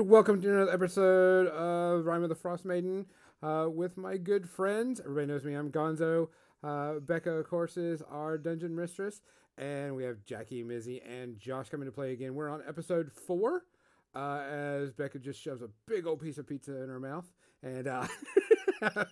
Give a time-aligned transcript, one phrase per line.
[0.00, 3.06] welcome to another episode of Rime of the Frost Maiden
[3.42, 5.00] uh, with my good friends.
[5.00, 5.54] Everybody knows me.
[5.54, 6.28] I'm Gonzo.
[6.62, 9.22] Uh, Becca, of course, is our dungeon mistress,
[9.56, 12.34] and we have Jackie, Mizzy, and Josh coming to play again.
[12.34, 13.64] We're on episode four
[14.14, 17.26] uh, as Becca just shoves a big old piece of pizza in her mouth,
[17.62, 18.06] and uh,
[18.82, 19.06] I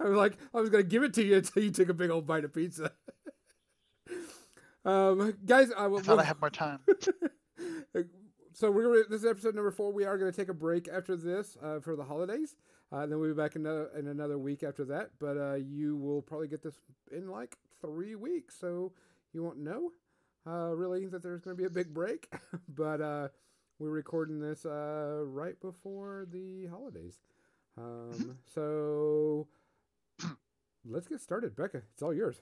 [0.00, 2.26] was like, I was gonna give it to you until you took a big old
[2.26, 2.92] bite of pizza.
[4.84, 6.80] um, guys, I, I thought I had more time.
[8.52, 9.92] so we're gonna, this is episode number four.
[9.92, 12.56] We are going to take a break after this uh, for the holidays.
[12.92, 15.10] Uh, then we'll be back in another, in another week after that.
[15.18, 16.74] But uh, you will probably get this
[17.12, 18.92] in like three weeks, so
[19.32, 19.92] you won't know
[20.46, 22.32] uh, really that there's going to be a big break.
[22.68, 23.28] but uh,
[23.78, 27.20] we're recording this uh, right before the holidays.
[27.78, 29.46] Um, so
[30.84, 31.82] let's get started, Becca.
[31.94, 32.40] It's all yours.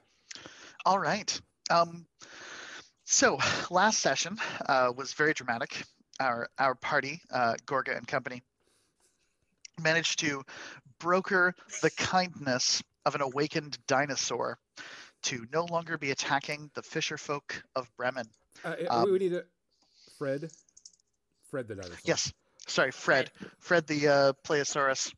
[0.87, 1.39] All right.
[1.71, 2.07] Um,
[3.05, 3.39] so
[3.71, 5.83] last session uh, was very dramatic.
[6.21, 8.43] Our our party, uh, Gorga and company,
[9.81, 10.43] managed to
[10.99, 14.59] broker the kindness of an awakened dinosaur
[15.23, 18.29] to no longer be attacking the fisher folk of Bremen.
[18.65, 19.45] Uh, Um, we need a
[20.19, 20.51] Fred.
[21.51, 21.99] Fred the dinosaur.
[22.05, 22.33] Yes,
[22.67, 23.31] sorry, Fred.
[23.59, 25.13] Fred the uh, Plesiosaurus,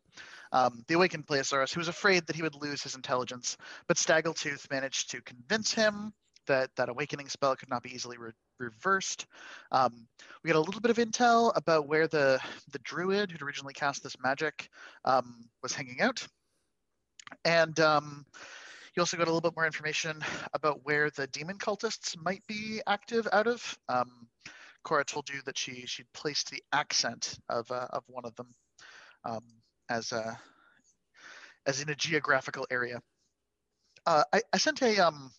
[0.53, 3.57] um, the awakened Plesiosaurus, who was afraid that he would lose his intelligence,
[3.89, 6.13] but Staggletooth managed to convince him
[6.47, 9.27] that that awakening spell could not be easily re- reversed.
[9.73, 10.07] Um,
[10.43, 12.41] we got a little bit of intel about where the
[12.73, 14.69] the druid who'd originally cast this magic
[15.05, 16.27] um, was hanging out,
[17.45, 18.25] and um,
[18.95, 20.23] you also got a little bit more information
[20.55, 23.79] about where the demon cultists might be active out of.
[23.89, 24.29] Um,
[24.83, 28.55] Cora told you that she she placed the accent of uh, of one of them
[29.25, 29.45] um,
[29.89, 30.39] as a
[31.67, 33.01] as in a geographical area.
[34.07, 35.31] Uh, I, I sent a um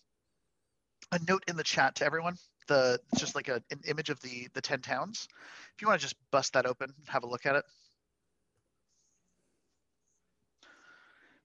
[1.12, 2.36] a note in the chat to everyone.
[2.68, 5.28] The it's just like a, an image of the the ten towns.
[5.74, 7.64] If you want to just bust that open, have a look at it.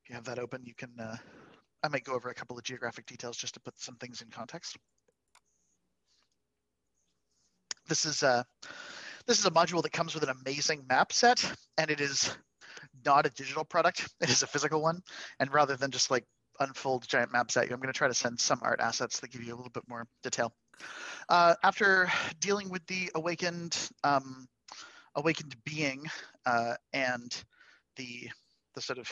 [0.03, 0.91] If you have that open, you can.
[0.99, 1.17] Uh,
[1.83, 4.29] I might go over a couple of geographic details just to put some things in
[4.29, 4.77] context.
[7.87, 8.45] This is a
[9.27, 11.43] this is a module that comes with an amazing map set,
[11.77, 12.35] and it is
[13.05, 14.07] not a digital product.
[14.21, 15.01] It is a physical one,
[15.39, 16.25] and rather than just like
[16.59, 19.31] unfold giant maps at you, I'm going to try to send some art assets that
[19.31, 20.53] give you a little bit more detail.
[21.29, 24.47] Uh, after dealing with the awakened um,
[25.15, 26.05] awakened being
[26.45, 27.43] uh, and
[27.95, 28.29] the
[28.75, 29.11] the sort of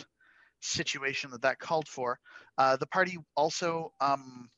[0.62, 2.20] situation that that called for,
[2.58, 4.50] uh, the party also um,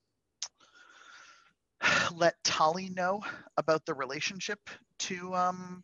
[2.15, 3.21] let Tali know
[3.57, 4.59] about the relationship
[4.99, 5.83] to um,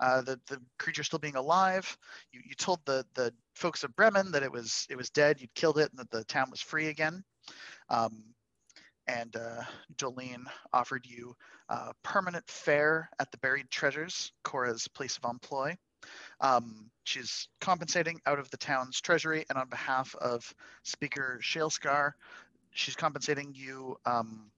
[0.00, 1.96] uh, the the creature still being alive.
[2.32, 5.40] You, you told the the folks of Bremen that it was it was dead.
[5.40, 7.24] You'd killed it, and that the town was free again.
[7.88, 8.22] Um,
[9.06, 9.62] and uh,
[9.96, 11.34] Jolene offered you
[11.70, 15.76] uh, permanent fare at the Buried Treasures, Cora's place of employ.
[16.40, 20.54] Um, she's compensating out of the town's treasury, and on behalf of
[20.84, 22.14] Speaker Shalescar,
[22.72, 24.50] she's compensating you, um,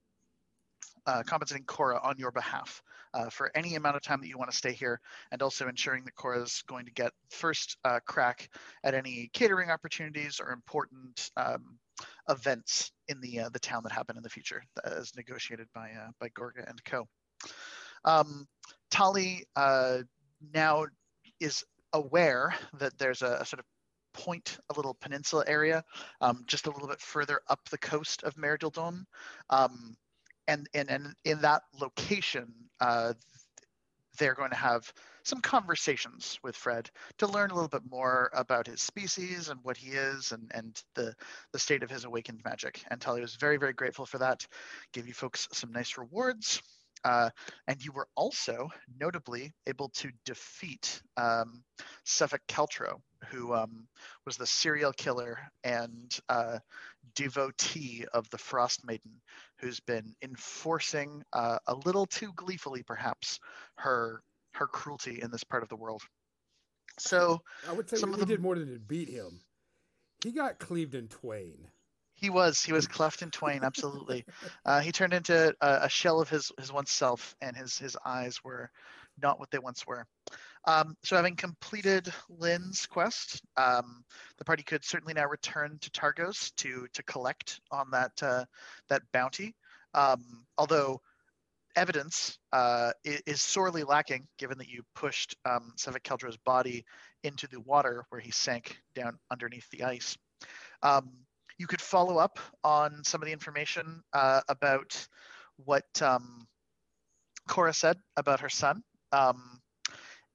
[1.07, 2.83] uh, compensating Cora on your behalf
[3.15, 5.01] uh, for any amount of time that you want to stay here,
[5.33, 8.49] and also ensuring that Cora is going to get first uh, crack
[8.85, 11.79] at any catering opportunities or important um,
[12.29, 16.11] events in the uh, the town that happen in the future, as negotiated by uh,
[16.21, 17.07] by Gorga and Co.
[18.05, 18.47] Um,
[18.91, 19.99] Tali uh,
[20.55, 20.87] now
[21.39, 23.67] is aware that there's a, a, sort of
[24.13, 25.85] point, a little peninsula area,
[26.21, 29.05] um, just a little bit further up the coast of Maer Dualdon.
[29.51, 29.97] Um,
[30.51, 33.13] and, and, and in that location, uh,
[34.19, 34.93] they're going to have
[35.23, 39.77] some conversations with Fred to learn a little bit more about his species and what
[39.77, 41.15] he is and, and the,
[41.53, 42.83] the state of his awakened magic.
[42.91, 44.45] And Talia was very, very grateful for that.
[44.93, 46.61] Gave you folks some nice rewards.
[47.03, 47.31] Uh,
[47.67, 48.69] and you were also
[49.01, 51.63] notably able to defeat um,
[52.05, 53.87] Sephek Kaltro, who um,
[54.27, 56.59] was the serial killer and uh,
[57.15, 59.13] devotee of the Frost Maiden,
[59.61, 63.39] who's been enforcing uh, a little too gleefully, perhaps,
[63.77, 64.23] her
[64.55, 66.03] her cruelty in this part of the world.
[66.99, 69.41] So I would say some we, of them- did more than beat him.
[70.23, 71.69] He got cleaved in twain.
[72.15, 72.63] He was.
[72.63, 73.61] He was cleft in twain.
[73.65, 74.25] Absolutely.
[74.67, 77.97] Uh, he turned into a, a shell of his his once self, and his his
[78.05, 78.71] eyes were
[79.21, 80.07] not what they once were.
[80.67, 84.05] Um, so, having completed Lynn's quest, um,
[84.39, 88.45] the party could certainly now return to Targos to to collect on that uh,
[88.89, 89.55] that bounty.
[89.95, 91.01] Um, although
[91.77, 96.85] evidence uh, is sorely lacking, given that you pushed um, Sephek Kaltro's body
[97.23, 100.17] into the water where he sank down underneath the ice.
[100.83, 101.11] Um,
[101.59, 105.07] you could follow up on some of the information uh, about
[105.65, 106.47] what um,
[107.49, 108.83] Cora said about her son.
[109.13, 109.60] Um,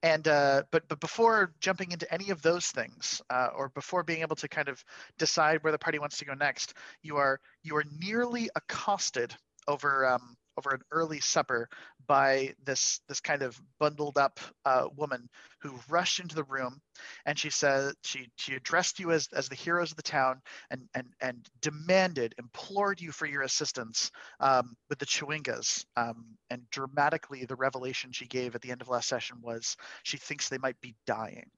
[0.05, 4.21] and uh, but but before jumping into any of those things, uh, or before being
[4.21, 4.83] able to kind of
[5.17, 9.35] decide where the party wants to go next, you are you are nearly accosted
[9.67, 11.67] over um, over an early supper
[12.07, 15.27] by this this kind of bundled up uh, woman
[15.59, 16.79] who rushed into the room
[17.25, 20.41] and she said she she addressed you as as the heroes of the town
[20.71, 26.61] and and and demanded implored you for your assistance um, with the chwingas um, and
[26.71, 30.57] dramatically the revelation she gave at the end of last session was she thinks they
[30.57, 31.49] might be dying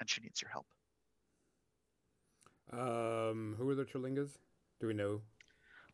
[0.00, 0.66] and she needs your help
[2.72, 4.38] Um, who are the Trilingas?
[4.80, 5.20] Do we know?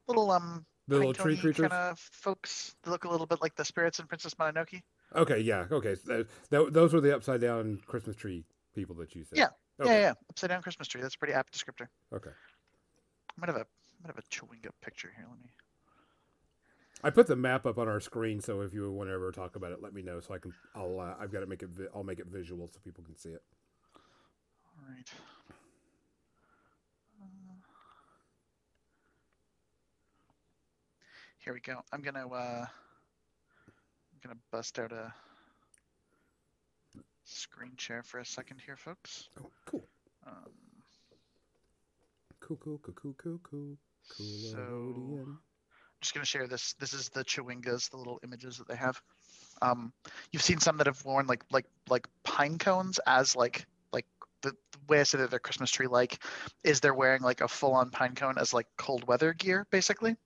[0.09, 1.69] little um The little tree creatures?
[1.69, 4.83] kind of folks look a little bit like the spirits in princess mononoke
[5.15, 5.97] Okay, yeah, okay.
[5.97, 8.45] So th- th- those were the upside down Christmas tree
[8.75, 9.39] people that you said.
[9.39, 9.49] Yeah,
[9.81, 9.95] Okay.
[9.95, 11.01] Yeah, yeah, upside down Christmas tree.
[11.01, 11.89] That's a pretty apt descriptor.
[12.15, 12.31] Okay.
[12.31, 15.27] I'm gonna have a I'm gonna have a chwinga picture here.
[15.29, 15.51] Let me.
[17.03, 19.57] I put the map up on our screen, so if you want to ever talk
[19.57, 20.53] about it, let me know so I can.
[20.75, 21.01] I'll.
[21.01, 21.71] Uh, I've got to make it.
[21.71, 23.43] Vi- I'll make it visual so people can see it.
[23.97, 25.11] All right.
[31.41, 31.81] Here we go.
[31.93, 35.13] I'm gonna uh, I'm gonna bust out a
[37.25, 39.29] screen share for a second here, folks.
[39.41, 39.85] Oh, cool.
[40.27, 40.51] Um,
[42.41, 43.79] Cool, cool, cool, cool, cool, cool.
[44.11, 45.39] so I'm
[46.01, 46.73] just gonna share this.
[46.81, 49.01] This is the chwingas, the little images that they have.
[49.63, 49.93] Um,
[50.33, 53.67] you've seen some that have worn like like like pine cones as like like
[54.43, 56.23] the, the way I say that they're Christmas tree like
[56.65, 60.17] is they're wearing like a full on pine cone as like cold weather gear basically,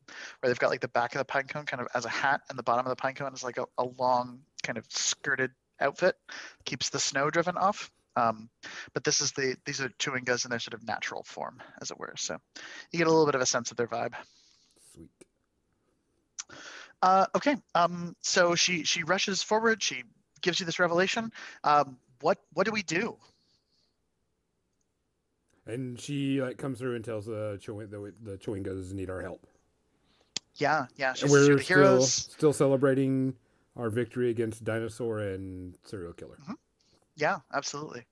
[0.40, 2.42] where they've got like the back of the pine cone kind of as a hat
[2.48, 5.50] and the bottom of the pine cone is like a, a long kind of skirted
[5.80, 6.16] outfit
[6.64, 7.90] keeps the snow driven off.
[8.16, 8.48] Um,
[8.92, 11.98] but this is the these are chwingas in their sort of natural form as it
[11.98, 12.14] were.
[12.16, 12.38] So
[12.92, 14.14] you get a little bit of a sense of their vibe.
[14.92, 15.10] Sweet.
[17.02, 17.56] Uh, okay.
[17.74, 19.82] Um, so she she rushes forward.
[19.82, 20.04] She
[20.42, 21.32] gives you this revelation.
[21.64, 23.16] Um, what what do we do?
[25.66, 29.22] And she like comes through and tells uh, the Chewing the, the Chwingas need our
[29.22, 29.46] help.
[30.56, 31.14] Yeah, yeah.
[31.14, 33.34] She's and we're still still celebrating
[33.76, 36.38] our victory against dinosaur and serial killer.
[36.42, 36.52] Mm-hmm.
[37.16, 38.04] Yeah, absolutely.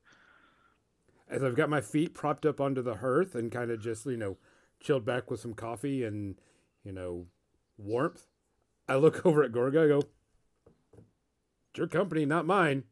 [1.28, 4.16] As I've got my feet propped up onto the hearth and kind of just you
[4.16, 4.38] know
[4.80, 6.36] chilled back with some coffee and
[6.84, 7.26] you know
[7.76, 8.26] warmth,
[8.88, 9.84] I look over at Gorga.
[9.84, 10.02] I go,
[11.70, 12.84] "It's your company, not mine."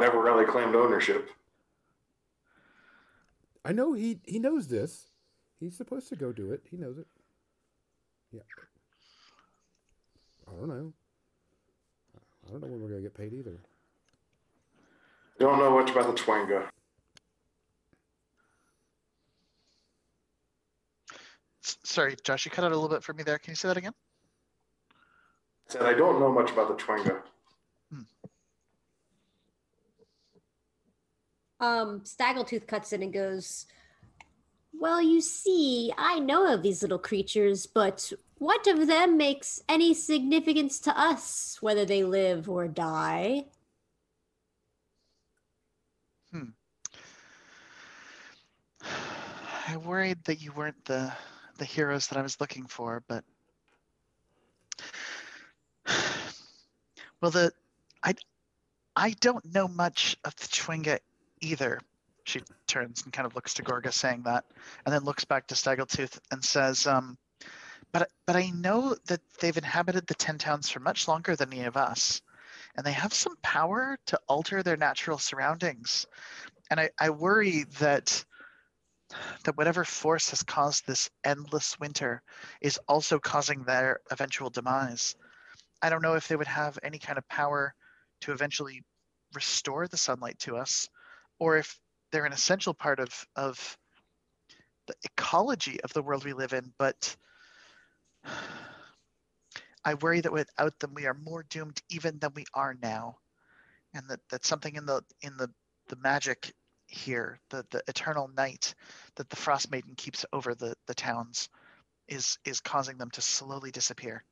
[0.00, 1.28] I never really claimed ownership.
[3.66, 5.10] I know he he knows this.
[5.58, 6.62] He's supposed to go do it.
[6.70, 7.06] He knows it.
[8.32, 8.40] Yeah.
[10.48, 10.94] I don't know.
[12.16, 13.58] I don't know when we're gonna get paid either.
[15.38, 16.66] Don't know much about the Twanga.
[21.60, 23.38] Sorry, Josh, you cut out a little bit for me there.
[23.38, 23.92] Can you say that again?
[25.68, 27.20] I Said I don't know much about the Twanga.
[31.60, 33.66] Um, Staggletooth cuts in and goes,
[34.72, 39.92] Well, you see, I know of these little creatures, but what of them makes any
[39.92, 43.44] significance to us, whether they live or die?
[49.70, 51.12] I worried that you weren't the
[51.58, 53.22] the heroes that I was looking for, but
[57.20, 57.52] well, the
[58.02, 58.14] I
[58.96, 60.98] I don't know much of the Chwinga
[61.40, 61.80] either.
[62.24, 64.44] She turns and kind of looks to Gorga, saying that,
[64.84, 67.18] and then looks back to Staggletooth and says, um,
[67.92, 71.64] "But but I know that they've inhabited the Ten Towns for much longer than any
[71.64, 72.22] of us,
[72.76, 76.06] and they have some power to alter their natural surroundings,
[76.70, 78.24] and I I worry that."
[79.42, 82.22] that whatever force has caused this endless winter
[82.60, 85.16] is also causing their eventual demise.
[85.82, 87.74] I don't know if they would have any kind of power
[88.20, 88.84] to eventually
[89.34, 90.88] restore the sunlight to us,
[91.40, 91.80] or if
[92.12, 93.76] they're an essential part of, of
[94.86, 97.16] the ecology of the world we live in, but
[99.84, 103.16] I worry that without them we are more doomed even than we are now.
[103.94, 105.50] And that, that something in the in the,
[105.88, 106.52] the magic
[106.86, 108.74] here, the, the eternal night
[109.16, 111.48] that the frost maiden keeps over the, the towns
[112.06, 114.24] is is causing them to slowly disappear.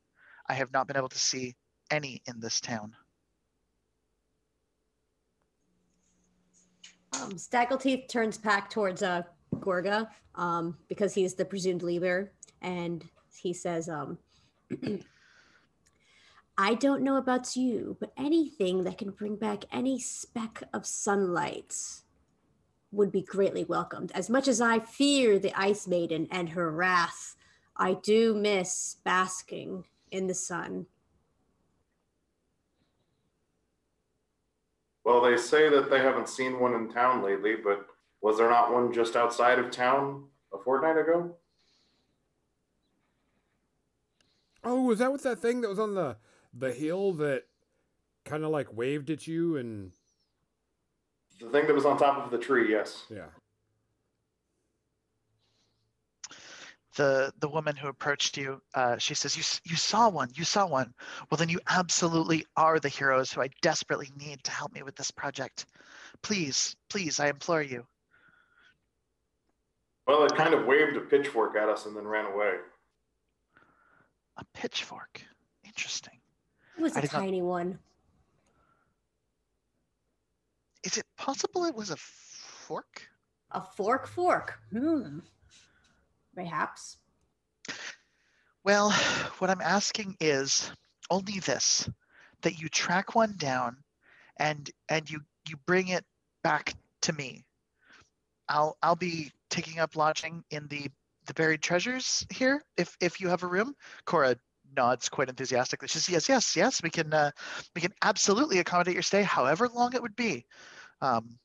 [0.47, 1.55] I have not been able to see
[1.91, 2.95] any in this town.
[7.21, 9.23] Um, Staggletooth turns back towards uh,
[9.55, 13.03] Gorga um, because he's the presumed leader, and
[13.41, 14.17] he says, um,
[16.57, 21.75] I don't know about you, but anything that can bring back any speck of sunlight
[22.91, 24.11] would be greatly welcomed.
[24.13, 27.35] As much as I fear the Ice Maiden and her wrath,
[27.77, 30.87] I do miss basking in the sun.
[35.09, 37.87] Well, they say that they haven't seen one in town lately, but
[38.21, 41.35] was there not one just outside of town a fortnight ago?
[44.63, 46.17] Oh, was that with that thing that was on the
[46.53, 47.45] the hill that
[48.23, 49.93] kind of like waved at you and
[51.39, 53.07] The thing that was on top of the tree, yes.
[53.09, 53.29] yeah.
[56.99, 60.67] The the woman who approached you uh, she says you you saw one you saw
[60.67, 60.93] one
[61.31, 64.97] well then you absolutely are the heroes who i desperately need to help me with
[64.97, 65.65] this project
[66.23, 67.87] please please i implore you
[70.07, 72.55] Well, it kind of waved a pitchfork at us and then ran away.
[74.37, 75.21] a pitchfork
[75.63, 76.19] interesting
[76.77, 77.79] It was I a did not- tiny one.
[80.83, 83.07] is it possible it was a fork
[83.51, 84.59] A fork fork.
[84.71, 85.19] Hmm.
[86.39, 86.97] Perhaps.
[88.63, 88.91] well
[89.39, 90.71] what i'm asking is
[91.09, 91.89] only this
[92.41, 93.75] that you track one down
[94.37, 95.19] and and you
[95.49, 96.05] you bring it
[96.43, 97.45] back to me.
[98.47, 100.87] I'll i'll be taking up lodging in the
[101.25, 103.75] the buried treasures here if if you have a room.
[104.05, 104.35] Cora
[104.75, 105.87] nods quite enthusiastically.
[105.87, 107.31] She says yes yes yes we can uh,
[107.75, 110.45] we can absolutely accommodate your stay however long it would be.
[111.01, 111.37] Um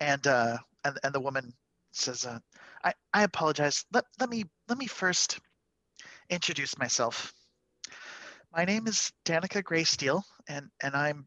[0.00, 1.52] and uh and, and the woman
[1.92, 2.38] says uh,
[2.84, 3.84] i i apologize.
[3.92, 5.40] Let let me let me first
[6.30, 7.32] introduce myself.
[8.52, 11.26] My name is danica graysteel and and i'm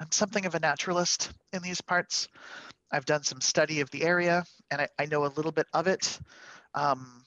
[0.00, 2.28] i'm something of a naturalist in these parts.
[2.92, 5.86] I've done some study of the area and i, I know a little bit of
[5.86, 6.18] it
[6.74, 7.24] um,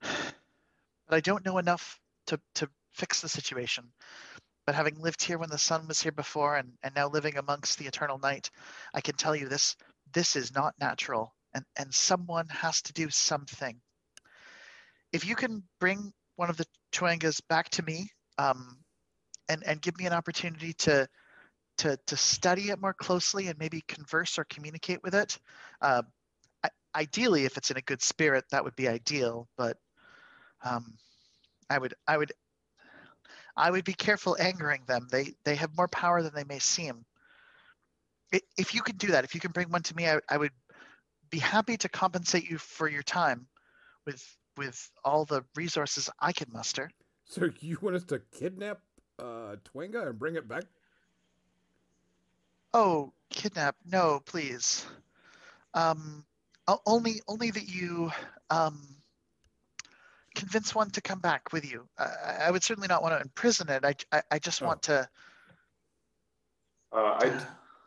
[0.00, 3.84] but i don't know enough to to fix the situation
[4.68, 7.78] but having lived here when the sun was here before and, and now living amongst
[7.78, 8.50] the eternal night
[8.92, 9.74] i can tell you this
[10.12, 13.80] this is not natural and and someone has to do something.
[15.12, 18.78] If you can bring one of the Chwangas back to me um,
[19.48, 21.08] and and give me an opportunity to
[21.78, 25.38] to to study it more closely and maybe converse or communicate with it
[25.80, 26.02] uh,
[26.64, 29.76] I, ideally if it's in a good spirit that would be ideal but
[30.64, 30.98] um,
[31.70, 32.32] i would i would
[33.58, 37.04] i would be careful angering them they they have more power than they may seem
[38.56, 40.52] if you can do that if you can bring one to me i, I would
[41.30, 43.46] be happy to compensate you for your time
[44.06, 44.24] with
[44.56, 46.90] with all the resources i can muster
[47.24, 48.80] So you want us to kidnap
[49.18, 50.64] uh Twinga and bring it back?
[52.72, 53.76] Oh, kidnap?
[53.84, 54.86] No, please.
[55.74, 56.24] Um,
[56.86, 58.10] only only that you
[58.50, 58.97] um
[60.38, 61.88] convince one to come back with you.
[61.98, 63.84] I, I- I would certainly not want to imprison it.
[63.84, 65.08] I I, I just want to.
[66.92, 67.40] Uh, I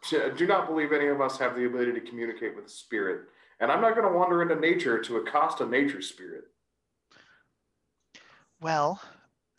[0.10, 3.22] d- do not believe any of us have the ability to communicate with the spirit.
[3.60, 6.46] And I'm not going to wander into nature to accost a nature spirit.
[8.60, 9.02] Well,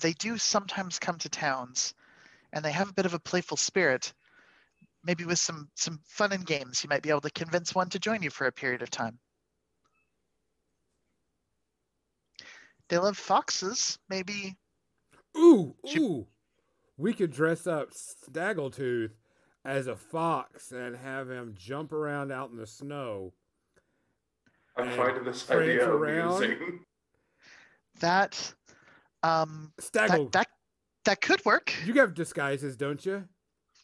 [0.00, 1.94] they do sometimes come to towns,
[2.52, 4.12] and they have a bit of a playful spirit.
[5.04, 7.98] Maybe with some some fun and games, you might be able to convince one to
[7.98, 9.18] join you for a period of time.
[12.92, 13.98] They love foxes.
[14.10, 14.54] Maybe
[15.34, 16.26] Ooh, She- ooh.
[16.98, 19.12] We could dress up Snaggletooth
[19.64, 23.32] as a fox and have him jump around out in the snow.
[24.76, 26.34] I And find this idea around.
[26.44, 26.84] amusing.
[28.00, 28.54] that
[29.22, 30.48] um Staggle, that, that
[31.06, 31.72] that could work.
[31.86, 33.26] you have disguises, don't you?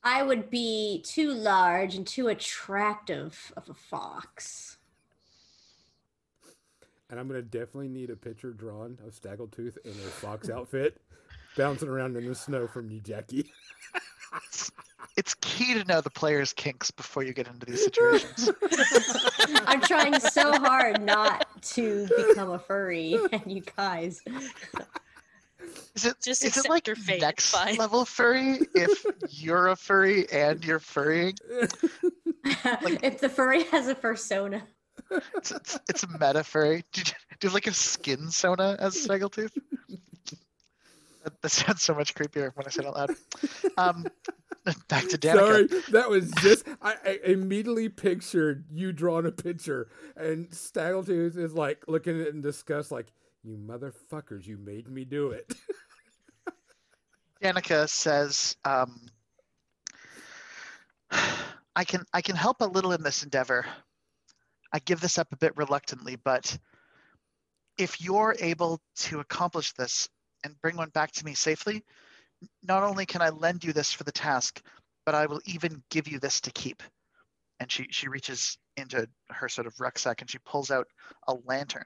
[0.04, 4.77] I would be too large and too attractive of a fox.
[7.10, 11.00] And I'm gonna definitely need a picture drawn of Snaggletooth in a fox outfit,
[11.56, 13.50] bouncing around in the snow from you, Jackie.
[15.16, 18.50] It's key to know the player's kinks before you get into these situations.
[19.66, 24.22] I'm trying so hard not to become a furry, and you guys.
[25.96, 27.76] Is it Just is it like your fate, it's next fine.
[27.76, 31.34] level furry if you're a furry and you're furrying?
[32.44, 34.62] if the furry has a persona.
[35.36, 36.84] It's, it's, it's a meta furry.
[36.92, 37.12] Do you, do
[37.42, 39.56] you have like a skin sona as Snaggletooth?
[41.24, 43.10] That, that sounds so much creepier when I say it out loud.
[43.76, 44.06] Um,
[44.88, 45.34] back to Danica.
[45.34, 51.54] Sorry, that was just I, I immediately pictured you drawing a picture, and Snaggletooth is
[51.54, 53.12] like looking at it in disgust, like
[53.42, 55.52] you motherfuckers, you made me do it.
[57.42, 59.00] Danica says, um,
[61.10, 63.64] "I can I can help a little in this endeavor.
[64.72, 66.58] I give this up a bit reluctantly, but
[67.78, 70.08] if you're able to accomplish this
[70.44, 71.84] and bring one back to me safely,
[72.62, 74.62] not only can I lend you this for the task,
[75.06, 76.82] but I will even give you this to keep.
[77.60, 80.86] and she she reaches into her sort of rucksack and she pulls out
[81.26, 81.84] a lantern.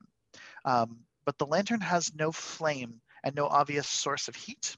[0.65, 4.77] Um, but the lantern has no flame and no obvious source of heat,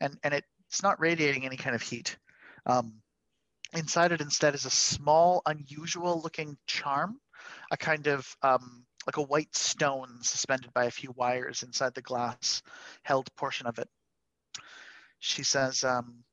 [0.00, 2.16] and and it, it's not radiating any kind of heat.
[2.66, 2.94] Um,
[3.74, 7.18] inside it instead is a small, unusual looking charm,
[7.70, 12.02] a kind of um, like a white stone suspended by a few wires inside the
[12.02, 12.62] glass
[13.02, 13.88] held portion of it.
[15.18, 16.24] She says, um,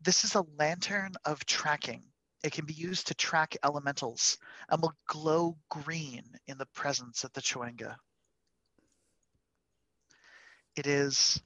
[0.00, 2.02] This is a lantern of tracking.
[2.42, 7.32] It can be used to track elementals and will glow green in the presence of
[7.32, 7.96] the Chwenga.
[10.76, 11.40] It is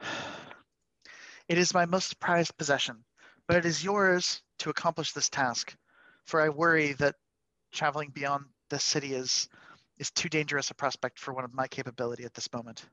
[1.48, 3.04] it is my most prized possession,
[3.46, 5.76] but it is yours to accomplish this task,
[6.24, 7.16] for I worry that
[7.74, 9.48] traveling beyond the city is
[9.98, 12.86] is too dangerous a prospect for one of my capability at this moment.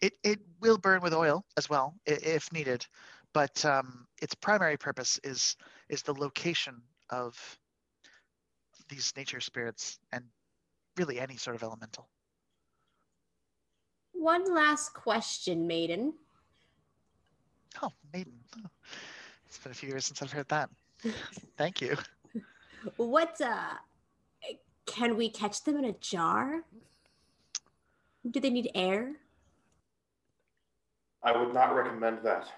[0.00, 2.86] It it will burn with oil as well if needed,
[3.34, 5.56] but um, its primary purpose is
[5.88, 7.36] is the location of
[8.88, 10.24] these nature spirits and
[10.96, 12.08] really any sort of elemental.
[14.12, 16.14] One last question, maiden.
[17.82, 18.32] Oh, maiden.
[18.56, 18.68] Oh,
[19.46, 20.70] It's been a few years since I've heard that.
[21.56, 21.96] Thank you.
[22.96, 23.74] What uh
[24.86, 26.62] can we catch them in a jar?
[28.28, 29.12] Do they need air?
[31.22, 32.48] I would not recommend that.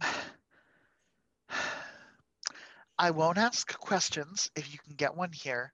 [2.98, 5.72] I won't ask questions if you can get one here,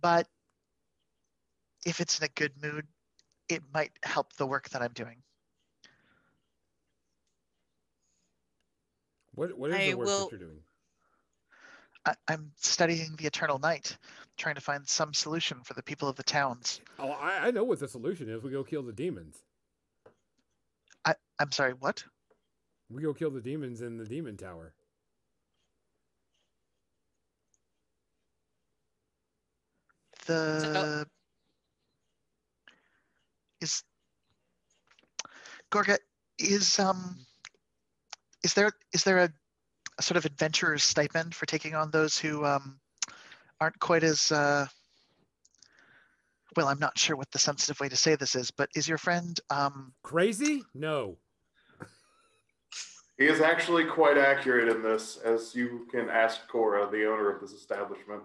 [0.00, 0.26] but
[1.84, 2.86] if it's in a good mood,
[3.48, 5.22] it might help the work that I'm doing.
[9.36, 10.60] What what is I the work will- that you're doing?
[12.04, 13.96] I, I'm studying the eternal night,
[14.36, 16.80] trying to find some solution for the people of the towns.
[17.00, 18.44] Oh, I, I know what the solution is.
[18.44, 19.42] We go kill the demons.
[21.38, 22.02] I'm sorry, what?
[22.90, 24.72] We go kill the demons in the demon tower.
[30.26, 31.06] The
[33.60, 33.84] is
[35.70, 35.98] Gorga
[36.38, 37.16] is um
[38.46, 39.32] is there is there a,
[39.98, 42.78] a sort of adventurer's stipend for taking on those who um
[43.60, 44.66] aren't quite as uh
[46.54, 48.98] well I'm not sure what the sensitive way to say this is but is your
[48.98, 50.62] friend um Crazy?
[50.74, 51.18] No.
[53.18, 57.40] He is actually quite accurate in this, as you can ask Cora, the owner of
[57.40, 58.22] this establishment.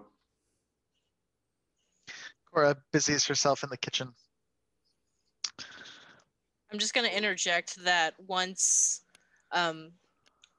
[2.52, 4.12] Cora busies herself in the kitchen
[6.70, 9.02] I'm just going to interject that once
[9.52, 9.92] um,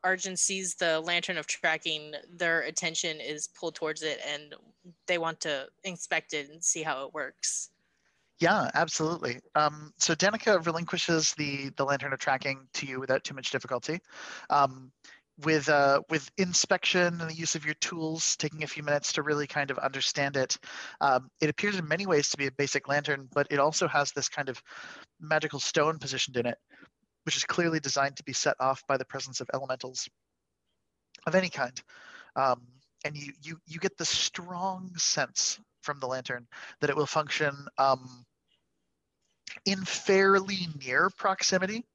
[0.04, 4.54] Arjun sees the lantern of tracking, their attention is pulled towards it and
[5.08, 7.70] they want to inspect it and see how it works.
[8.40, 9.40] Yeah, absolutely.
[9.56, 14.00] Um, so Danica relinquishes the the lantern of tracking to you without too much difficulty.
[14.50, 14.92] Um,
[15.44, 19.24] with uh, with inspection and the use of your tools, taking a few minutes to
[19.24, 20.58] really kind of understand it.
[21.02, 24.12] Um, it appears in many ways to be a basic lantern, but it also has
[24.12, 24.62] this kind of
[25.20, 26.58] magical stone positioned in it,
[27.26, 30.10] which is clearly designed to be set off by the presence of elementals
[31.26, 31.82] of any kind.
[32.36, 32.62] Um,
[33.06, 36.48] and you you you get the strong sense from the lantern
[36.80, 38.26] that it will function um,
[39.66, 41.86] in fairly near proximity,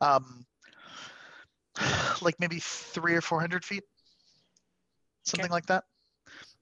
[0.00, 0.46] um,
[2.20, 3.84] like maybe three or four hundred feet,
[5.24, 5.84] something like that.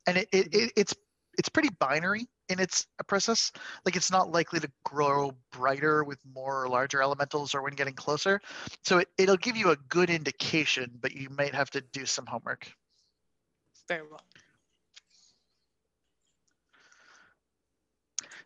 [0.07, 0.95] And it, it, it it's
[1.39, 3.53] it's pretty binary in its process.
[3.85, 7.95] Like it's not likely to grow brighter with more or larger elementals or when getting
[7.95, 8.41] closer.
[8.85, 12.27] So it, it'll give you a good indication, but you might have to do some
[12.27, 12.71] homework.
[13.89, 14.23] Very well.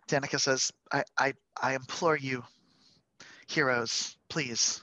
[0.09, 2.42] Danica says, I, I, I implore you,
[3.46, 4.83] heroes, please,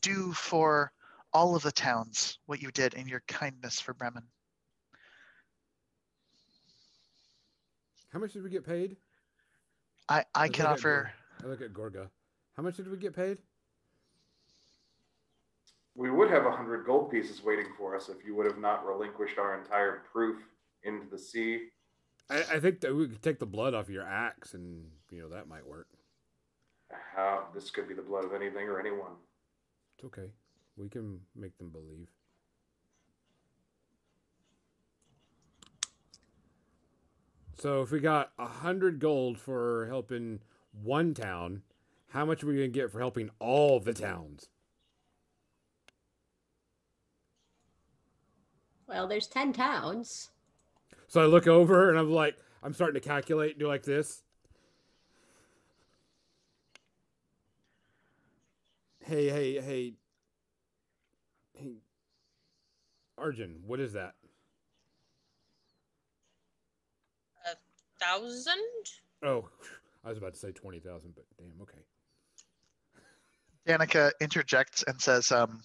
[0.00, 0.92] do for
[1.32, 4.22] all of the towns what you did in your kindness for Bremen.
[8.14, 8.96] How much did we get paid?
[10.08, 12.08] I, I Let's can look at offer, I look at Gorga.
[12.56, 13.38] How much did we get paid?
[15.96, 18.86] We would have a hundred gold pieces waiting for us if you would have not
[18.86, 20.40] relinquished our entire proof
[20.84, 21.70] into the sea.
[22.30, 25.30] I, I think that we could take the blood off your axe, and you know
[25.30, 25.88] that might work.
[27.16, 29.12] How this could be the blood of anything or anyone.
[29.96, 30.30] It's okay.
[30.76, 32.06] We can make them believe.
[37.58, 40.40] So if we got a hundred gold for helping
[40.82, 41.62] one town,
[42.08, 44.48] how much are we gonna get for helping all the towns?
[48.86, 50.30] Well, there's 10 towns.
[51.06, 54.22] So I look over and I'm like, I'm starting to calculate and do like this.
[59.00, 59.94] Hey, hey, hey,
[61.54, 61.74] hey,
[63.18, 64.14] Arjun, what is that?
[68.04, 68.56] Thousand?
[69.24, 69.48] Oh,
[70.04, 71.78] I was about to say 20,000, but damn, okay.
[73.66, 75.62] Danica interjects and says, um,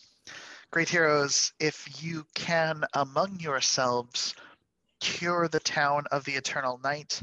[0.71, 4.35] Great heroes, if you can among yourselves
[5.01, 7.21] cure the town of the eternal night,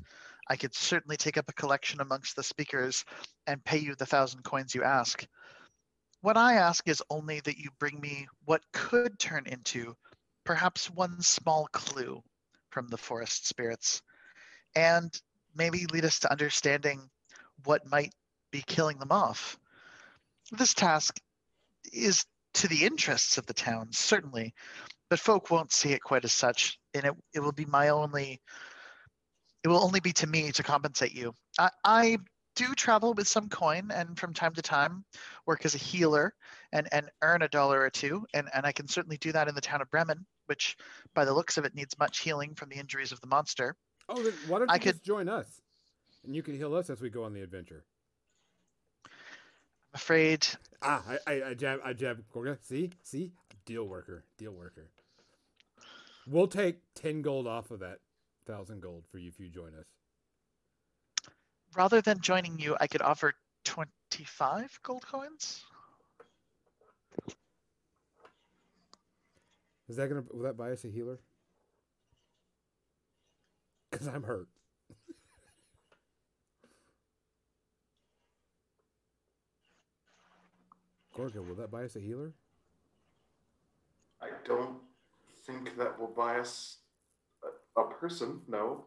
[0.48, 3.04] I could certainly take up a collection amongst the speakers
[3.46, 5.24] and pay you the thousand coins you ask.
[6.20, 9.96] What I ask is only that you bring me what could turn into
[10.44, 12.22] perhaps one small clue
[12.70, 14.02] from the forest spirits,
[14.76, 15.20] and
[15.56, 17.10] maybe lead us to understanding
[17.64, 18.14] what might
[18.52, 19.58] be killing them off.
[20.52, 21.18] This task
[21.92, 24.54] is to the interests of the town, certainly,
[25.10, 28.40] but folk won't see it quite as such, and it, it will be my only
[29.64, 31.34] it will only be to me to compensate you.
[31.58, 32.18] I, I
[32.54, 35.04] do travel with some coin and from time to time
[35.44, 36.34] work as a healer
[36.72, 38.24] and, and earn a dollar or two.
[38.32, 40.76] And, and I can certainly do that in the town of Bremen, which
[41.14, 43.74] by the looks of it needs much healing from the injuries of the monster.
[44.08, 45.60] Oh, then why don't you I just join us?
[46.24, 47.84] And you can heal us as we go on the adventure.
[49.94, 50.46] I'm afraid
[50.82, 52.22] Ah, I, I, I jab, I jab.
[52.62, 53.32] See, see,
[53.64, 54.88] deal worker, deal worker.
[56.26, 58.00] We'll take ten gold off of that
[58.46, 59.86] thousand gold for you if you join us.
[61.76, 65.64] rather than joining you, I could offer 25 gold coins.
[69.88, 71.18] Is that gonna will that buy us a healer?
[73.96, 74.48] Cause I'm hurt.
[81.16, 82.34] Gorga, will that buy us a healer?
[84.20, 84.76] I don't
[85.46, 86.78] think that will buy us
[87.42, 88.40] a, a person.
[88.46, 88.84] No.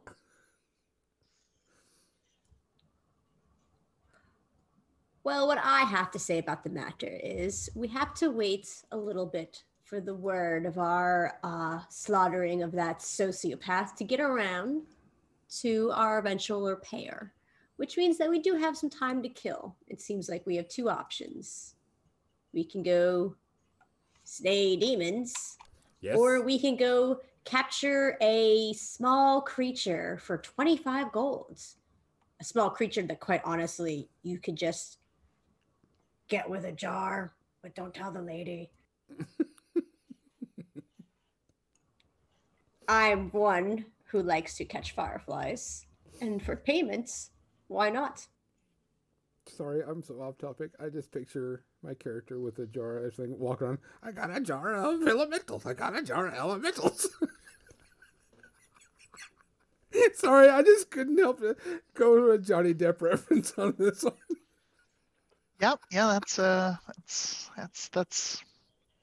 [5.24, 8.98] Well, what I have to say about the matter is we have to wait a
[8.98, 14.84] little bit for the word of our uh, slaughtering of that sociopath to get around
[15.50, 17.34] to our eventual repair,
[17.78, 19.76] which means that we do have some time to kill.
[19.88, 21.76] It seems like we have two options.
[22.54, 23.36] We can go
[24.24, 25.58] slay demons,
[26.02, 26.18] Yes.
[26.18, 31.78] or we can go capture a small creature for 25 golds.
[32.40, 35.00] A small creature that, quite honestly, you could just
[36.30, 38.72] get with a jar, but don't tell the lady.
[42.88, 45.86] I'm one who likes to catch fireflies,
[46.22, 47.32] and for payments,
[47.68, 48.28] why not?
[49.48, 50.72] Sorry, I'm so off topic.
[50.80, 53.80] I just picture my character with a jar of thing walking around.
[54.04, 55.66] I got a jar of elementals.
[55.66, 57.08] I got a jar of elementals.
[60.14, 61.58] Sorry, I just couldn't help it.
[61.94, 64.14] Go to a Johnny Depp reference on this one.
[65.62, 68.44] Yep, yeah, that's uh, that's that's that's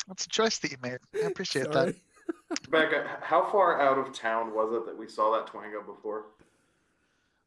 [0.09, 0.99] that's a choice that you made.
[1.15, 1.95] I appreciate that.
[2.49, 2.89] Sorry.
[2.89, 6.27] Becca, how far out of town was it that we saw that Twango before?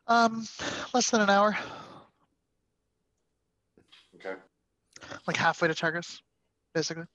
[0.07, 0.45] Um,
[0.93, 1.55] less than an hour,
[4.15, 4.33] Okay.
[5.27, 6.19] like halfway to Targos,
[6.73, 7.05] basically.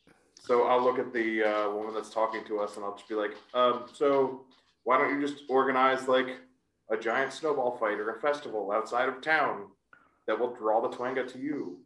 [0.40, 3.14] So I'll look at the uh, woman that's talking to us and I'll just be
[3.16, 4.42] like, um, so
[4.84, 6.38] why don't you just organize like
[6.90, 9.66] a giant snowball fight or a festival outside of town
[10.26, 11.78] that will draw the Twanga to you?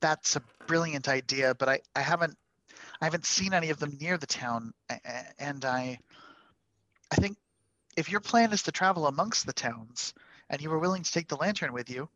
[0.00, 2.36] That's a brilliant idea, but I, I haven't
[3.00, 4.72] I haven't seen any of them near the town,
[5.38, 5.98] and I
[7.10, 7.36] I think
[7.96, 10.14] if your plan is to travel amongst the towns
[10.48, 12.08] and you were willing to take the lantern with you,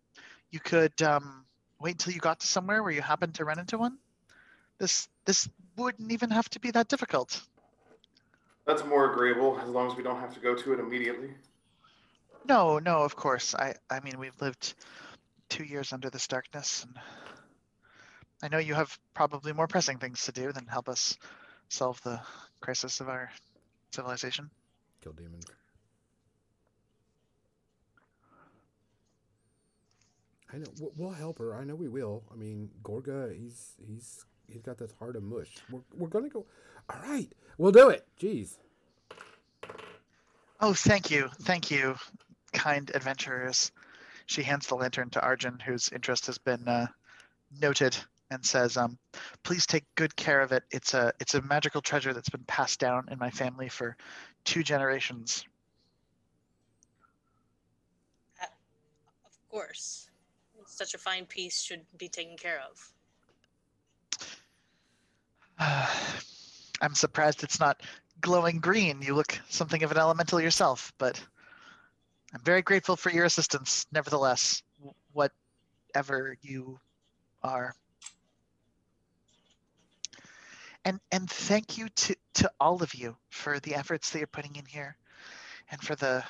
[0.50, 1.44] you could um,
[1.80, 3.98] wait until you got to somewhere where you happened to run into one.
[4.78, 7.42] This this wouldn't even have to be that difficult.
[8.66, 11.30] That's more agreeable as long as we don't have to go to it immediately.
[12.44, 13.54] No, no, of course.
[13.54, 14.74] I I mean we've lived
[15.48, 16.96] two years under this darkness, and
[18.42, 21.16] I know you have probably more pressing things to do than help us
[21.68, 22.20] solve the
[22.60, 23.30] crisis of our
[23.90, 24.50] civilization.
[25.02, 25.40] Kill demon.
[30.52, 30.66] I know.
[30.96, 31.54] we'll- help her.
[31.54, 32.22] I know we will.
[32.32, 35.54] I mean, Gorga, he's he's he's got this heart of mush.
[35.70, 36.46] We're we're gonna go.
[36.88, 38.06] All right, we'll do it.
[38.20, 38.56] Jeez.
[40.60, 41.96] Oh, thank you, thank you,
[42.52, 43.72] kind adventurers.
[44.26, 46.86] She hands the lantern to Arjun, whose interest has been uh,
[47.60, 47.96] noted,
[48.30, 48.98] and says, um,
[49.42, 50.64] "Please take good care of it.
[50.70, 53.96] It's a it's a magical treasure that's been passed down in my family for
[54.44, 55.44] two generations."
[58.42, 60.10] Of course.
[60.66, 62.92] Such a fine piece should be taken care of.
[66.80, 67.82] I'm surprised it's not
[68.20, 69.00] glowing green.
[69.02, 71.22] You look something of an elemental yourself, but
[72.34, 74.62] I'm very grateful for your assistance, nevertheless,
[75.12, 76.78] whatever you
[77.42, 77.74] are.
[80.86, 84.54] And and thank you to to all of you for the efforts that you're putting
[84.54, 84.96] in here
[85.70, 86.24] and for the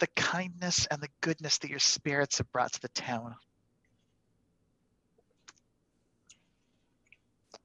[0.00, 3.36] the kindness and the goodness that your spirits have brought to the town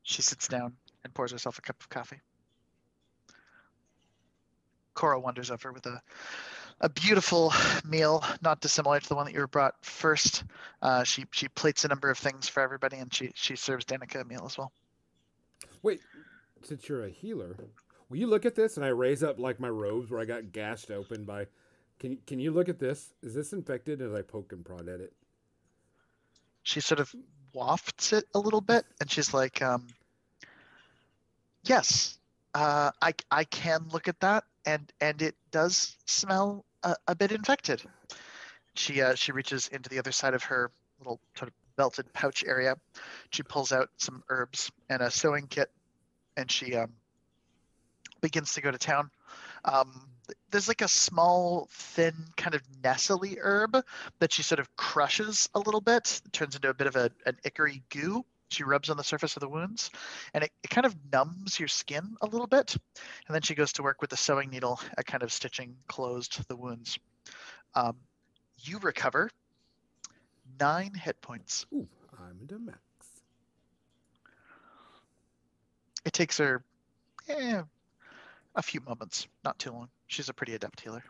[0.04, 2.20] she sits down and pours herself a cup of coffee
[4.94, 6.02] cora wanders over with a
[6.82, 10.46] a beautiful meal, not dissimilar to the one that you were brought first.
[10.82, 14.22] Uh, she she plates a number of things for everybody, and she she serves Danica
[14.22, 14.72] a meal as well.
[15.82, 16.02] Wait,
[16.64, 17.56] since you're a healer,
[18.10, 18.78] will you look at this?
[18.78, 21.48] And I raise up like my robes where I got gashed open by.
[22.00, 23.14] Can can you look at this?
[23.22, 24.02] Is this infected?
[24.02, 25.14] As I poke and prod at it.
[26.64, 27.14] She sort of
[27.54, 29.88] wafts it a little bit, and she's like, um,
[31.64, 32.18] "Yes,
[32.54, 37.32] uh, I I can look at that, and and it does smell a, a bit
[37.32, 37.82] infected."
[38.76, 42.44] She uh, she reaches into the other side of her little sort of belted pouch
[42.46, 42.76] area.
[43.30, 45.72] She pulls out some herbs and a sewing kit,
[46.36, 46.92] and she um,
[48.20, 49.10] begins to go to town.
[49.64, 50.10] Um,
[50.52, 53.78] there's like a small, thin, kind of nestly herb
[54.20, 56.22] that she sort of crushes a little bit.
[56.26, 58.26] It turns into a bit of a, an ickery goo.
[58.50, 59.90] She rubs on the surface of the wounds,
[60.34, 62.76] and it, it kind of numbs your skin a little bit.
[63.28, 66.46] And then she goes to work with the sewing needle at kind of stitching closed
[66.50, 67.00] the wounds.
[67.74, 67.96] Um,
[68.58, 69.30] you recover
[70.60, 71.66] nine hit points.
[71.74, 71.88] Ooh,
[72.20, 72.80] I'm into max.
[76.06, 76.64] It takes her
[77.28, 77.62] eh,
[78.56, 79.90] a few moments, not too long.
[80.08, 81.04] She's a pretty adept healer.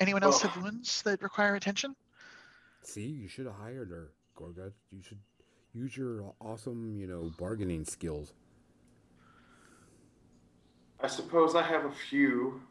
[0.00, 0.48] Anyone else Oh.
[0.48, 1.96] have wounds that require attention?
[2.82, 4.72] See, you should have hired her, Gorga.
[4.90, 5.18] You should
[5.72, 8.32] use your awesome, you know, bargaining skills.
[11.00, 12.62] I suppose I have a few.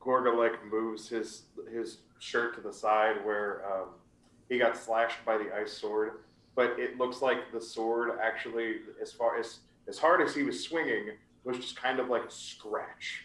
[0.00, 3.88] Gorga like moves his his shirt to the side where um,
[4.48, 6.20] he got slashed by the ice sword,
[6.54, 10.62] but it looks like the sword actually, as far as as hard as he was
[10.62, 11.12] swinging,
[11.44, 13.24] was just kind of like a scratch.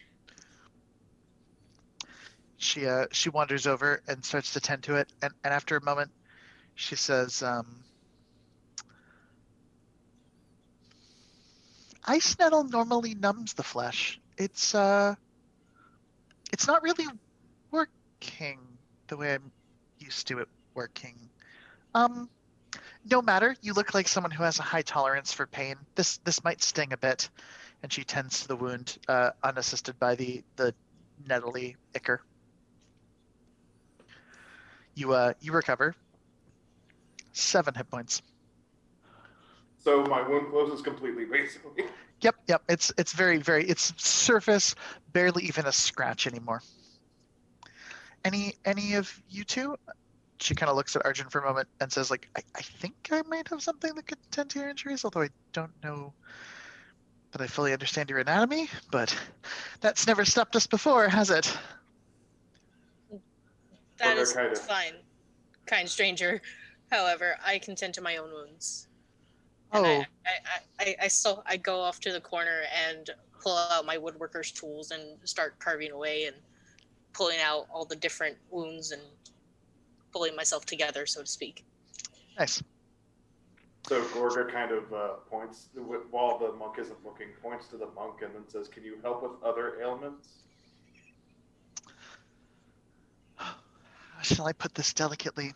[2.58, 5.84] She uh, she wanders over and starts to tend to it, and, and after a
[5.84, 6.12] moment,
[6.76, 7.66] she says, um,
[12.06, 14.20] "Ice nettle normally numbs the flesh.
[14.38, 15.16] It's uh,
[16.54, 17.08] it's not really
[17.72, 18.60] working
[19.12, 19.52] the way I'm
[20.00, 21.15] used to it working.
[21.93, 22.30] Um,
[23.10, 23.56] no matter.
[23.62, 25.76] You look like someone who has a high tolerance for pain.
[25.95, 27.30] This this might sting a bit."
[27.84, 30.74] And she tends to the wound, uh, unassisted by the the
[31.28, 32.21] nettly ichor.
[34.95, 35.93] You uh you recover
[37.34, 38.21] seven hit points.
[39.84, 41.86] So my wound closes completely, basically.
[42.21, 42.63] Yep, yep.
[42.69, 44.76] It's it's very very it's surface,
[45.12, 46.62] barely even a scratch anymore.
[48.24, 49.76] Any any of you two?
[50.40, 52.96] She kind of looks at Arjun for a moment and says, like, I, I think
[53.12, 56.14] I might have something that could tend to your injuries, although I don't know
[57.32, 59.16] that I fully understand your anatomy, but
[59.82, 61.56] that's never stopped us before, has it?
[63.98, 64.94] That is kind of- fine,
[65.68, 66.42] kind stranger.
[66.90, 68.88] However, I can tend to my own wounds.
[69.74, 73.56] And Oh, I, I, I, I still I go off to the corner and pull
[73.56, 76.36] out my woodworker's tools and start carving away and
[77.13, 79.02] pulling out all the different wounds and
[80.12, 81.65] pulling myself together, so to speak.
[82.38, 82.62] nice.
[83.88, 85.69] So Gorga kind of uh, points
[86.12, 89.24] while the monk isn't looking, points to the monk and then says, "Can you help
[89.24, 90.43] with other ailments?"
[93.38, 93.56] How
[94.21, 95.54] shall I put this delicately?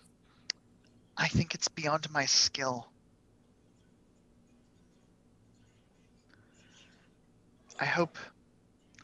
[1.16, 2.88] I think it's beyond my skill.
[7.80, 8.18] I hope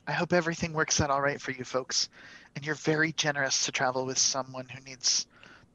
[0.07, 2.09] I hope everything works out all right for you folks.
[2.55, 5.25] And you're very generous to travel with someone who needs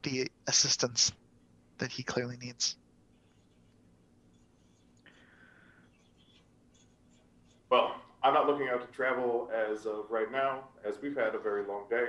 [0.03, 1.13] the assistance
[1.79, 2.77] that he clearly needs.
[7.71, 11.39] Well, I'm not looking out to travel as of right now, as we've had a
[11.39, 12.09] very long day.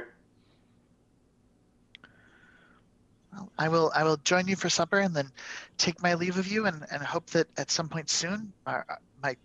[3.33, 5.31] Well, I will I will join you for supper and then
[5.77, 8.81] take my leave of you and, and hope that at some point soon my
[9.21, 9.35] my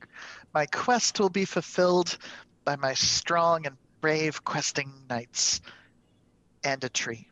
[0.54, 2.16] my quest will be fulfilled
[2.64, 5.62] by my strong and brave questing knights
[6.62, 7.28] and a tree.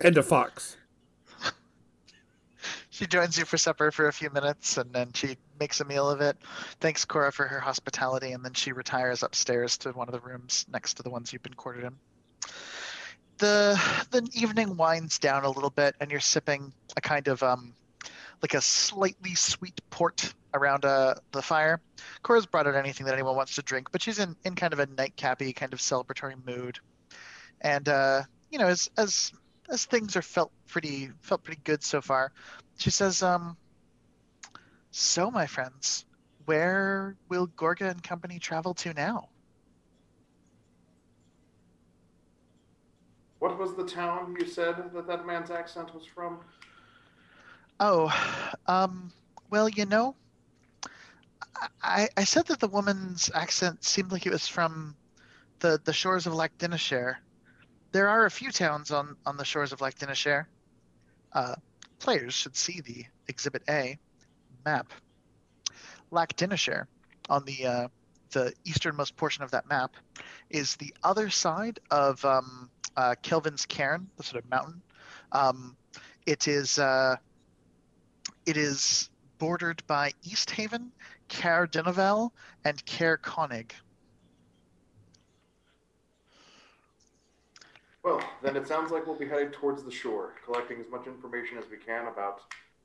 [0.00, 0.76] And a fox.
[2.90, 6.10] She joins you for supper for a few minutes and then she makes a meal
[6.10, 6.36] of it.
[6.80, 10.66] Thanks Cora for her hospitality and then she retires upstairs to one of the rooms
[10.72, 11.94] next to the ones you've been quartered in.
[13.36, 17.72] The the evening winds down a little bit and you're sipping a kind of um
[18.42, 21.80] like a slightly sweet port around uh, the fire.
[22.22, 24.78] Cora's brought out anything that anyone wants to drink, but she's in, in kind of
[24.78, 26.78] a nightcappy kind of celebratory mood.
[27.60, 29.32] And uh, you know, as as
[29.68, 32.32] as things are felt pretty felt pretty good so far,
[32.76, 33.56] she says, um,
[34.90, 36.04] "So, my friends,
[36.44, 39.28] where will Gorga and company travel to now?"
[43.40, 46.40] What was the town you said that that man's accent was from?
[47.80, 48.12] Oh,
[48.66, 49.12] um,
[49.50, 50.16] well, you know,
[51.82, 54.96] I, I said that the woman's accent seemed like it was from
[55.60, 57.16] the, the shores of Lac Dinneshere.
[57.92, 60.46] There are a few towns on, on the shores of Lac Dinneshere.
[61.32, 61.54] Uh,
[61.98, 63.98] players should see the Exhibit A
[64.64, 64.92] map.
[66.10, 66.86] Lac Dinneshere,
[67.28, 67.88] on the uh,
[68.30, 69.94] the easternmost portion of that map,
[70.50, 74.82] is the other side of um, uh, Kelvin's Cairn, the sort of mountain.
[75.32, 75.76] Um,
[76.26, 77.16] it is uh,
[78.48, 80.90] it is bordered by East Haven,
[81.28, 82.30] Caer Dineval,
[82.64, 83.72] and Caer Konig.
[88.02, 91.58] Well, then it sounds like we'll be headed towards the shore, collecting as much information
[91.58, 92.40] as we can about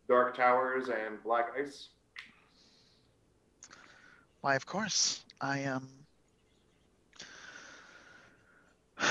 [0.09, 1.87] dark towers and black ice.
[4.41, 5.23] Why, of course.
[5.39, 5.87] I um.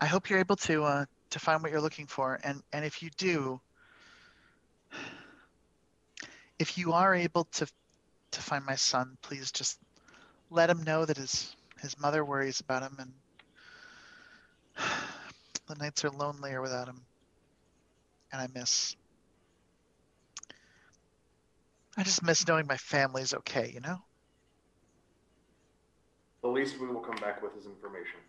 [0.00, 3.02] I hope you're able to uh, to find what you're looking for, and and if
[3.02, 3.60] you do,
[6.58, 7.66] if you are able to
[8.32, 9.78] to find my son, please just
[10.50, 13.12] let him know that his his mother worries about him, and
[15.66, 17.00] the nights are lonelier without him,
[18.32, 18.96] and I miss.
[21.96, 23.98] I just miss knowing my family's okay, you know?
[26.40, 28.20] The least we will come back with is information.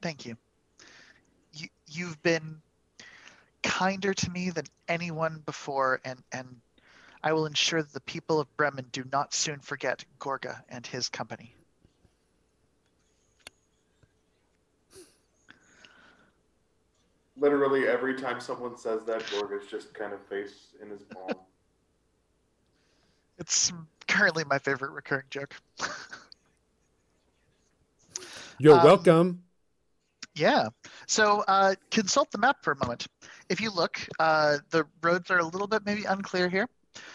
[0.00, 0.36] Thank you.
[1.90, 2.60] You you've been
[3.62, 6.60] kinder to me than anyone before and and
[7.22, 11.08] I will ensure that the people of Bremen do not soon forget Gorga and his
[11.08, 11.54] company.
[17.36, 21.28] Literally every time someone says that, Gorga's just kind of face in his palm.
[23.40, 23.72] It's
[24.08, 25.54] currently my favorite recurring joke.
[28.58, 29.42] You're Um, welcome.
[30.38, 30.68] Yeah.
[31.08, 33.06] So uh, consult the map for a moment.
[33.48, 36.68] If you look, uh, the roads are a little bit maybe unclear here.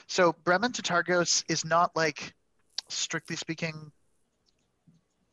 [0.08, 2.34] So Bremen to Targos is not like,
[2.90, 3.92] strictly speaking,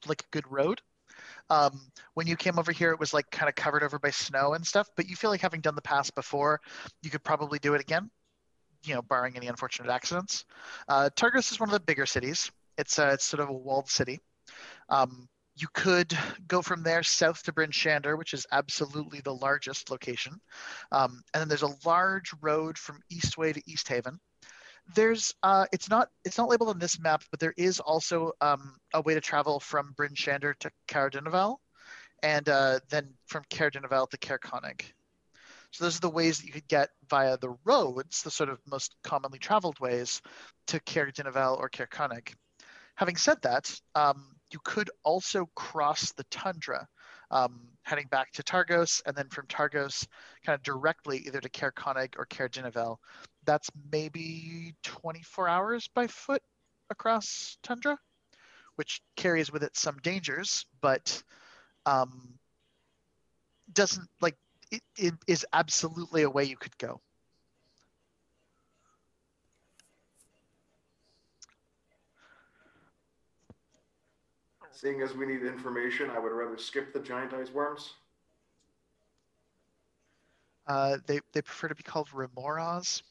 [0.07, 0.81] like a good road.
[1.50, 1.81] Um,
[2.14, 4.64] when you came over here, it was like kind of covered over by snow and
[4.64, 4.88] stuff.
[4.96, 6.61] But you feel like having done the pass before,
[7.03, 8.09] you could probably do it again.
[8.85, 10.44] You know, barring any unfortunate accidents.
[10.88, 12.50] Uh, Targos is one of the bigger cities.
[12.79, 14.20] It's uh, it's sort of a walled city.
[14.88, 15.29] Um,
[15.60, 16.16] you could
[16.48, 20.40] go from there south to Bryn Shander, which is absolutely the largest location.
[20.90, 24.18] Um, and then there's a large road from Eastway to East Haven.
[24.94, 28.76] There's uh, it's not it's not labeled on this map, but there is also um,
[28.94, 31.58] a way to travel from Bryn Shander to Caer Dineval,
[32.22, 34.82] and uh, then from Caer Dineval to Caer Konig.
[35.72, 38.58] So those are the ways that you could get via the roads, the sort of
[38.68, 40.20] most commonly traveled ways,
[40.68, 42.32] to Caer Dineval or Caer Konig.
[42.96, 46.86] Having said that, um, you could also cross the tundra,
[47.30, 50.07] um, heading back to Targos, and then from Targos,
[50.44, 51.72] kind of directly either to Caer
[52.16, 52.48] or Caer.
[53.44, 56.42] That's maybe 24 hours by foot
[56.90, 57.98] across tundra,
[58.76, 61.22] which carries with it some dangers, but
[61.86, 62.34] um,
[63.72, 64.36] doesn't like
[64.70, 67.01] it, it is absolutely a way you could go.
[74.81, 77.93] Seeing as we need information, I would rather skip the giant ice worms.
[80.66, 83.03] Uh, they they prefer to be called remorhaz.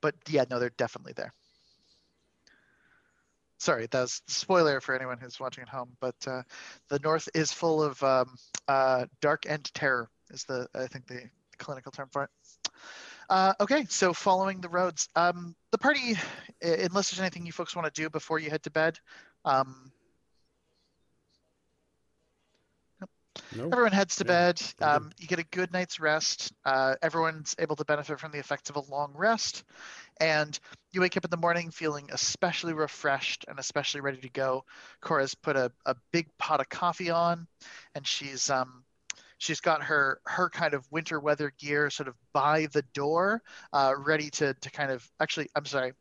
[0.00, 1.32] But yeah, no, they're definitely there.
[3.58, 5.90] Sorry, that was a spoiler for anyone who's watching at home.
[6.00, 6.42] But uh,
[6.88, 8.34] the north is full of um,
[8.66, 10.10] uh, dark and terror.
[10.30, 12.30] Is the I think the clinical term for it.
[13.28, 16.16] Uh, okay, so following the roads, um, the party,
[16.62, 18.98] unless there's anything you folks want to do before you head to bed,
[19.44, 19.92] um,
[23.54, 23.64] No.
[23.64, 24.62] Everyone heads to Yeah, bed.
[24.80, 26.52] Um, you get a good night's rest.
[26.64, 29.64] Uh, everyone's able to benefit from the effects of a long rest.
[30.20, 30.58] And
[30.92, 34.64] you wake up in the morning feeling especially refreshed and especially ready to go.
[35.00, 37.46] Cora's put a, a big pot of coffee on
[37.94, 38.84] and she's um,
[39.38, 43.94] she's got her her kind of winter weather gear sort of by the door, uh,
[43.96, 45.92] ready to to kind of actually I'm sorry.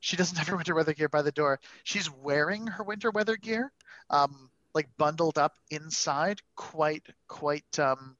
[0.00, 1.60] She doesn't have her winter weather gear by the door.
[1.82, 3.72] She's wearing her winter weather gear.
[4.10, 8.16] Um, like bundled up inside quite quite um,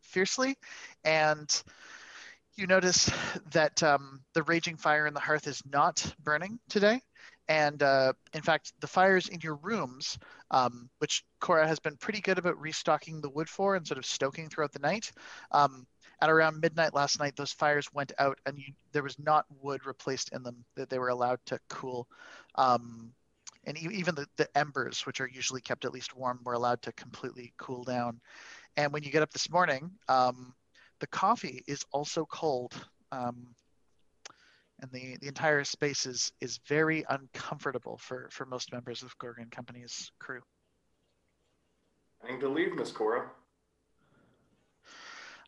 [0.00, 0.56] fiercely
[1.04, 1.62] and
[2.56, 3.10] you notice
[3.52, 7.00] that um, the raging fire in the hearth is not burning today
[7.52, 10.18] And uh, in fact, the fires in your rooms,
[10.50, 14.06] um, which Cora has been pretty good about restocking the wood for and sort of
[14.06, 15.12] stoking throughout the night,
[15.50, 15.86] um,
[16.22, 19.84] at around midnight last night, those fires went out and you, there was not wood
[19.84, 22.08] replaced in them that they were allowed to cool.
[22.54, 23.12] Um,
[23.64, 26.80] and e- even the, the embers, which are usually kept at least warm, were allowed
[26.82, 28.18] to completely cool down.
[28.78, 30.54] And when you get up this morning, um,
[31.00, 32.72] the coffee is also cold.
[33.10, 33.48] Um,
[34.82, 39.48] and the, the entire space is, is very uncomfortable for, for most members of Gorgon
[39.48, 40.40] Company's crew.
[42.20, 43.30] Planning to leave, Miss Cora.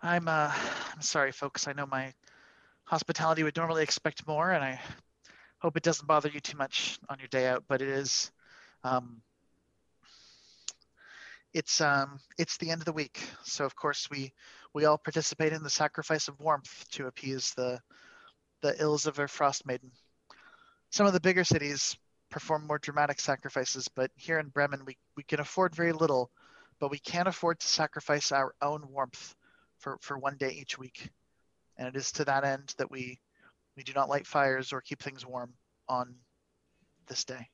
[0.02, 0.52] I'm uh
[0.92, 1.66] I'm sorry folks.
[1.66, 2.12] I know my
[2.84, 4.78] hospitality would normally expect more and I
[5.60, 8.30] hope it doesn't bother you too much on your day out, but it is
[8.82, 9.22] um
[11.54, 13.18] it's um it's the end of the week.
[13.44, 14.32] So of course we
[14.74, 17.80] we all participate in the sacrifice of warmth to appease the
[18.64, 19.90] the ills of our frost maiden.
[20.88, 21.98] Some of the bigger cities
[22.30, 26.30] perform more dramatic sacrifices, but here in Bremen we, we can afford very little,
[26.80, 29.34] but we can't afford to sacrifice our own warmth
[29.80, 31.10] for, for one day each week.
[31.76, 33.20] And it is to that end that we
[33.76, 35.52] we do not light fires or keep things warm
[35.86, 36.14] on
[37.06, 37.48] this day.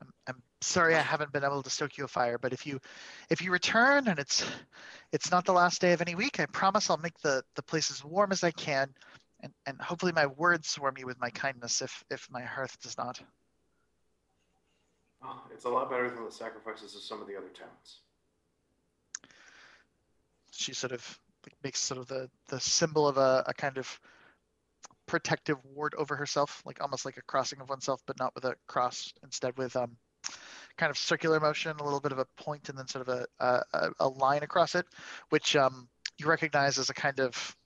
[0.00, 2.80] I'm, I'm sorry I haven't been able to stoke you a fire, but if you
[3.30, 4.44] if you return and it's
[5.12, 7.90] it's not the last day of any week, I promise I'll make the, the place
[7.90, 8.92] as warm as I can
[9.40, 12.96] and, and hopefully my words warm you with my kindness if if my hearth does
[12.96, 13.20] not.
[15.22, 18.00] Oh, it's a lot better than the sacrifices of some of the other towns.
[20.54, 21.20] she sort of
[21.62, 24.00] makes sort of the the symbol of a, a kind of
[25.06, 28.54] protective ward over herself, like almost like a crossing of oneself, but not with a
[28.66, 29.96] cross, instead with um
[30.76, 33.62] kind of circular motion, a little bit of a point, and then sort of a
[33.72, 34.86] a, a line across it,
[35.30, 37.56] which um you recognize as a kind of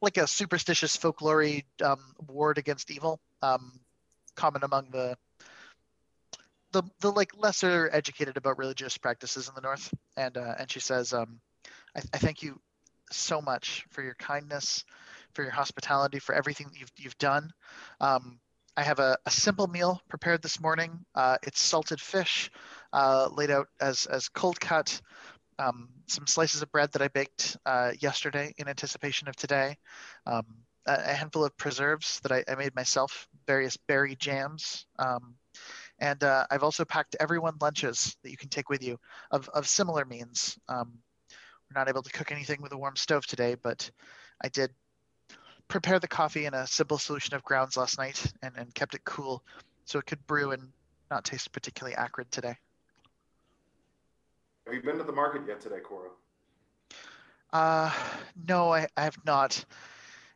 [0.00, 1.44] like a superstitious folklore
[1.82, 3.80] um, ward against evil, um,
[4.34, 5.16] common among the
[6.72, 9.92] the the like lesser educated about religious practices in the north.
[10.16, 11.40] And uh, and she says, um,
[11.96, 12.60] I, I thank you
[13.10, 14.84] so much for your kindness,
[15.32, 17.50] for your hospitality, for everything that you've you've done.
[18.00, 18.40] Um,
[18.76, 21.04] I have a, a simple meal prepared this morning.
[21.14, 22.50] Uh, it's salted fish,
[22.92, 25.00] uh, laid out as as cold cut.
[25.58, 29.76] Um, some slices of bread that I baked uh, yesterday in anticipation of today.
[30.26, 30.44] Um,
[30.86, 33.28] a, a handful of preserves that I, I made myself.
[33.46, 34.86] Various berry jams.
[34.98, 35.36] Um,
[36.00, 38.98] and uh, I've also packed everyone lunches that you can take with you
[39.30, 40.58] of, of similar means.
[40.68, 40.98] Um,
[41.30, 43.88] we're not able to cook anything with a warm stove today, but
[44.42, 44.70] I did
[45.68, 49.04] prepare the coffee in a simple solution of grounds last night and, and kept it
[49.04, 49.42] cool
[49.84, 50.62] so it could brew and
[51.10, 52.56] not taste particularly acrid today.
[54.66, 56.10] Have you been to the market yet today, Cora?
[57.52, 57.92] Uh,
[58.48, 59.64] no, I, I have not.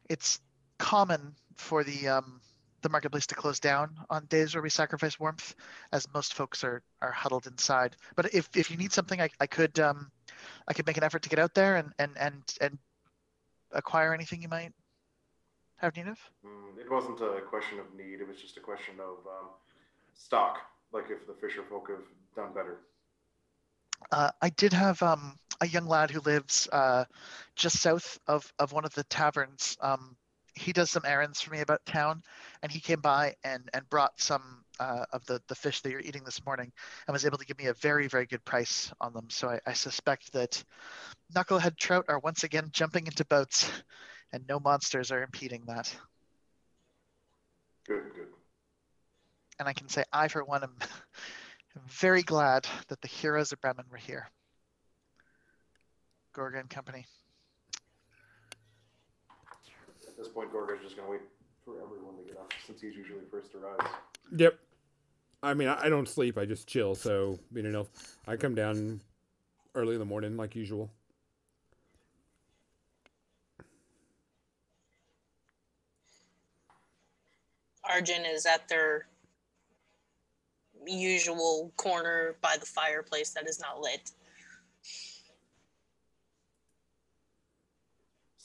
[0.08, 0.40] It's
[0.78, 2.40] common for the um,
[2.82, 5.54] the marketplace to close down on days where we sacrifice warmth,
[5.92, 7.96] as most folks are are huddled inside.
[8.14, 10.10] But if, if you need something, I, I could um,
[10.68, 12.78] I could make an effort to get out there and and and and
[13.72, 14.72] acquire anything you might
[15.78, 16.18] have need of.
[16.44, 18.20] Mm, it wasn't a question of need.
[18.20, 19.48] It was just a question of um,
[20.14, 20.58] stock.
[20.92, 22.04] Like if the fisher folk have
[22.34, 22.78] done better.
[24.12, 27.04] Uh, I did have um, a young lad who lives uh,
[27.56, 29.76] just south of, of one of the taverns.
[29.80, 30.16] Um,
[30.54, 32.22] he does some errands for me about town,
[32.62, 36.00] and he came by and, and brought some uh, of the, the fish that you're
[36.00, 36.72] eating this morning
[37.06, 39.26] and was able to give me a very, very good price on them.
[39.30, 40.62] So I, I suspect that
[41.34, 43.70] knucklehead trout are once again jumping into boats,
[44.32, 45.94] and no monsters are impeding that.
[47.86, 48.26] Good, good.
[49.58, 53.60] And I can say I, for one, am am very glad that the heroes of
[53.60, 54.28] Bremen were here.
[56.34, 57.06] Gorgon Company.
[60.06, 61.20] At this point, Gorga's just gonna wait
[61.64, 63.90] for everyone to get up since he's usually first to rise.
[64.36, 64.58] Yep.
[65.42, 66.38] I mean, I, I don't sleep.
[66.38, 66.94] I just chill.
[66.94, 67.86] So, you know,
[68.26, 69.00] I come down
[69.74, 70.90] early in the morning like usual.
[77.88, 79.06] Arjun is at their
[80.86, 84.10] usual corner by the fireplace that is not lit.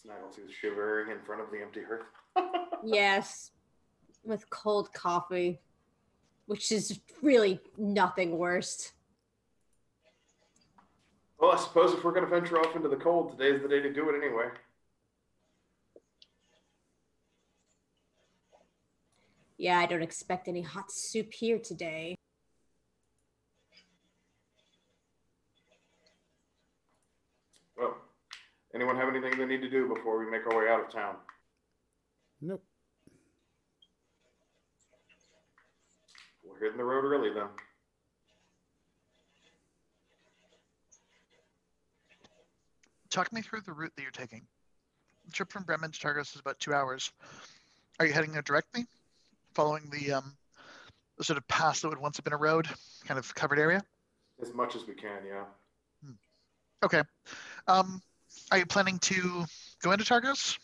[0.05, 2.05] Snaggles is shivering in front of the empty hearth.
[2.85, 3.51] Yes,
[4.25, 5.61] with cold coffee,
[6.47, 8.91] which is really nothing worse.
[11.39, 13.93] Well, I suppose if we're gonna venture off into the cold, today's the day to
[13.93, 14.49] do it anyway.
[19.63, 22.17] Yeah, I don't expect any hot soup here today.
[27.77, 27.95] Well,
[28.75, 31.15] anyone have anything they need to do before we make our way out of town?
[32.41, 32.61] Nope.
[36.43, 37.47] We're hitting the road early then.
[43.09, 44.41] Talk me through the route that you're taking.
[45.25, 47.13] The trip from Bremen to Targos is about two hours.
[48.01, 48.87] Are you heading there directly?
[49.53, 50.35] Following the um,
[51.17, 52.67] the sort of path that would once have been a road,
[53.05, 53.83] kind of covered area?
[54.41, 55.43] As much as we can, yeah.
[56.83, 57.01] Okay.
[57.67, 58.01] Um,
[58.51, 59.45] are you planning to
[59.81, 60.57] go into Targos,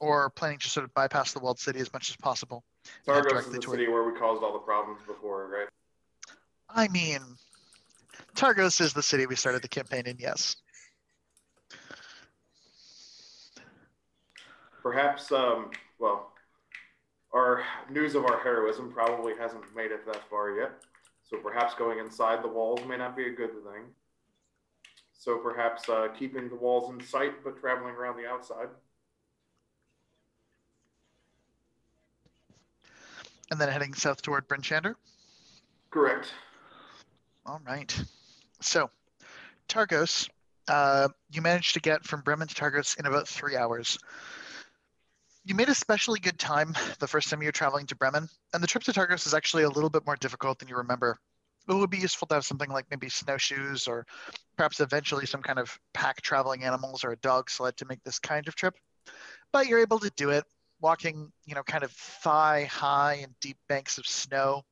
[0.00, 2.64] or planning to sort of bypass the walled city as much as possible?
[3.06, 5.68] Targos is the toward- city where we caused all the problems before, right?
[6.70, 7.20] I mean,
[8.34, 10.16] Targos is the city we started the campaign in.
[10.18, 10.56] Yes.
[14.82, 16.32] Perhaps, um, well,
[17.32, 20.72] our news of our heroism probably hasn't made it that far yet.
[21.22, 23.84] So perhaps going inside the walls may not be a good thing.
[25.12, 28.68] So perhaps uh, keeping the walls in sight but traveling around the outside.
[33.50, 34.94] And then heading south toward Bryn Shander.
[35.90, 36.32] Correct.
[37.46, 37.94] All right.
[38.60, 38.90] So,
[39.68, 40.28] Targos,
[40.68, 43.98] uh, you managed to get from Bremen to Targos in about three hours.
[45.48, 48.62] You made a especially good time the first time you were traveling to Bremen, and
[48.62, 51.16] the trip to Targos is actually a little bit more difficult than you remember.
[51.66, 54.06] It would be useful to have something like maybe snowshoes or
[54.58, 58.18] perhaps eventually some kind of pack traveling animals or a dog sled to make this
[58.18, 58.74] kind of trip.
[59.50, 60.44] But you're able to do it
[60.82, 64.64] walking, you know, kind of thigh high in deep banks of snow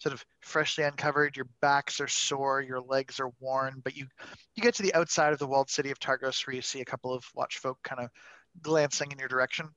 [0.00, 1.34] sort of freshly uncovered.
[1.34, 4.06] Your backs are sore, your legs are worn, but you
[4.54, 6.84] you get to the outside of the walled city of Targos, where you see a
[6.84, 8.10] couple of watch folk kind of
[8.60, 9.70] glancing in your direction.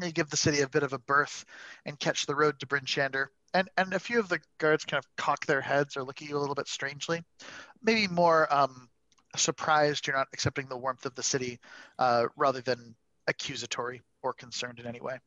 [0.00, 1.44] You give the city a bit of a berth
[1.86, 3.26] and catch the road to Bryn Shander.
[3.54, 6.28] And and a few of the guards kind of cock their heads or look at
[6.28, 7.24] you a little bit strangely,
[7.82, 8.88] maybe more um,
[9.36, 11.58] surprised you're not accepting the warmth of the city,
[11.98, 12.94] uh, rather than
[13.26, 15.18] accusatory or concerned in any way.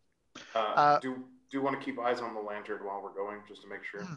[0.53, 3.63] Uh, Uh, do do want to keep eyes on the lantern while we're going, just
[3.63, 4.03] to make sure.
[4.03, 4.15] Hmm.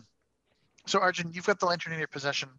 [0.86, 2.50] So Arjun, you've got the lantern in your possession,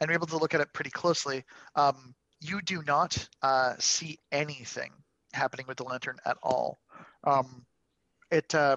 [0.00, 1.44] and you're able to look at it pretty closely.
[1.76, 4.92] Um, you do not uh, see anything
[5.32, 6.80] happening with the lantern at all.
[7.24, 7.64] Um,
[8.30, 8.76] it uh,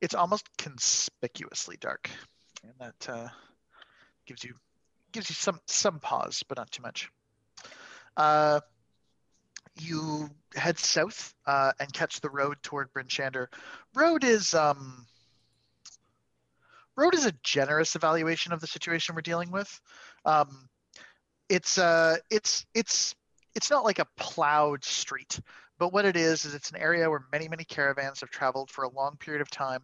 [0.00, 2.10] it's almost conspicuously dark,
[2.62, 3.28] and that uh,
[4.26, 4.54] gives you
[5.12, 7.10] gives you some some pause, but not too much.
[8.16, 8.60] Uh,
[9.80, 13.46] you head south uh, and catch the road toward Bryn Shander.
[13.94, 15.06] Road is um,
[16.96, 19.80] road is a generous evaluation of the situation we're dealing with.
[20.24, 20.68] Um,
[21.48, 23.14] it's uh, it's it's
[23.54, 25.40] it's not like a plowed street,
[25.78, 28.84] but what it is is it's an area where many many caravans have traveled for
[28.84, 29.82] a long period of time,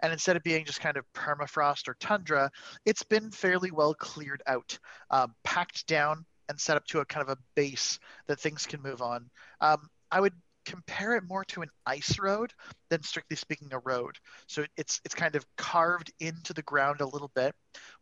[0.00, 2.50] and instead of being just kind of permafrost or tundra,
[2.84, 4.78] it's been fairly well cleared out,
[5.10, 8.82] um, packed down, and set up to a kind of a base that things can
[8.82, 9.30] move on.
[9.60, 12.52] Um, I would compare it more to an ice road
[12.88, 14.16] than strictly speaking a road.
[14.46, 17.54] So it's it's kind of carved into the ground a little bit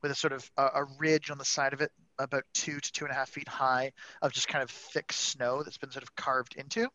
[0.02, 1.90] with a sort of a, a ridge on the side of it
[2.22, 5.62] about two to two and a half feet high of just kind of thick snow
[5.62, 6.88] that's been sort of carved into.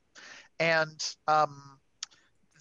[0.59, 1.79] And um,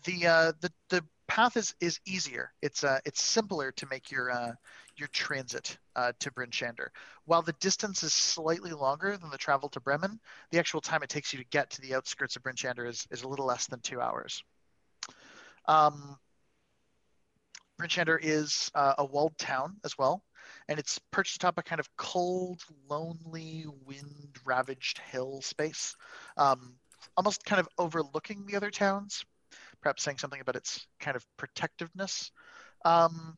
[0.05, 2.53] the uh, the the path is is easier.
[2.63, 4.53] It's uh it's simpler to make your uh,
[4.97, 6.89] your transit uh, to Bryn Shander.
[7.25, 10.19] While the distance is slightly longer than the travel to Bremen,
[10.51, 13.07] the actual time it takes you to get to the outskirts of Bryn Shander is,
[13.11, 14.43] is a little less than two hours.
[15.67, 16.17] Um,
[17.77, 20.23] Bryn Shander is uh, a walled town as well,
[20.69, 25.95] and it's perched atop a kind of cold, lonely, wind-ravaged hill space,
[26.37, 26.75] um,
[27.17, 29.25] almost kind of overlooking the other towns,
[29.81, 32.31] perhaps saying something about its kind of protectiveness.
[32.85, 33.37] Um,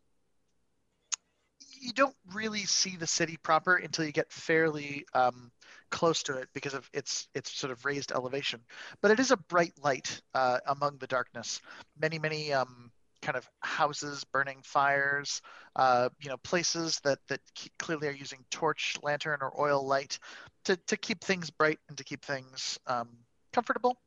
[1.81, 5.51] you don't really see the city proper until you get fairly um,
[5.91, 8.61] close to it because of its its sort of raised elevation.
[9.01, 11.61] But it is a bright light uh, among the darkness.
[12.01, 12.91] Many many um,
[13.29, 15.43] kind of houses burning fires.
[15.77, 17.41] Uh, you know places that that
[17.79, 20.19] clearly are using torch, lantern, or oil light
[20.65, 23.09] to to keep things bright and to keep things um,
[23.53, 23.99] comfortable.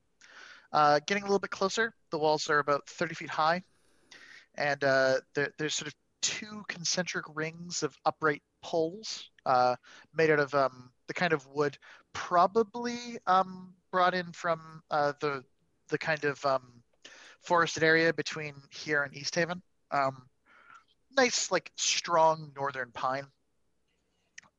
[0.73, 3.61] Uh, getting a little bit closer, the walls are about 30 feet high,
[4.55, 5.93] and uh, there, there's sort of
[6.23, 9.75] two concentric rings of upright poles uh,
[10.17, 11.77] made out of um, the kind of wood
[12.13, 15.43] probably um, brought in from uh, the
[15.89, 16.80] the kind of um,
[17.41, 19.61] forested area between here and East Haven.
[19.91, 20.23] Um,
[21.15, 23.25] nice, like strong northern pine.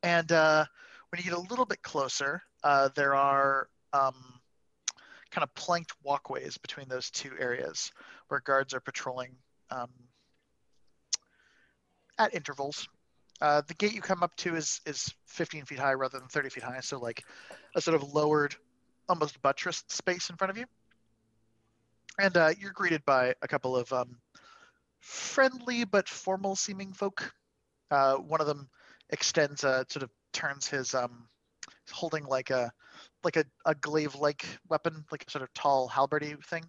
[0.03, 0.65] And uh,
[1.11, 4.15] when you get a little bit closer, uh, there are um,
[5.31, 7.93] kind of planked walkways between those two areas
[8.29, 9.31] where guards are patrolling
[9.71, 9.91] um,
[12.19, 12.89] at intervals.
[13.41, 16.51] Uh, the gate you come up to is is 15 feet high rather than 30
[16.51, 17.25] feet high, so like
[17.75, 18.55] a sort of lowered,
[19.09, 20.67] almost buttressed space in front of you.
[22.19, 24.17] And uh, you're greeted by a couple of um,
[25.01, 27.33] friendly but formal seeming folk.
[27.91, 28.69] Uh, one of them
[29.11, 31.29] extends a sort of turns his um
[31.91, 32.73] holding like a
[33.25, 36.65] like a, a glaive like weapon, like a sort of tall halberdy thing.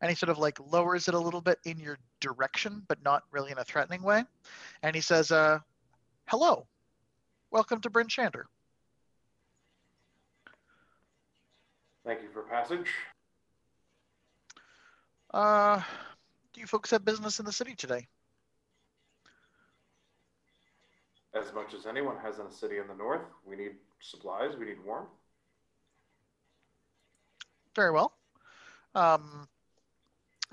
[0.00, 3.22] And he sort of like lowers it a little bit in your direction, but not
[3.30, 4.24] really in a threatening way.
[4.82, 5.60] And he says, uh,
[6.26, 6.66] hello.
[7.50, 8.44] Welcome to Bryn Shander.
[12.04, 12.88] Thank you for passage.
[15.32, 15.80] Uh,
[16.52, 18.06] do you folks have business in the city today?
[21.34, 24.66] As much as anyone has in a city in the north, we need supplies, we
[24.66, 25.08] need warmth.
[27.74, 28.12] Very well.
[28.94, 29.48] Um,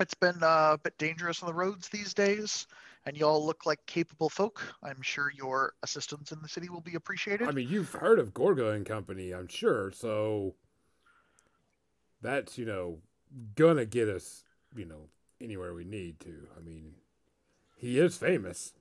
[0.00, 2.66] it's been uh, a bit dangerous on the roads these days,
[3.04, 4.62] and you all look like capable folk.
[4.82, 7.46] I'm sure your assistance in the city will be appreciated.
[7.46, 9.92] I mean, you've heard of Gorgo and Company, I'm sure.
[9.92, 10.54] So
[12.22, 12.98] that's you know
[13.54, 14.42] gonna get us,
[14.74, 15.08] you know,
[15.40, 16.48] anywhere we need to.
[16.56, 16.94] I mean,
[17.76, 18.72] he is famous.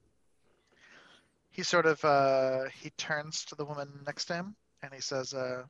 [1.51, 5.33] he sort of uh, he turns to the woman next to him and he says,
[5.33, 5.63] uh,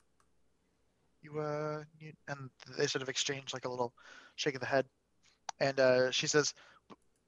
[1.21, 3.93] "You uh," you, and they sort of exchange like a little
[4.35, 4.85] shake of the head,
[5.59, 6.53] and uh, she says,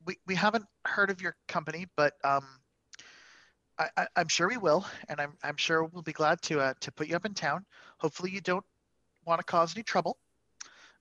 [0.05, 2.45] "We we haven't heard of your company, but um,
[3.79, 6.91] I, I'm sure we will, and I'm I'm sure we'll be glad to uh, to
[6.91, 7.65] put you up in town.
[7.97, 8.65] Hopefully, you don't
[9.25, 10.17] want to cause any trouble.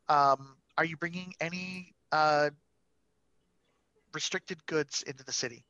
[0.09, 2.49] Um, are you bringing any uh
[4.15, 5.63] restricted goods into the city?"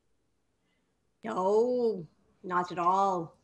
[1.24, 2.06] No,
[2.44, 3.36] not at all.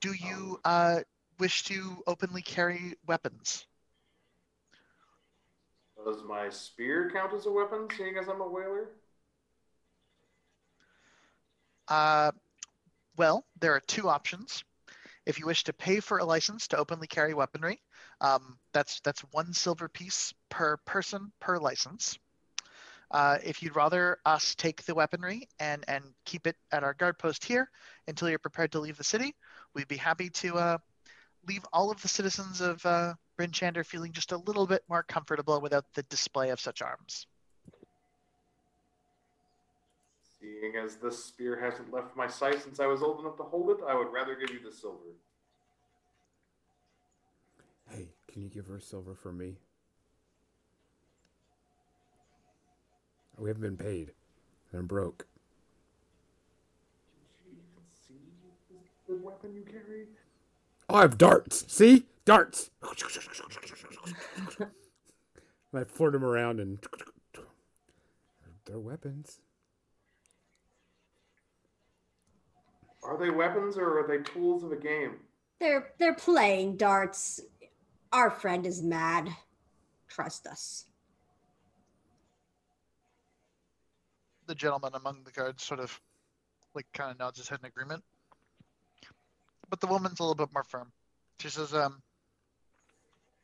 [0.00, 1.02] Do you uh,
[1.38, 3.66] wish to openly carry weapons?
[6.04, 8.88] Does my spear count as a weapon, seeing as I'm a whaler?
[11.86, 12.32] Uh,
[13.16, 14.64] well, there are two options.
[15.24, 17.80] If you wish to pay for a license to openly carry weaponry,
[18.22, 22.18] um, that's that's one silver piece per person per license.
[23.10, 27.18] Uh, if you'd rather us take the weaponry and and keep it at our guard
[27.18, 27.68] post here
[28.08, 29.34] until you're prepared to leave the city,
[29.74, 30.78] we'd be happy to uh,
[31.46, 35.02] leave all of the citizens of uh, Bryn Shander feeling just a little bit more
[35.02, 37.26] comfortable without the display of such arms.
[40.40, 43.70] Seeing as this spear hasn't left my sight since I was old enough to hold
[43.70, 44.98] it, I would rather give you the silver.
[47.90, 49.58] Hey, can you give her silver for me?
[53.38, 54.12] We haven't been paid,
[54.70, 55.26] and I'm broke.
[57.44, 58.14] Can she see
[59.08, 60.06] the weapon you carry?
[60.88, 61.64] Oh, I have darts.
[61.72, 62.70] See, darts.
[64.58, 64.68] and
[65.74, 66.78] I flirt them around, and
[68.64, 69.40] they're weapons.
[73.02, 75.16] Are they weapons or are they tools of a game?
[75.58, 77.40] They're they're playing darts.
[78.12, 79.30] Our friend is mad.
[80.08, 80.84] Trust us.
[84.46, 85.98] The gentleman among the guards sort of
[86.74, 88.02] like kind of nods his head in agreement.
[89.70, 90.92] But the woman's a little bit more firm.
[91.38, 92.02] She says, um,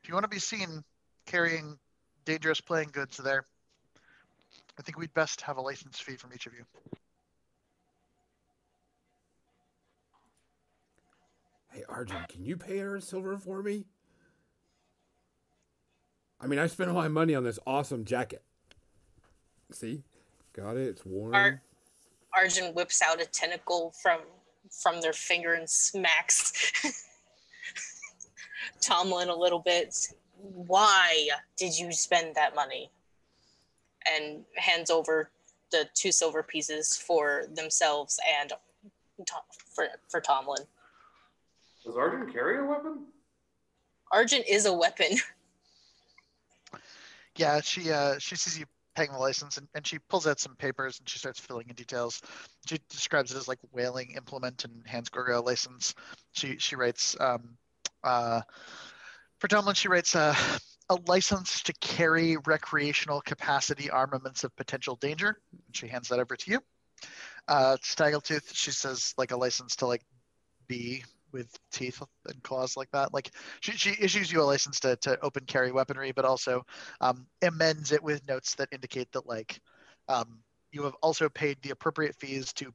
[0.03, 0.85] if you want to be seen
[1.25, 1.79] carrying
[2.27, 3.45] dangerous playing goods there,
[4.79, 6.65] I think we'd best have a license fee from each of you.
[11.73, 13.85] Hey, Arjun, can you pay her silver for me?
[16.41, 18.43] I mean, I spent all my money on this awesome jacket.
[19.73, 20.03] See,
[20.53, 20.89] got it.
[20.89, 21.35] It's warm.
[21.35, 21.63] Ar-
[22.37, 24.21] Arjun whips out a tentacle from
[24.71, 26.53] from their finger and smacks
[28.81, 29.97] Tomlin a little bit.
[30.37, 32.91] Why did you spend that money?
[34.15, 35.31] And hands over
[35.71, 38.53] the two silver pieces for themselves and
[39.27, 39.41] Tom,
[39.75, 40.63] for for Tomlin.
[41.85, 43.07] Does Arjun carry a weapon?
[44.13, 45.09] Argent is a weapon.
[47.39, 48.67] Yeah, she uh, she sees you
[48.97, 51.77] paying the license and, and she pulls out some papers and she starts filling in
[51.77, 52.21] details.
[52.67, 55.95] She describes it as like whaling implement and hands Gorgo license.
[56.33, 57.57] She she writes um,
[58.03, 58.43] uh,
[59.39, 60.35] for Tomlin she writes uh,
[60.91, 65.39] a license to carry recreational capacity armaments of potential danger.
[65.53, 66.61] And she hands that over to you.
[67.49, 70.05] Uh, Snaggletooth she says like a license to like
[70.69, 73.13] be with teeth and claws like that.
[73.13, 76.65] Like she, she issues you a license to, to open carry weaponry, but also
[77.01, 79.61] um, amends it with notes that indicate that like
[80.09, 80.39] um,
[80.73, 82.73] you have also paid the appropriate fees to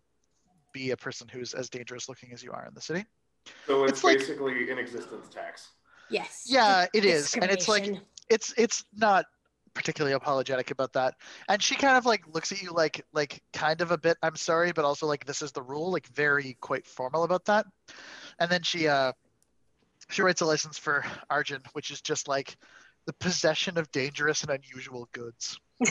[0.72, 3.06] be a person who's as dangerous looking as you are in the city.
[3.68, 5.70] So it's, It's like- basically an existence tax.
[6.10, 6.44] Yes.
[6.46, 7.96] Yeah, it is, and it's like
[8.30, 9.26] it's it's not
[9.74, 11.16] particularly apologetic about that.
[11.50, 14.36] And she kind of like looks at you like like kind of a bit I'm
[14.36, 17.66] sorry, but also like this is the rule, like very quite formal about that.
[18.40, 19.14] And then she uh
[20.10, 22.56] she writes a license for Arjun, which is just like
[23.06, 25.60] the possession of dangerous and unusual goods.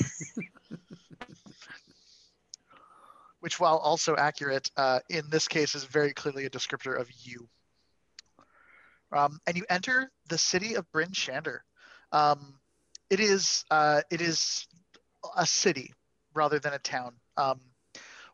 [3.43, 7.49] which, while also accurate, uh, in this case is very clearly a descriptor of you.
[9.11, 11.59] Um, and you enter the city of Bryn Shander.
[12.13, 12.55] Um,
[13.11, 14.69] it is uh, it is
[15.37, 15.93] a city
[16.35, 17.61] rather than a town, um,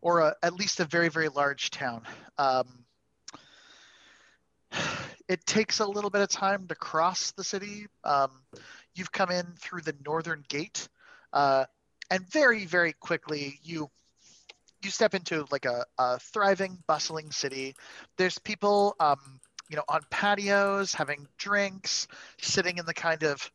[0.02, 2.02] or a, at least a very very large town.
[2.36, 2.84] Um,
[5.28, 7.86] it takes a little bit of time to cross the city.
[8.04, 8.30] Um,
[8.94, 10.88] you've come in through the northern gate,
[11.32, 11.64] uh,
[12.10, 13.90] and very very quickly you
[14.82, 17.74] you step into like a, a thriving, bustling city.
[18.16, 22.06] There's people, um, you know, on patios having drinks,
[22.40, 23.50] sitting in the kind of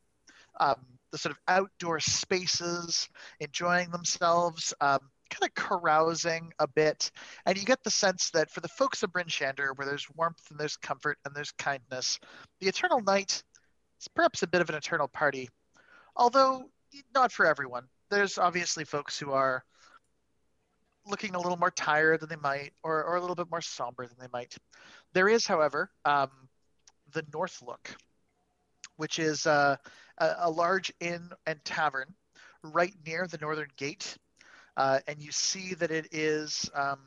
[0.60, 0.76] um,
[1.12, 3.08] the sort of outdoor spaces,
[3.40, 5.00] enjoying themselves, um,
[5.34, 7.12] kind of carousing a bit.
[7.46, 10.44] And you get the sense that for the folks of Bryn Shander, where there's warmth
[10.50, 12.20] and there's comfort and there's kindness,
[12.60, 13.44] the Eternal Night
[14.00, 15.50] is perhaps a bit of an eternal party,
[16.16, 16.70] although
[17.14, 17.86] not for everyone.
[18.10, 19.64] There's obviously folks who are
[21.06, 24.08] looking a little more tired than they might, or, or a little bit more somber
[24.08, 24.56] than they might.
[25.14, 26.30] There is, however, um,
[27.12, 27.96] the North Look,
[28.98, 29.76] which is uh,
[30.18, 32.14] a, a, large inn and tavern
[32.64, 34.18] right near the northern gate.
[34.76, 37.00] Uh, and you see that it is um,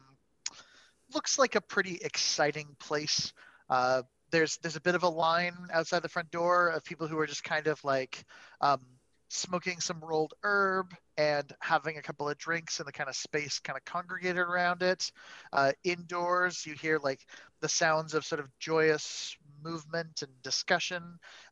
[1.15, 3.33] looks like a pretty exciting place.
[3.69, 7.19] Uh, there's there's a bit of a line outside the front door of people who
[7.19, 8.25] are just kind of like
[8.61, 8.81] um,
[9.29, 13.59] smoking some rolled herb and having a couple of drinks in the kind of space
[13.59, 15.11] kind of congregated around it.
[15.53, 17.21] Uh, indoors, you hear like
[17.61, 21.03] the sounds of sort of joyous movement and discussion.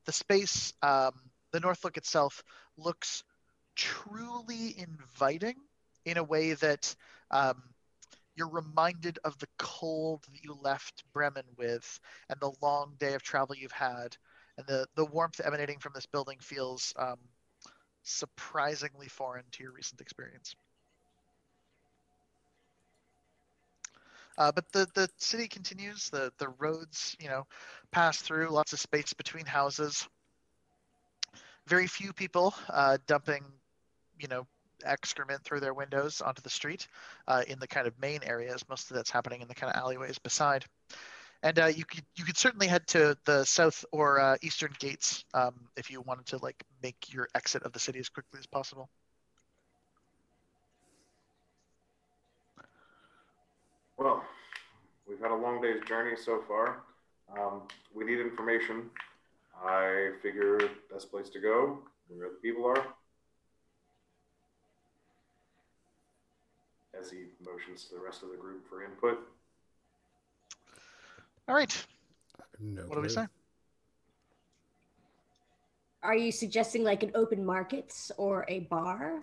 [0.06, 1.12] The space, um,
[1.52, 2.42] the North Look itself,
[2.76, 3.24] looks
[3.76, 5.56] truly inviting
[6.04, 6.94] in a way that
[7.30, 7.62] um,
[8.36, 13.22] you're reminded of the cold that you left Bremen with and the long day of
[13.22, 14.16] travel you've had.
[14.58, 17.18] And the, the warmth emanating from this building feels um,
[18.02, 20.54] surprisingly foreign to your recent experience.
[24.36, 27.46] Uh, but the, the city continues, the, the roads, you know,
[27.92, 30.08] pass through, lots of space between houses.
[31.66, 33.44] Very few people uh, dumping,
[34.18, 34.46] you know,
[34.84, 36.86] excrement through their windows onto the street
[37.28, 38.64] uh, in the kind of main areas.
[38.68, 40.64] Most of that's happening in the kind of alleyways beside.
[41.42, 45.24] And uh, you could you could certainly head to the south or uh, eastern gates
[45.34, 48.46] um, if you wanted to like make your exit of the city as quickly as
[48.46, 48.88] possible.
[53.98, 54.24] Well,
[55.06, 56.82] we've had a long day's journey so far.
[57.38, 57.62] Um,
[57.94, 58.90] we need information.
[59.62, 60.58] I figure
[60.92, 62.86] best place to go where the people are.
[67.04, 69.18] As he motions to the rest of the group for input.
[71.46, 71.86] All right.
[72.58, 73.26] No What do we say?
[76.02, 79.20] Are you suggesting like an open market or a bar?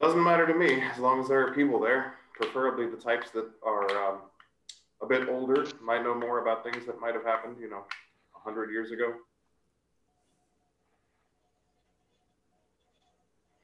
[0.00, 3.48] Doesn't matter to me as long as there are people there, preferably the types that
[3.66, 4.18] are um,
[5.02, 7.82] a bit older, might know more about things that might have happened, you know,
[8.36, 9.12] a hundred years ago.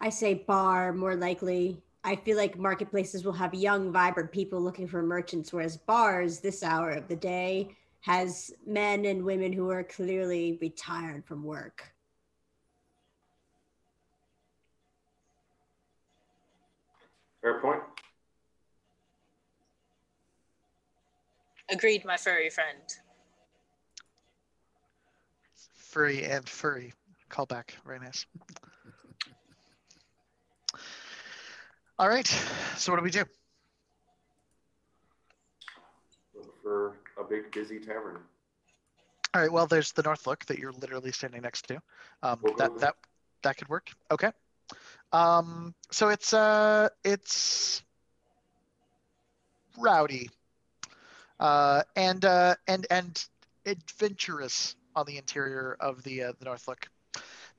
[0.00, 1.82] I say bar more likely.
[2.04, 6.62] I feel like marketplaces will have young, vibrant people looking for merchants, whereas bars this
[6.62, 11.92] hour of the day has men and women who are clearly retired from work.
[17.42, 17.82] Fair point.
[21.70, 22.78] Agreed, my furry friend.
[25.74, 26.92] Furry and furry.
[27.30, 27.72] Callback.
[27.84, 28.24] Very nice.
[31.98, 32.26] All right.
[32.76, 33.24] So what do we do?
[36.34, 38.18] Look for a big, busy tavern.
[39.34, 39.50] All right.
[39.50, 41.80] Well, there's the North Look that you're literally standing next to.
[42.22, 42.94] Um, We'll that that
[43.42, 43.90] that could work.
[44.10, 44.30] Okay.
[45.12, 47.82] Um, so it's uh it's
[49.76, 50.30] rowdy,
[51.40, 53.24] uh, and uh, and and
[53.66, 56.88] adventurous on the interior of the uh, the North Look.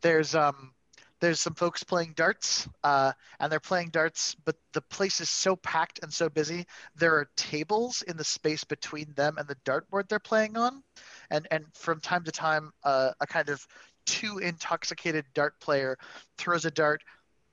[0.02, 0.74] There's um
[1.20, 5.56] there's some folks playing darts, uh, and they're playing darts, but the place is so
[5.56, 6.66] packed and so busy.
[6.96, 10.84] There are tables in the space between them and the dartboard they're playing on,
[11.30, 13.66] and and from time to time, uh, a kind of
[14.06, 15.98] too intoxicated dart player
[16.38, 17.04] throws a dart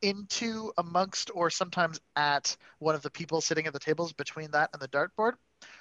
[0.03, 4.71] into amongst or sometimes at one of the people sitting at the tables between that
[4.73, 5.33] and the dartboard.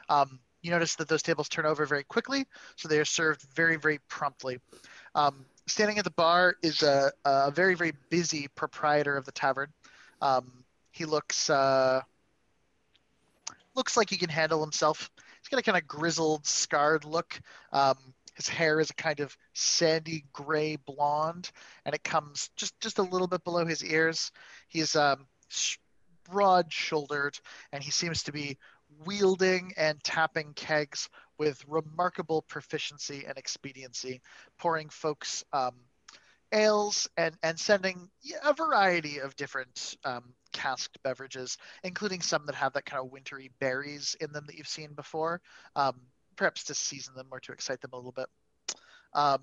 [0.10, 3.76] Um, you notice that those tables turn over very quickly, so they are served very,
[3.76, 4.60] very promptly.
[5.14, 9.70] Um, standing at the bar is a, a very, very busy proprietor of the tavern.
[10.22, 10.51] Um,
[10.91, 12.01] he looks uh,
[13.76, 15.09] looks like he can handle himself.
[15.41, 17.39] He's got a kind of grizzled, scarred look.
[17.72, 17.97] Um,
[18.36, 21.51] his hair is a kind of sandy gray blonde,
[21.86, 24.32] and it comes just just a little bit below his ears.
[24.68, 25.28] He's um,
[26.30, 27.39] broad shouldered,
[27.72, 28.57] and he seems to be
[29.05, 34.22] wielding and tapping kegs with remarkable proficiency and expediency,
[34.58, 35.76] pouring folks um,
[36.52, 38.10] ales and, and sending
[38.44, 43.52] a variety of different um, casked beverages, including some that have that kind of wintry
[43.60, 45.42] berries in them that you've seen before,
[45.76, 46.00] um,
[46.36, 48.28] perhaps to season them or to excite them a little bit.
[49.14, 49.42] Um,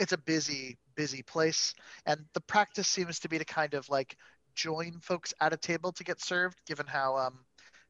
[0.00, 1.74] it's a busy, busy place,
[2.06, 4.16] and the practice seems to be to kind of like
[4.54, 7.38] join folks at a table to get served, given how um,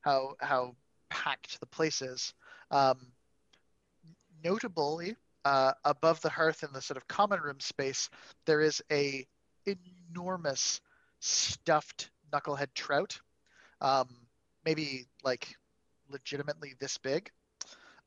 [0.02, 0.74] how how
[1.08, 2.34] packed the place is.
[2.74, 2.98] Um,
[4.42, 5.14] notably,
[5.44, 8.10] uh, above the hearth in the sort of common room space,
[8.46, 9.24] there is a
[9.64, 10.80] enormous
[11.20, 13.20] stuffed knucklehead trout,
[13.80, 14.08] um,
[14.64, 15.54] maybe like
[16.10, 17.30] legitimately this big,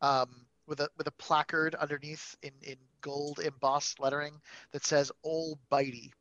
[0.02, 4.34] um, with a with a placard underneath in in gold embossed lettering
[4.74, 6.12] that says "Old Bitey."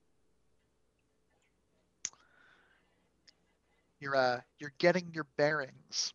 [3.98, 6.14] You're uh you're getting your bearings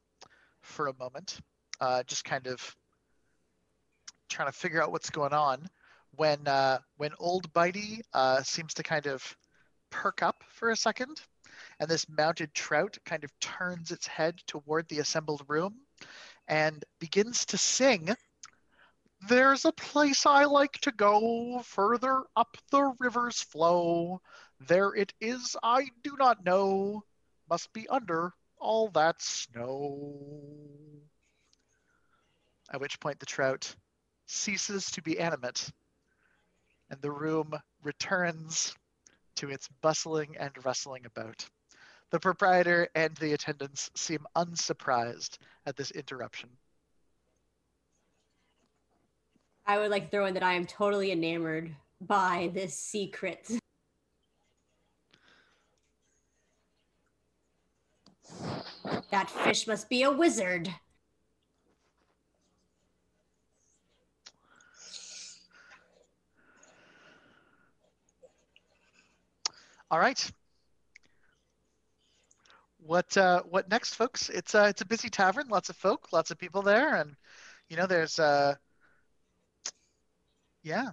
[0.62, 1.42] for a moment,
[1.82, 2.76] uh, just kind of
[4.30, 5.68] trying to figure out what's going on
[6.16, 9.36] when uh, when old Bitey uh, seems to kind of
[9.90, 11.22] perk up for a second,
[11.80, 15.76] and this mounted trout kind of turns its head toward the assembled room
[16.48, 18.16] and begins to sing.
[19.28, 24.20] There's a place I like to go further up the river's flow.
[24.68, 27.04] There it is, I do not know.
[27.50, 30.62] Must be under all that snow.
[32.72, 33.76] At which point the trout
[34.28, 35.70] ceases to be animate,
[36.90, 37.54] and the room
[37.84, 38.74] returns
[39.36, 41.46] to its bustling and rustling about.
[42.12, 46.50] The proprietor and the attendants seem unsurprised at this interruption.
[49.66, 53.50] I would like to throw in that I am totally enamored by this secret.
[59.12, 60.74] That fish must be a wizard.
[69.92, 70.32] All right.
[72.80, 74.30] What uh, what next, folks?
[74.30, 77.14] It's uh, it's a busy tavern, lots of folk, lots of people there, and
[77.70, 78.56] you know there's uh,
[80.64, 80.90] yeah.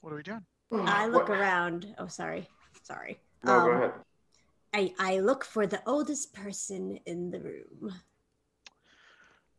[0.00, 0.44] What are we doing?
[0.72, 1.94] I look What- around.
[1.98, 2.48] Oh, sorry.
[2.82, 3.18] Sorry.
[3.44, 3.92] No, go Um, ahead.
[4.72, 7.94] I, I look for the oldest person in the room.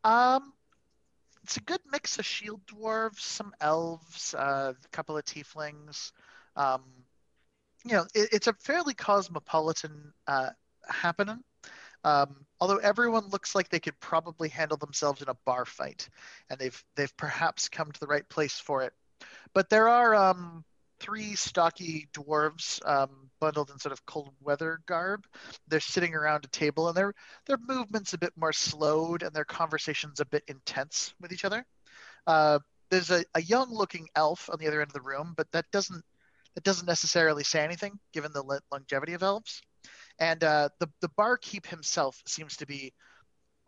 [0.03, 0.53] Um,
[1.43, 6.11] it's a good mix of shield dwarves, some elves, uh, a couple of tieflings.
[6.55, 6.83] Um,
[7.85, 10.49] you know, it, it's a fairly cosmopolitan uh,
[10.87, 11.43] happening.
[12.03, 16.09] Um, although everyone looks like they could probably handle themselves in a bar fight,
[16.49, 18.93] and they've they've perhaps come to the right place for it.
[19.53, 20.63] But there are um,
[20.99, 25.25] three stocky dwarves um, bundled in sort of cold weather garb.
[25.67, 27.13] They're sitting around a table, and their
[27.45, 31.65] their movements a bit more slowed, and their conversations a bit intense with each other.
[32.25, 32.59] Uh,
[32.89, 35.65] there's a, a young looking elf on the other end of the room, but that
[35.71, 36.03] doesn't
[36.55, 39.61] that doesn't necessarily say anything given the longevity of elves.
[40.19, 42.93] And uh, the the barkeep himself seems to be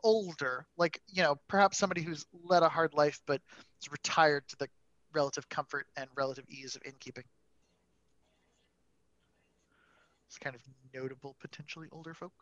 [0.04, 3.42] older, like you know perhaps somebody who's led a hard life but
[3.82, 4.68] is retired to the
[5.14, 7.24] relative comfort and relative ease of innkeeping.
[10.28, 10.62] It's kind of
[10.94, 12.34] notable, potentially older folk.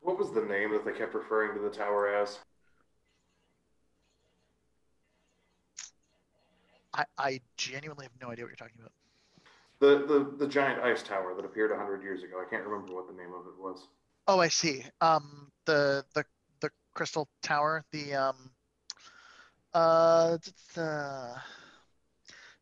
[0.00, 2.38] What was the name that they kept referring to the tower as?
[6.98, 8.92] I, I genuinely have no idea what you're talking about.
[9.80, 12.42] The, the the giant ice tower that appeared hundred years ago.
[12.44, 13.86] I can't remember what the name of it was.
[14.26, 14.84] Oh, I see.
[15.00, 16.24] Um, the the
[16.60, 18.50] the crystal tower, the um,
[19.72, 20.38] uh,
[20.74, 21.40] the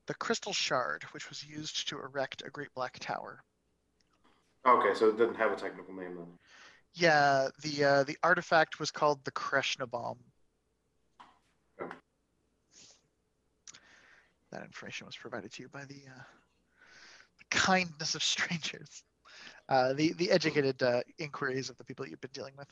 [0.07, 3.43] the crystal shard, which was used to erect a great black tower.
[4.67, 6.39] Okay, so it didn't have a technical name then.
[6.95, 10.17] Yeah, the uh, the artifact was called the Crenshinibon.
[14.53, 16.23] That information was provided to you by the, uh,
[17.39, 19.03] the kindness of strangers,
[19.69, 22.69] uh, the the educated uh, inquiries of the people you've been dealing with.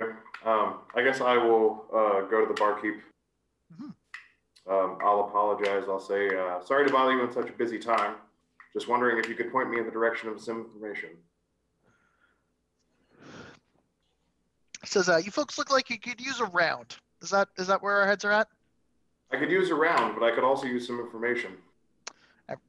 [0.00, 0.12] Okay.
[0.44, 3.00] Um, I guess I will uh, go to the barkeep.
[3.72, 3.94] Mhm.
[4.68, 5.84] Um, I'll apologize.
[5.88, 8.16] I'll say uh, sorry to bother you in such a busy time.
[8.72, 11.10] Just wondering if you could point me in the direction of some information.
[14.84, 16.96] Says, uh, "You folks look like you could use a round.
[17.22, 18.48] Is that is that where our heads are at?
[19.32, 21.52] I could use a round, but I could also use some information.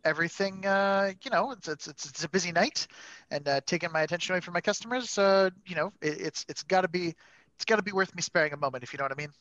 [0.03, 2.88] Everything, uh, you know, it's it's it's, it's a busy night,
[3.30, 6.64] and uh, taking my attention away from my customers, uh, you know, it, it's it's
[6.64, 7.14] got to be
[7.55, 9.32] it's got to be worth me sparing a moment, if you know what I mean."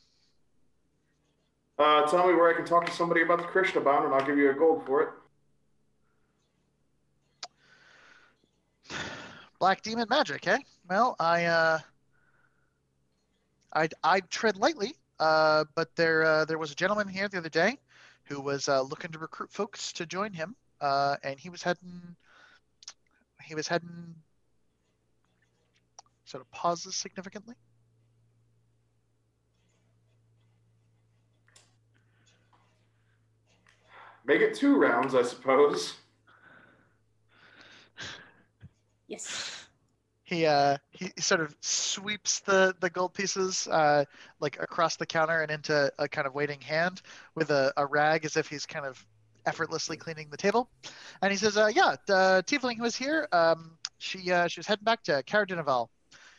[1.79, 4.37] Uh, tell me where I can talk to somebody about the Crenshinibon, and I'll give
[4.37, 5.09] you a gold for it.
[9.59, 10.59] Black demon magic, eh?
[10.87, 11.79] Well, I uh,
[13.73, 17.49] I I tread lightly, uh, but there uh, there was a gentleman here the other
[17.49, 17.77] day
[18.25, 22.15] who was uh, looking to recruit folks to join him, uh, and he was heading
[23.43, 24.15] he was heading
[26.25, 27.55] sort of pauses significantly.
[34.25, 35.95] Make it two rounds, I suppose.
[39.09, 39.66] Yes.
[40.27, 44.03] He uh he sort of sweeps the the gold pieces uh
[44.41, 47.01] like across the counter and into a kind of waiting hand
[47.33, 49.03] with a, a rag as if he's kind of
[49.45, 50.69] effortlessly cleaning the table.
[51.21, 53.29] And he says, uh yeah, the tiefling was here.
[53.31, 55.87] Um she uh she was heading back to Caer Dineval,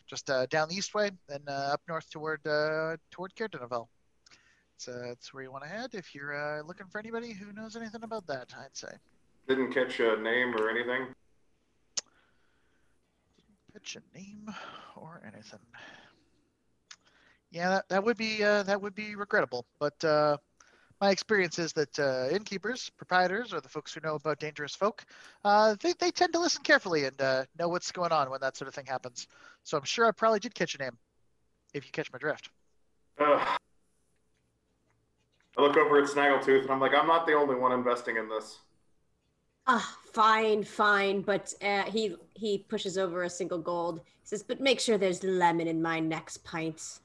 [0.06, 3.88] just uh down the east way and uh, up north toward uh toward Caer Dineval.
[4.76, 7.74] So that's where you want to head if you're uh, looking for anybody who knows
[7.74, 8.92] anything about that, I'd say.
[9.48, 11.08] Didn't catch a name or anything.
[13.78, 14.52] Pitch a name
[14.96, 15.60] or anything.
[17.50, 19.64] Yeah, that, that would be uh, that would be regrettable.
[19.78, 20.36] But uh,
[21.00, 25.04] my experience is that uh, innkeepers, proprietors, or the folks who know about dangerous folk,
[25.44, 28.56] uh, they, they tend to listen carefully and uh, know what's going on when that
[28.56, 29.28] sort of thing happens.
[29.62, 30.98] So I'm sure I probably did catch a name,
[31.72, 32.50] if you catch my drift.
[33.20, 33.58] Ugh.
[35.56, 38.28] I look over at Snaggletooth and I'm like, I'm not the only one investing in
[38.28, 38.58] this.
[39.66, 41.22] Ah, fine, fine.
[41.22, 44.00] But uh, he he pushes over a single gold.
[44.04, 47.00] He says, "But make sure there's lemon in my next pint."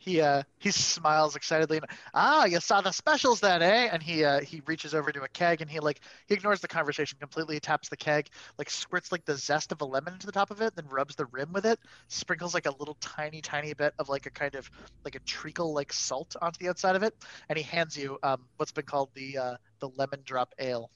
[0.00, 3.88] He uh, he smiles excitedly and ah, you saw the specials then, eh?
[3.92, 6.68] And he uh, he reaches over to a keg and he like he ignores the
[6.68, 7.56] conversation completely.
[7.56, 8.28] He taps the keg,
[8.58, 11.16] like squirts like the zest of a lemon into the top of it, then rubs
[11.16, 14.54] the rim with it, sprinkles like a little tiny tiny bit of like a kind
[14.54, 14.70] of
[15.04, 17.14] like a treacle like salt onto the outside of it,
[17.48, 20.90] and he hands you um, what's been called the uh, the lemon drop ale.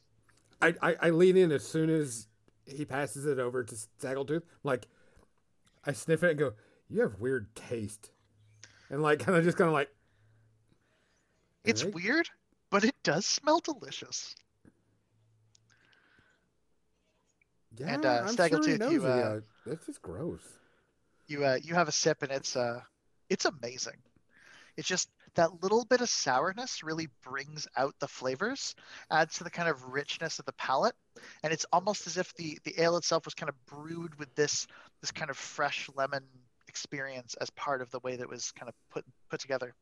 [0.63, 2.29] I, I, I lean in as soon as
[2.67, 4.43] he passes it over to Snaggletooth.
[4.63, 4.87] Like,
[5.85, 6.53] I sniff it and go,
[6.89, 8.11] "You have weird taste,"
[8.89, 9.91] and like, kind of just kind of like,
[11.65, 12.29] It's "Alright." weird,
[12.71, 14.35] but it does smell delicious.
[17.79, 19.41] Yeah, And, uh, I'm sure he Snaggletooth, knows you, uh, yeah.
[19.67, 20.43] That's just gross.
[21.27, 22.81] you uh, you have a sip and it's uh
[23.29, 23.97] it's amazing
[24.77, 28.75] it's just that little bit of sourness really brings out the flavors
[29.11, 30.95] adds to the kind of richness of the palate.
[31.43, 34.67] And it's almost as if the the ale itself was kind of brewed with this
[35.01, 36.25] this kind of fresh lemon
[36.69, 39.75] experience as part of the way that was kind of put put together.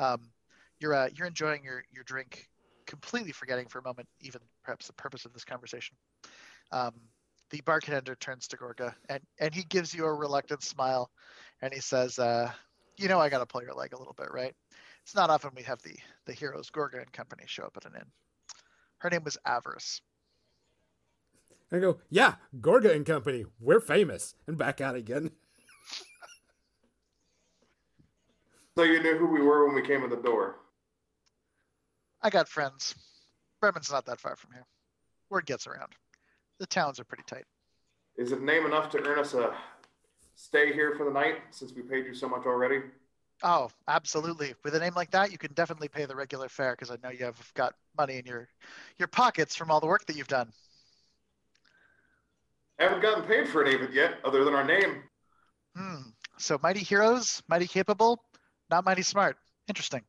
[0.00, 0.30] Um,
[0.78, 2.48] you're uh, you're enjoying your your drink
[2.86, 5.96] completely forgetting for a moment even perhaps the purpose of this conversation.
[6.72, 6.92] Um,
[7.50, 11.10] the bartender turns to Gorga and, and he gives you a reluctant smile
[11.60, 12.50] and he says, uh,
[12.96, 14.54] you know I gotta pull your leg a little bit, right?
[15.02, 15.96] It's not often we have the
[16.26, 18.10] the heroes Gorga and company show up at an inn.
[18.98, 20.00] Her name was Avarice.
[21.70, 25.30] And I go, "Yeah, Gorga and Company, we're famous," and back out again.
[28.74, 30.56] So you knew who we were when we came in the door.
[32.22, 32.94] I got friends.
[33.60, 34.66] Bremen's not that far from here.
[35.28, 35.92] Word gets around.
[36.58, 37.44] The towns are pretty tight.
[38.16, 39.54] Is it name enough to earn us a
[40.34, 42.82] stay here for the night since we paid you so much already?
[43.42, 44.54] Oh, absolutely.
[44.62, 47.10] With a name like that, you can definitely pay the regular fare because I know
[47.10, 48.48] you have got money in your
[48.98, 50.52] your pockets from all the work that you've done.
[52.78, 55.02] Haven't gotten paid for any of it yet, other than our name.
[55.76, 56.10] Hmm.
[56.38, 58.22] So mighty heroes, mighty capable,
[58.70, 59.36] not mighty smart.
[59.68, 60.02] Interesting.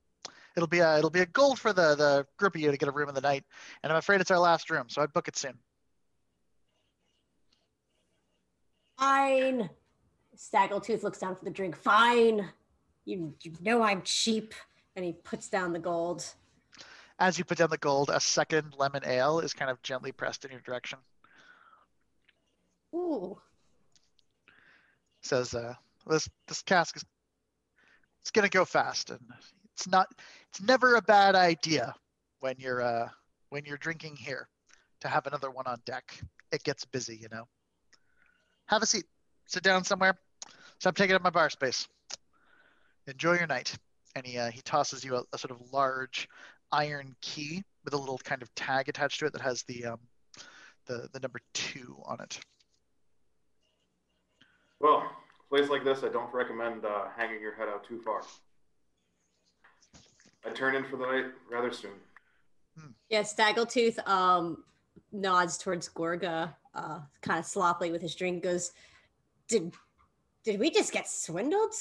[0.56, 2.90] It'll be a it'll be a gold for the the group of you to get
[2.90, 3.44] a room in the night,
[3.82, 5.58] and I'm afraid it's our last room, so I'd book it soon.
[9.00, 9.70] Fine.
[10.38, 11.76] Snaggletooth looks down for the drink.
[11.76, 12.48] Fine.
[13.06, 14.54] You, you know I'm cheap.
[14.96, 16.24] And he puts down the gold.
[17.20, 20.46] As you put down the gold, a second lemon ale is kind of gently pressed
[20.46, 21.00] in your direction.
[22.94, 23.40] Ooh.
[25.22, 25.74] Says, uh,
[26.06, 27.06] "This this cask is
[28.22, 29.20] it's gonna go fast, and
[29.74, 30.08] it's not
[30.50, 31.96] it's never a bad idea
[32.40, 33.10] when you're uh
[33.50, 34.48] when you're drinking here
[35.02, 36.20] to have another one on deck.
[36.52, 37.48] It gets busy, you know.
[38.68, 39.06] Have a seat.
[39.48, 40.18] Sit down somewhere.
[40.80, 41.88] Stop taking up my bar space.
[43.08, 43.76] Enjoy your night.
[44.16, 46.28] And he uh, he tosses you a, a sort of large
[46.72, 50.00] iron key with a little kind of tag attached to it that has the um
[50.86, 52.40] the the number two on it.
[54.80, 58.22] Well, a place like this, I don't recommend uh, hanging your head out too far.
[60.46, 61.92] I turn in for the night rather soon.
[63.10, 64.64] Yeah, Snaggletooth um,
[65.12, 68.72] nods towards Gorga, uh, kind of sloppily with his drink, goes,
[69.48, 69.74] Did
[70.44, 71.74] did we just get swindled?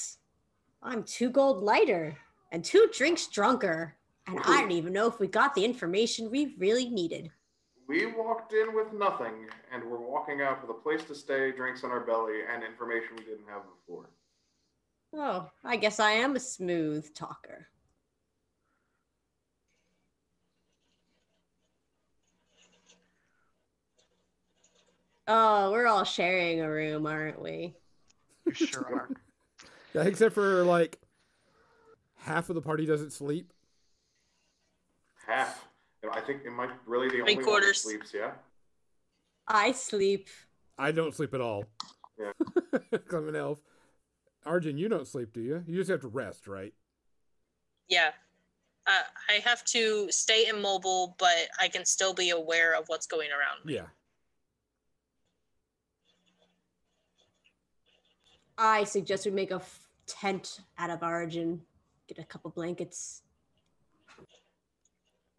[0.85, 2.17] I'm two gold lighter
[2.51, 3.95] and two drinks drunker.
[4.27, 7.31] And I don't even know if we got the information we really needed.
[7.87, 11.83] We walked in with nothing, and we're walking out with a place to stay, drinks
[11.83, 14.09] in our belly, and information we didn't have before.
[15.13, 17.67] Oh, I guess I am a smooth talker.
[25.27, 27.75] Oh, we're all sharing a room, aren't we?
[28.45, 29.09] You sure are.
[29.93, 30.99] Yeah, except for like
[32.19, 33.53] half of the party doesn't sleep.
[35.27, 35.65] Half.
[36.11, 37.81] I think am I really the Three only one that quarters.
[37.81, 38.13] sleeps?
[38.13, 38.31] Yeah.
[39.47, 40.27] I sleep.
[40.77, 41.65] I don't sleep at all.
[42.19, 42.31] Yeah.
[42.91, 43.61] 'Cause I'm an elf.
[44.45, 45.63] Arjun, you don't sleep, do you?
[45.67, 46.73] You just have to rest, right?
[47.87, 48.11] Yeah.
[48.85, 53.29] Uh, I have to stay immobile, but I can still be aware of what's going
[53.31, 53.63] around.
[53.63, 53.75] me.
[53.75, 53.85] Yeah.
[58.57, 61.61] I suggest we make a f- tent out of origin.
[62.07, 63.21] Get a couple blankets.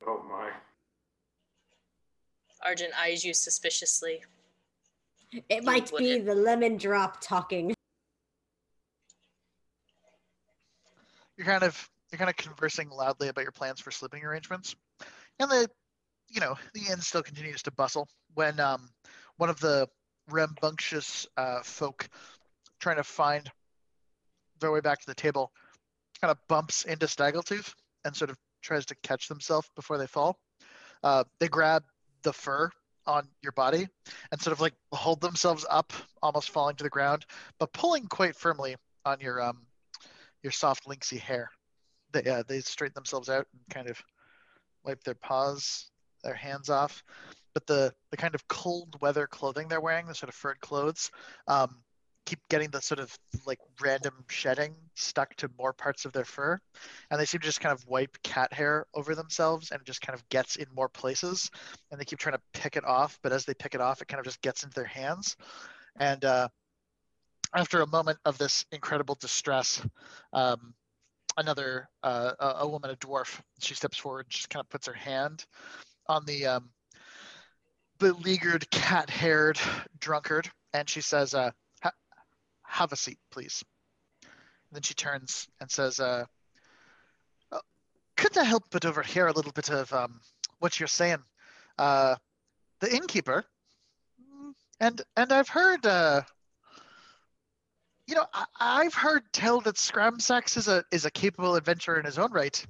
[0.06, 0.50] Oh my.
[2.64, 4.22] Argent eyes you suspiciously.
[5.48, 6.26] It might be wouldn't.
[6.26, 7.74] the lemon drop talking.
[11.36, 14.76] You're kind of you're kind of conversing loudly about your plans for sleeping arrangements,
[15.40, 15.68] and the
[16.28, 18.88] you know the inn still continues to bustle when um
[19.36, 19.88] one of the
[20.30, 22.08] rambunctious uh, folk
[22.80, 23.50] trying to find
[24.64, 25.52] their way back to the table
[26.20, 27.72] kind of bumps into Snaggletooth
[28.04, 30.38] and sort of tries to catch themselves before they fall.
[31.02, 31.84] Uh, they grab
[32.22, 32.70] the fur
[33.06, 33.86] on your body
[34.32, 35.92] and sort of like hold themselves up,
[36.22, 37.26] almost falling to the ground,
[37.58, 39.66] but pulling quite firmly on your um
[40.42, 41.50] your soft linksy hair.
[42.12, 44.00] They uh, they straighten themselves out and kind of
[44.84, 45.90] wipe their paws,
[46.22, 47.04] their hands off.
[47.52, 51.10] But the the kind of cold weather clothing they're wearing, the sort of furred clothes,
[51.46, 51.83] um,
[52.26, 53.16] keep getting the sort of
[53.46, 56.58] like random shedding stuck to more parts of their fur,
[57.10, 60.00] and they seem to just kind of wipe cat hair over themselves, and it just
[60.00, 61.50] kind of gets in more places,
[61.90, 64.08] and they keep trying to pick it off, but as they pick it off, it
[64.08, 65.36] kind of just gets into their hands,
[65.96, 66.48] and uh,
[67.54, 69.80] after a moment of this incredible distress,
[70.32, 70.74] um,
[71.36, 75.44] another uh, a, woman, a dwarf, she steps forward, just kind of puts her hand
[76.08, 76.70] on the um,
[77.98, 79.58] beleaguered, cat-haired
[80.00, 81.50] drunkard, and she says, uh,
[82.74, 83.64] "Have a seat, please."
[84.74, 86.24] then she turns and says, uh,
[87.52, 87.60] "Oh,
[88.16, 90.20] "Couldn't I help but overhear a little bit of um,
[90.58, 91.22] what you're saying?
[91.78, 92.16] Uh,
[92.80, 93.44] the innkeeper,
[94.80, 96.22] and and I've heard." Uh,
[98.06, 102.04] you know, I, I've heard tell that Scramsax is a is a capable adventurer in
[102.04, 102.64] his own right.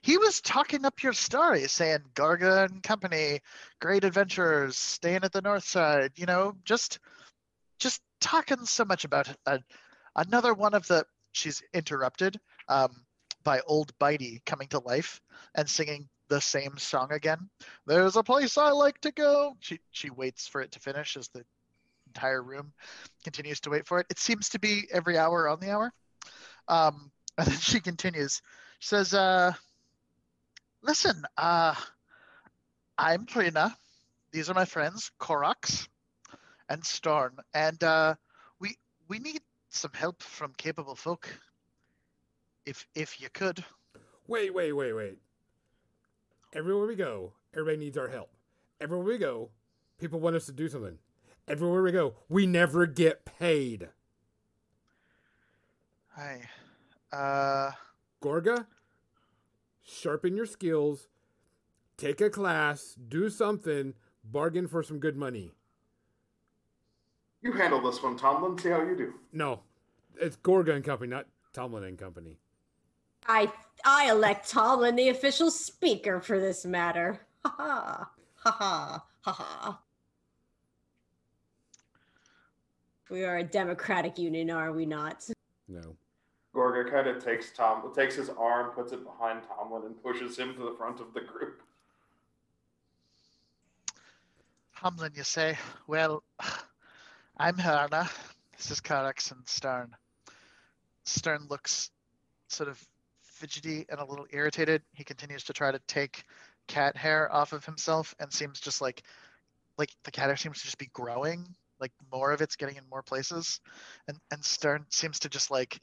[0.00, 3.40] He was talking up your story, saying Gorga and company,
[3.80, 6.12] great adventurers, staying at the north side.
[6.16, 6.98] You know, just
[7.78, 9.60] just talking so much about a,
[10.16, 11.04] another one of the.
[11.32, 12.38] She's interrupted
[12.68, 12.90] um,
[13.42, 15.20] by old Bitey coming to life
[15.54, 17.50] and singing the same song again.
[17.86, 19.54] There's a place I like to go.
[19.60, 21.44] She she waits for it to finish as the
[22.06, 22.72] entire room
[23.24, 24.06] continues to wait for it.
[24.10, 25.92] It seems to be every hour on the hour.
[26.68, 28.42] Um, and then she continues.
[28.78, 29.52] She says, uh,
[30.82, 31.74] listen, uh,
[32.98, 33.74] I'm Trina.
[34.32, 35.88] These are my friends, Korax
[36.72, 38.14] and Storm, And uh,
[38.58, 38.76] we
[39.06, 41.28] we need some help from capable folk.
[42.64, 43.62] If if you could.
[44.26, 45.18] Wait, wait, wait, wait.
[46.54, 48.30] Everywhere we go, everybody needs our help.
[48.80, 49.50] Everywhere we go,
[49.98, 50.98] people want us to do something.
[51.46, 53.88] Everywhere we go, we never get paid.
[56.16, 56.48] Hi.
[57.12, 57.72] Uh,
[58.22, 58.66] Gorga,
[59.84, 61.08] sharpen your skills,
[61.98, 63.92] take a class, do something,
[64.24, 65.52] bargain for some good money.
[67.42, 68.56] You handle this one, Tomlin.
[68.58, 69.14] See how you do.
[69.32, 69.60] No,
[70.20, 72.38] it's Gorga and Company, not Tomlin and Company.
[73.26, 73.52] I
[73.84, 77.20] I elect Tomlin the official speaker for this matter.
[77.44, 79.80] Ha ha ha ha ha ha.
[83.10, 85.28] We are a democratic union, are we not?
[85.68, 85.96] No.
[86.54, 90.54] Gorga kind of takes Tom, takes his arm, puts it behind Tomlin, and pushes him
[90.54, 91.62] to the front of the group.
[94.78, 95.58] Tomlin, you say?
[95.86, 96.22] Well,
[97.42, 98.08] I'm Herna.
[98.56, 99.96] This is Karax and Stern.
[101.02, 101.90] Stern looks
[102.46, 102.80] sort of
[103.20, 104.80] fidgety and a little irritated.
[104.92, 106.22] He continues to try to take
[106.68, 109.02] cat hair off of himself and seems just like
[109.76, 111.44] like the cat hair seems to just be growing.
[111.80, 113.58] Like more of it's getting in more places.
[114.06, 115.80] And and Stern seems to just like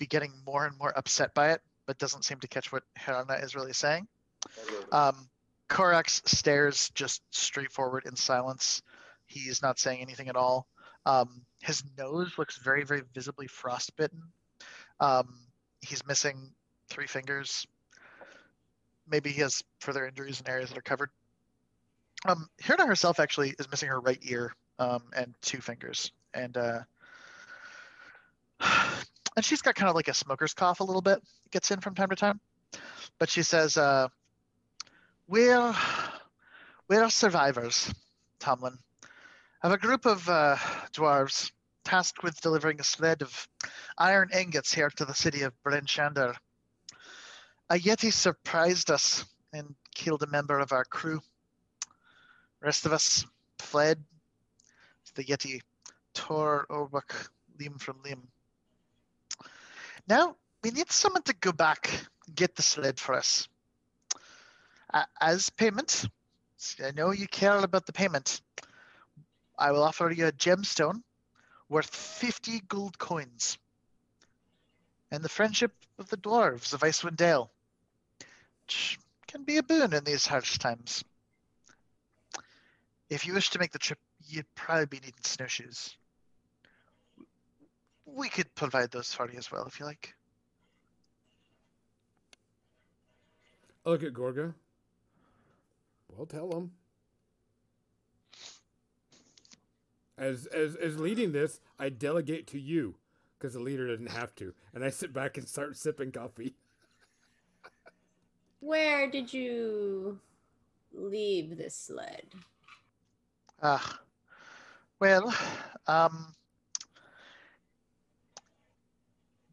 [0.00, 3.40] be getting more and more upset by it, but doesn't seem to catch what Herna
[3.44, 4.08] is really saying.
[4.90, 5.28] Um,
[5.68, 8.82] Korax stares just straight forward in silence.
[9.26, 10.66] He's not saying anything at all.
[11.08, 14.22] Um, his nose looks very, very visibly frostbitten.
[15.00, 15.38] Um,
[15.80, 16.50] he's missing
[16.90, 17.66] three fingers.
[19.10, 21.08] Maybe he has further injuries in areas that are covered.
[22.28, 26.80] Um, Hirna herself actually is missing her right ear um, and two fingers, and uh,
[28.60, 31.22] and she's got kind of like a smoker's cough a little bit.
[31.52, 32.38] Gets in from time to time,
[33.18, 34.08] but she says, uh,
[35.26, 35.74] "We're
[36.88, 37.90] we're survivors,
[38.40, 38.78] Tomlin,
[39.62, 40.56] of a group of uh,
[40.92, 41.50] dwarves
[41.84, 43.48] tasked with delivering a sled of
[43.96, 45.86] iron ingots here to the city of Bryn
[47.70, 51.20] A Yeti surprised us and killed a member of our crew.
[52.60, 53.26] The Rest of us
[53.58, 54.02] fled.
[55.14, 55.60] The Yeti
[56.14, 57.28] tore Orbach
[57.58, 58.28] limb from limb.
[60.06, 61.90] Now we need someone to go back
[62.26, 63.48] and get the sled for us.
[64.92, 66.04] A- as payment,
[66.84, 68.40] I know you care about the payment.
[69.58, 71.02] I will offer you a gemstone
[71.68, 73.58] worth 50 gold coins
[75.10, 77.50] and the friendship of the dwarves of Icewind Dale,
[78.64, 81.04] which can be a boon in these harsh times.
[83.10, 85.96] If you wish to make the trip, you'd probably be needing snowshoes.
[88.04, 90.14] We could provide those for you as well if you like.
[93.84, 94.54] I look at Gorga.
[96.08, 96.70] Well, tell him.
[100.18, 102.96] As as as leading this, I delegate to you
[103.38, 106.56] because the leader doesn't have to, and I sit back and start sipping coffee.
[108.60, 110.18] Where did you
[110.92, 112.26] leave this sled?
[113.62, 114.00] Ah,
[114.98, 115.32] well,
[115.86, 116.34] um,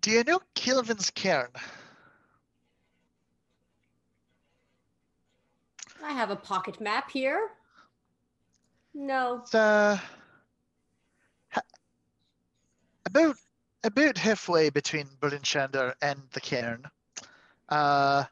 [0.01, 1.49] do you know Kelvin's Cairn?
[6.03, 7.49] I have a pocket map here.
[8.93, 9.41] No.
[9.43, 10.15] It's, uh, ha-
[13.15, 13.37] about
[13.83, 16.83] about halfway between Bryn Shander and the cairn.
[17.69, 18.25] Uh,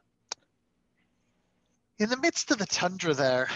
[1.98, 3.48] in the midst of the tundra there.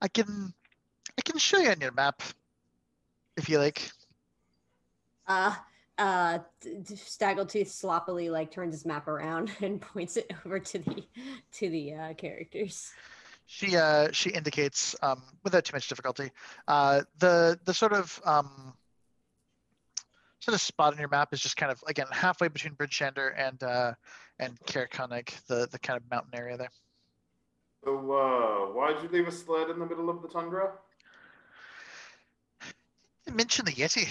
[0.00, 0.52] I can
[1.18, 2.22] I can show you on your map
[3.36, 3.90] if you like.
[5.26, 5.54] Uh,
[5.98, 11.04] uh, Snaggletooth sloppily like turns his map around and points it over to the
[11.52, 12.92] to the uh, characters.
[13.50, 16.30] She uh she indicates um without too much difficulty
[16.68, 18.74] uh the the sort of um
[20.40, 23.32] sort of spot on your map is just kind of again halfway between Bryn Shander
[23.38, 23.94] and uh
[24.38, 26.70] and Caer Konig, the the kind of mountain area there.
[27.84, 30.72] So, uh, why'd you leave a sled in the middle of the tundra?
[33.26, 34.08] You mentioned the Yeti.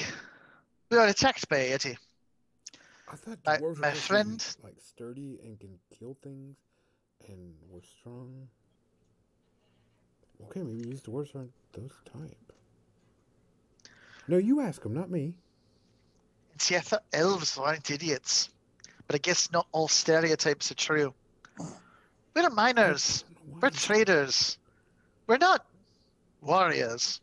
[0.90, 1.96] We were attacked by a Yeti.
[3.12, 6.58] I thought My- dwarves were my supposed friend- like sturdy and can kill things,
[7.28, 8.50] and were strong.
[10.46, 12.54] Okay, maybe these dwarves aren't those type.
[14.28, 15.34] No, you ask them, not me.
[16.60, 18.50] See, I thought elves weren't idiots,
[19.06, 21.14] but I guess not all stereotypes are true.
[22.34, 23.24] We're miners.
[23.28, 24.58] I don't know why We're traders.
[25.28, 25.66] We're not
[26.42, 27.22] warriors.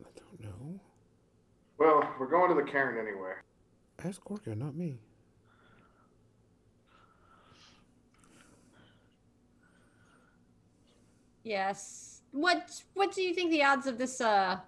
[0.00, 0.80] I don't know.
[1.78, 3.32] Well, we're going to the cairn anyway.
[4.04, 4.98] Ask Gorga, not me.
[11.46, 12.22] Yes.
[12.32, 14.58] What What do you think the odds of this uh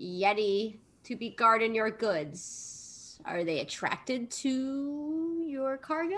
[0.00, 3.20] Yeti to be guarding your goods?
[3.26, 6.16] Are they attracted to your cargo?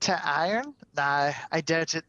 [0.00, 0.72] To iron?
[0.96, 2.06] Nah, I doubt it.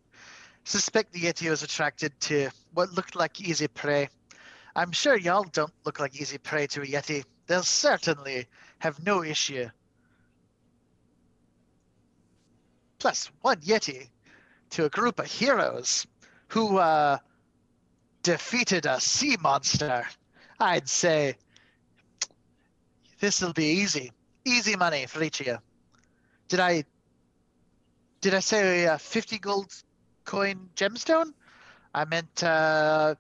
[0.64, 4.08] Suspect the Yeti was attracted to what looked like easy prey.
[4.78, 7.26] I'm sure y'all don't look like easy prey to a Yeti.
[7.48, 8.48] They'll certainly
[8.80, 9.68] have no issue.
[12.98, 14.08] Plus, one Yeti
[14.70, 16.08] to a group of heroes
[16.56, 17.18] who uh,
[18.24, 20.08] defeated a sea monster.
[20.58, 21.36] I'd say
[23.20, 24.14] this'll be easy.
[24.46, 25.58] Easy money for each of you.
[26.48, 26.86] Did I
[28.22, 29.70] did I say a 50 gold
[30.24, 31.34] coin gemstone?
[31.94, 33.16] I meant uh,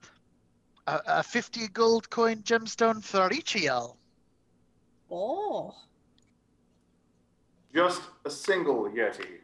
[0.88, 3.98] a, a 50 gold coin gemstone for each of y'all.
[5.12, 5.76] Oh.
[7.74, 9.41] Just a single Yeti.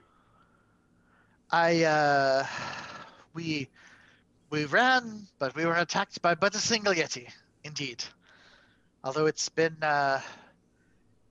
[1.52, 2.48] I uh,
[3.34, 3.68] we
[4.52, 7.28] we ran, but we were attacked by but a single yeti,
[7.64, 8.04] indeed.
[9.04, 10.22] Although it's been uh,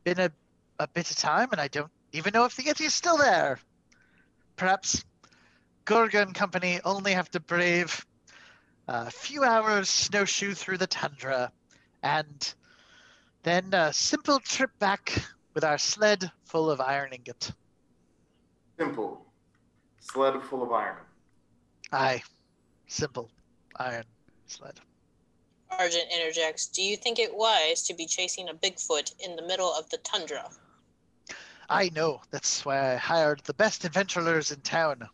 [0.03, 0.33] been a,
[0.81, 3.61] a bit of time, and I don't even know if the yeti is still there.
[4.57, 5.05] Perhaps
[5.85, 8.05] Gorga and company only have to brave
[8.89, 11.53] a few hours snowshoe through the tundra,
[12.03, 12.55] and
[13.43, 15.23] then a simple trip back
[15.55, 17.53] with our sled full of iron ingot.
[18.79, 19.27] Simple.
[20.01, 20.97] Sled full of iron.
[21.93, 22.23] Aye,
[22.91, 23.31] simple
[23.77, 24.05] iron
[24.47, 24.81] sled.
[25.71, 29.73] Argent interjects, Do you think it wise to be chasing a Bigfoot in the middle
[29.73, 30.51] of the tundra?
[31.69, 32.21] I know.
[32.33, 35.09] That's why I hired the best adventurers in town.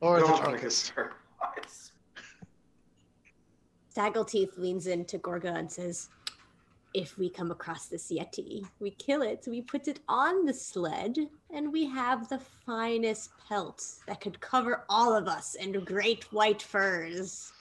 [0.00, 0.64] Or the Don't think drunkest.
[0.64, 1.10] it's very
[1.40, 1.92] wise.
[3.90, 6.08] Saggleteeth leans into Gorga and says,
[6.94, 11.16] If we come across this Yeti, we kill it, we put it on the sled,
[11.52, 16.62] and we have the finest pelt that could cover all of us in great white
[16.62, 17.52] furs.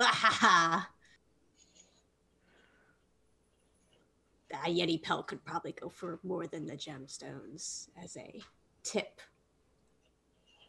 [0.00, 0.90] Ha ha ha!
[4.50, 8.40] That Yeti pelt could probably go for more than the gemstones as a
[8.82, 9.20] tip.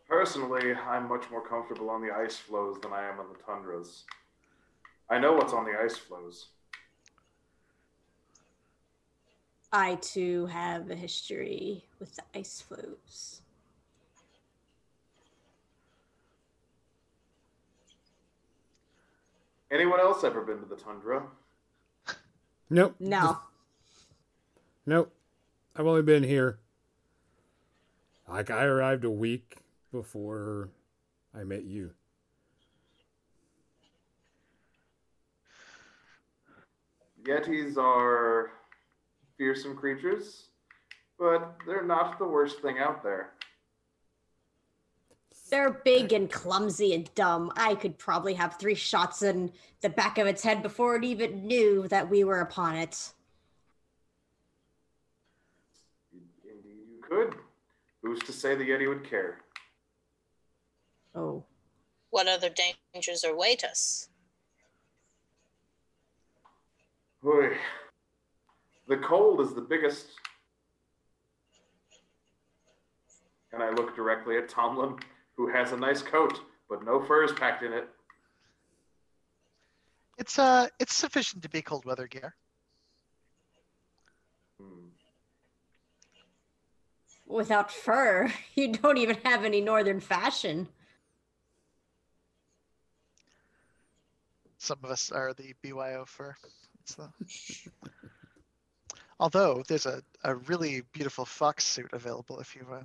[0.08, 4.04] Personally, I'm much more comfortable on the ice floes than I am on the tundras.
[5.10, 6.50] I know what's on the ice floes.
[9.72, 13.42] I too have a history with the ice floes.
[19.70, 21.24] Anyone else ever been to the tundra?
[22.70, 22.96] Nope.
[23.00, 23.40] No.
[24.86, 25.14] Nope.
[25.76, 26.60] I've only been here.
[28.28, 29.58] Like I arrived a week
[29.92, 30.70] before
[31.38, 31.92] I met you.
[37.24, 38.52] Yetis are
[39.38, 40.50] fearsome creatures,
[41.20, 43.34] but they're not the worst thing out there.
[45.50, 47.52] They're big and clumsy and dumb.
[47.56, 49.52] I could probably have three shots in
[49.82, 53.14] the back of its head before it even knew that we were upon it.
[56.12, 57.36] Indeed, you could.
[58.02, 59.40] Who's to say the Yeti would care?
[61.16, 61.46] Oh.
[62.10, 62.50] What other
[62.94, 64.10] dangers await us?
[67.24, 67.58] Boy,
[68.88, 70.08] the cold is the biggest.
[73.54, 74.98] And I look directly at Tomlin,
[75.36, 76.40] who has a nice coat,
[76.70, 77.88] but no furs packed in it.
[80.18, 82.36] It's uh, it's sufficient to be cold weather gear.
[84.60, 84.88] Hmm.
[87.26, 90.68] Without fur, you don't even have any northern fashion.
[94.58, 96.36] Some of us are the BYO fur.
[96.82, 97.10] It's the...
[99.20, 102.84] Although there's a, a really beautiful fox suit available if you uh,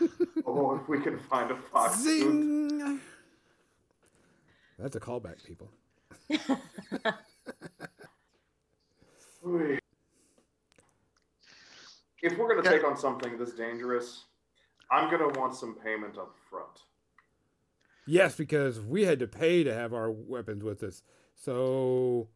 [0.46, 3.00] Oh, if we can find a fox suit.
[4.78, 5.70] That's a callback, people.
[12.20, 12.76] If we're going to Yeah.
[12.78, 14.24] take on something this dangerous,
[14.90, 16.82] I'm going to want some payment up front.
[18.06, 21.02] Yes, because we had to pay to have our weapons with us.
[21.34, 22.28] So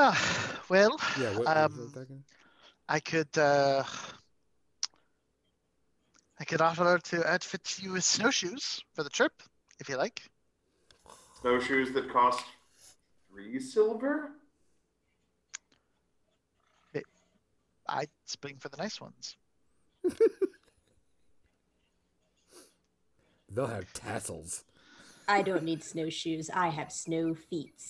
[0.00, 2.22] Ah, well, yeah, what, what um, that again?
[2.88, 3.82] I could uh,
[6.38, 9.32] I could offer to outfit you with snowshoes for the trip,
[9.80, 10.22] if you like.
[11.40, 12.44] Snowshoes that cost
[13.28, 14.30] three silver?
[17.88, 19.36] I spring for the nice ones.
[23.50, 24.62] They'll have tassels.
[25.26, 26.50] I don't need snowshoes.
[26.50, 27.82] I have snow feet.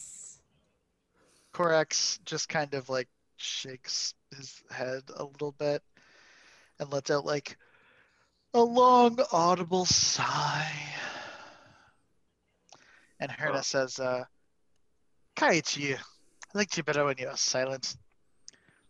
[1.59, 5.83] Korax just kind of like shakes his head a little bit
[6.79, 7.57] and lets out like
[8.55, 10.73] a long audible sigh.
[13.19, 13.63] And Herna Oh.
[13.63, 14.25] says, uh,
[15.37, 16.01] Kaichi, I
[16.55, 17.97] liked you better when you were silent.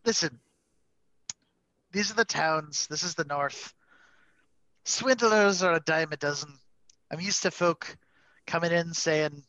[0.05, 0.39] Listen,
[1.91, 3.73] these are the towns, this is the north.
[4.85, 6.59] Swindlers are a dime a dozen.
[7.11, 7.97] I'm used to folk
[8.47, 9.43] coming in saying,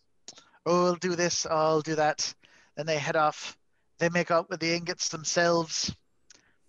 [0.66, 2.34] Oh, I'll do this, I'll do that.
[2.80, 3.58] Then they head off.
[3.98, 5.94] They make up with the ingots themselves.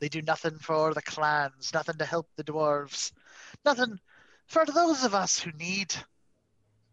[0.01, 3.13] They do nothing for the clans, nothing to help the dwarves,
[3.65, 4.01] nothing
[4.49, 5.95] for those of us who need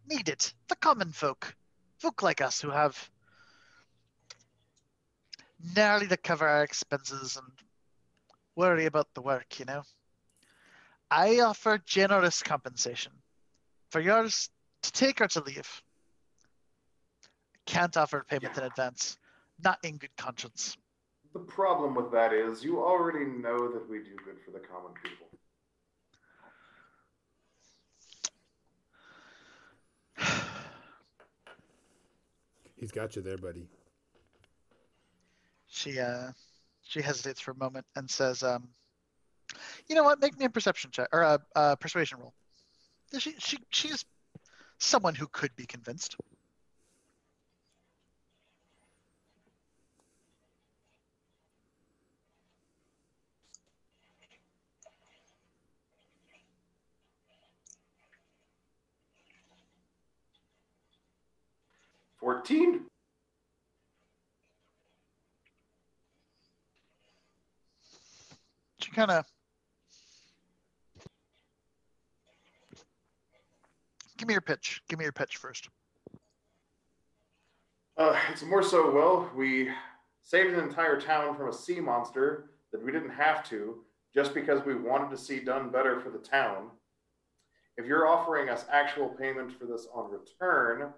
[0.07, 0.53] need it.
[0.67, 1.55] The common folk,
[1.97, 3.09] folk like us who have
[5.75, 7.51] nearly to cover our expenses and
[8.55, 9.81] worry about the work, you know.
[11.09, 13.13] I offer generous compensation
[13.89, 14.51] for yours
[14.83, 15.81] to take or to leave.
[17.67, 19.17] Can't offer payment in advance.
[19.63, 20.75] Not in good conscience.
[21.33, 24.93] The problem with that is you already know that we do good for the common
[25.03, 25.27] people.
[32.75, 33.67] He's got you there, buddy.
[35.67, 36.31] She uh
[36.83, 38.69] she hesitates for a moment and says, um,
[39.87, 42.33] you know what, make me a perception check or a, a persuasion roll.
[43.19, 44.05] She she she's
[44.79, 46.15] someone who could be convinced.
[62.27, 62.81] 14.
[68.81, 69.25] She kind of.
[74.17, 74.81] Give me your pitch.
[74.89, 75.69] Give me your pitch first.
[77.97, 79.69] Uh, it's more so, well, we
[80.21, 84.65] saved an entire town from a sea monster that we didn't have to just because
[84.65, 86.71] we wanted to see done better for the town.
[87.77, 90.91] If you're offering us actual payment for this on return,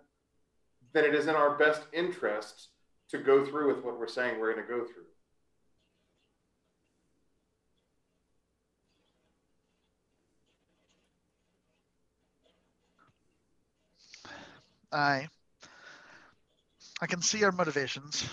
[0.94, 2.70] then it is in our best interest
[3.10, 5.04] to go through with what we're saying we're going to go through.
[14.92, 15.28] I.
[17.02, 18.28] I can see your motivations,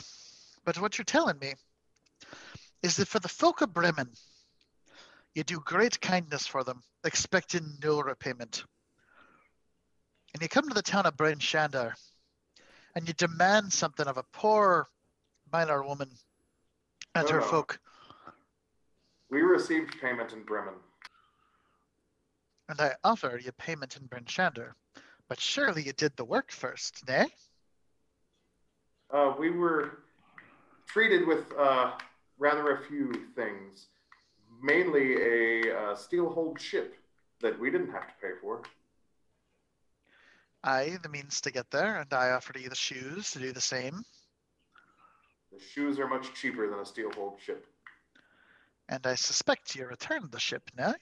[0.65, 1.55] but what you're telling me
[2.83, 4.11] is that for the folk of Bremen,
[5.37, 8.65] you do great kindness for them, expecting no repayment.
[10.35, 11.93] And you come to the town of Bryn Shander,
[12.97, 14.89] and you demand something of a poor
[15.53, 16.09] minor woman
[17.15, 17.47] and No, her no.
[17.47, 17.79] folk,
[19.31, 20.75] We received payment in Bremen.
[22.69, 24.73] and I offer you payment in Bryn Shander.
[25.29, 27.27] But surely you did the work first, nay?
[29.11, 29.99] Uh, we were
[30.89, 31.93] treated with uh,
[32.39, 33.87] rather a few things,
[34.63, 36.97] mainly a uh, steel-hulled ship
[37.41, 38.63] that we didn't have to pay for.
[40.67, 43.61] I, the means to get there, and I offer you the shoes to do the
[43.61, 44.03] same.
[45.53, 47.67] The shoes are much cheaper than a steel-hulled ship.
[48.89, 50.93] And I suspect you returned the ship, nay?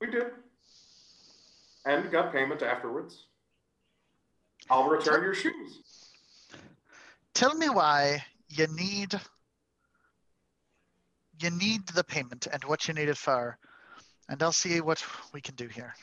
[0.00, 0.28] We did.
[1.84, 3.26] And got payment afterwards.
[4.70, 5.82] I'll return your shoes.
[7.34, 9.14] Tell me why you need
[11.38, 13.58] you need the payment and what you need it for,
[14.30, 15.94] and I'll see what we can do here.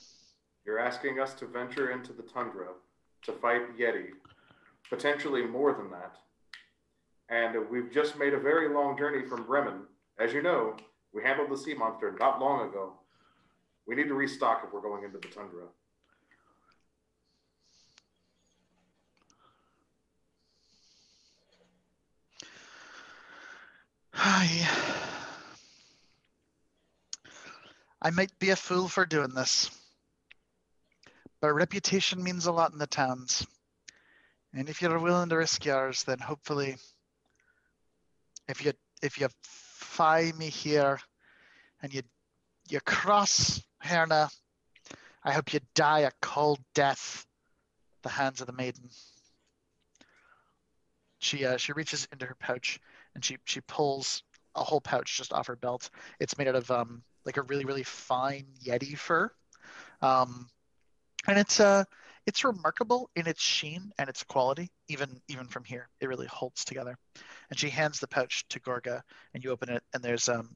[0.66, 2.68] You're asking us to venture into the tundra
[3.24, 4.12] to fight Yeti,
[4.90, 6.18] potentially more than that.
[7.30, 9.82] And we've just made a very long journey from Bremen.
[10.20, 10.76] As you know,
[11.14, 12.94] we handled the sea monster not long ago.
[13.88, 15.64] We need to restock if we're going into the tundra.
[24.16, 24.70] I
[28.02, 29.70] I might be a fool for doing this,
[31.44, 33.46] but reputation means a lot in the towns.
[34.54, 36.78] And if you're willing to risk yours, then hopefully,
[38.48, 38.72] if you
[39.02, 41.02] if you find me here,
[41.82, 42.02] and you
[42.70, 44.30] you cross Herna,
[45.22, 47.26] I hope you die a cold death,
[47.98, 48.90] at the hands of the maiden.
[51.20, 52.80] She uh, she reaches into her pouch
[53.16, 54.24] and she she pulls
[54.56, 55.90] a whole pouch just off her belt.
[56.22, 59.30] It's made out of um like a really really fine yeti fur,
[60.02, 60.48] um,
[61.28, 61.84] and it's uh
[62.26, 64.72] it's remarkable in its sheen and its quality.
[64.88, 66.98] Even even from here, it really holds together.
[67.50, 69.02] And she hands the pouch to Gorga,
[69.34, 70.50] and you open it, and there's um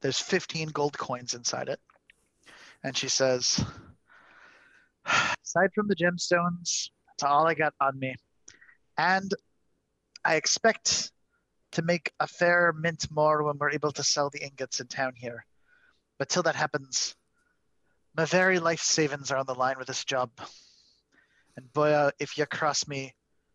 [0.00, 1.80] there's 15 gold coins inside it,
[2.82, 3.64] and she says,
[5.06, 8.14] aside from the gemstones, that's all I got on me,
[8.98, 9.32] and
[10.24, 11.10] I expect
[11.72, 15.12] to make a fair mint more when we're able to sell the ingots in town
[15.16, 15.44] here.
[16.18, 17.16] But till that happens,
[18.14, 20.30] my very life savings are on the line with this job.
[21.56, 23.14] And boya, uh, if you cross me,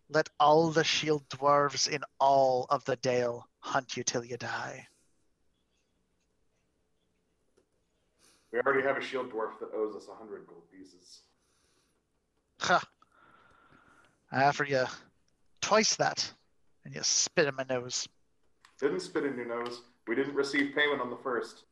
[0.09, 4.87] let all the shield dwarves in all of the Dale hunt you till you die.
[8.51, 11.21] We already have a shield dwarf that owes us a hundred gold pieces.
[12.61, 12.83] Ha!
[14.31, 14.85] I offer you
[15.61, 16.31] twice that,
[16.83, 18.07] and you spit in my nose.
[18.79, 19.81] Didn't spit in your nose.
[20.07, 21.63] We didn't receive payment on the first.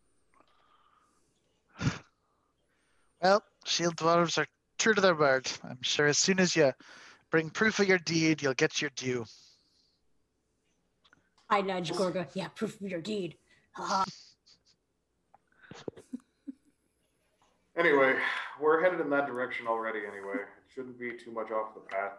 [3.22, 4.45] Well, shield dwarves are
[4.77, 5.49] true to their word.
[5.64, 6.72] I'm sure as soon as you
[7.31, 9.26] bring proof of your deed, you'll get your due.
[11.49, 12.27] I nudge Gorga.
[12.34, 13.38] Yeah, proof of your deed.
[13.72, 14.03] Haha.
[17.77, 18.15] Anyway,
[18.60, 20.35] we're headed in that direction already anyway.
[20.35, 22.14] It shouldn't be too much off the path.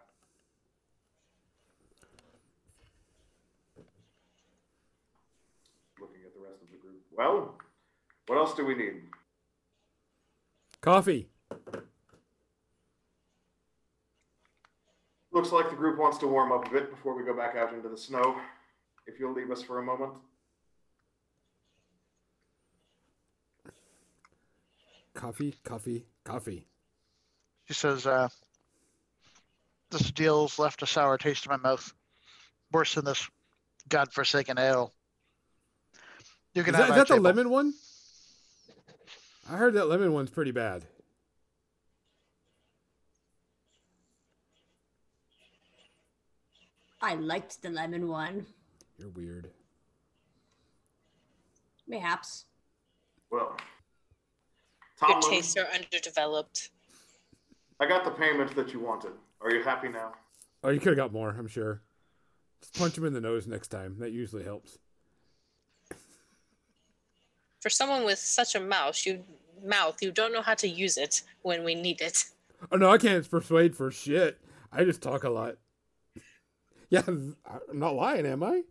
[6.00, 7.02] Looking at the rest of the group.
[7.16, 7.58] Well,
[8.28, 9.02] what else do we need?
[10.80, 11.28] Coffee.
[15.32, 17.72] Looks like the group wants to warm up a bit before we go back out
[17.72, 18.36] into the snow.
[19.06, 20.12] If you'll leave us for a moment.
[25.14, 26.66] Coffee, coffee, coffee.
[27.66, 28.28] She says, uh,
[29.90, 31.92] this deal's left a sour taste in my mouth.
[32.72, 33.28] Worse than this
[33.88, 34.92] godforsaken ale.
[36.55, 37.74] You Is can that, have is our that the lemon one?
[39.50, 40.84] I heard that lemon one's pretty bad.
[47.00, 48.44] I liked the lemon one.
[48.98, 49.50] You're weird.
[51.86, 52.44] Mayhaps.
[53.30, 53.56] Well,
[55.00, 56.70] Your Tomlin, tastes are underdeveloped.
[57.80, 59.12] I got the payment that you wanted.
[59.40, 60.12] Are you happy now?
[60.64, 61.80] Oh, you could have got more, I'm sure.
[62.60, 63.96] Just punch him in the nose next time.
[64.00, 64.78] That usually helps.
[67.60, 69.24] For someone with such a mouth, you
[69.64, 72.24] mouth, you don't know how to use it when we need it.
[72.70, 74.39] Oh no, I can't persuade for shit.
[74.72, 75.56] I just talk a lot.
[76.90, 77.36] Yeah, I'm
[77.74, 78.62] not lying, am I?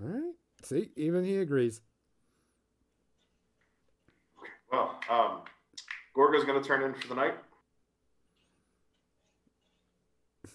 [0.00, 0.34] All right.
[0.62, 1.80] See, even he agrees.
[4.70, 5.40] Well, um,
[6.14, 7.34] Gorga's gonna turn in for the night.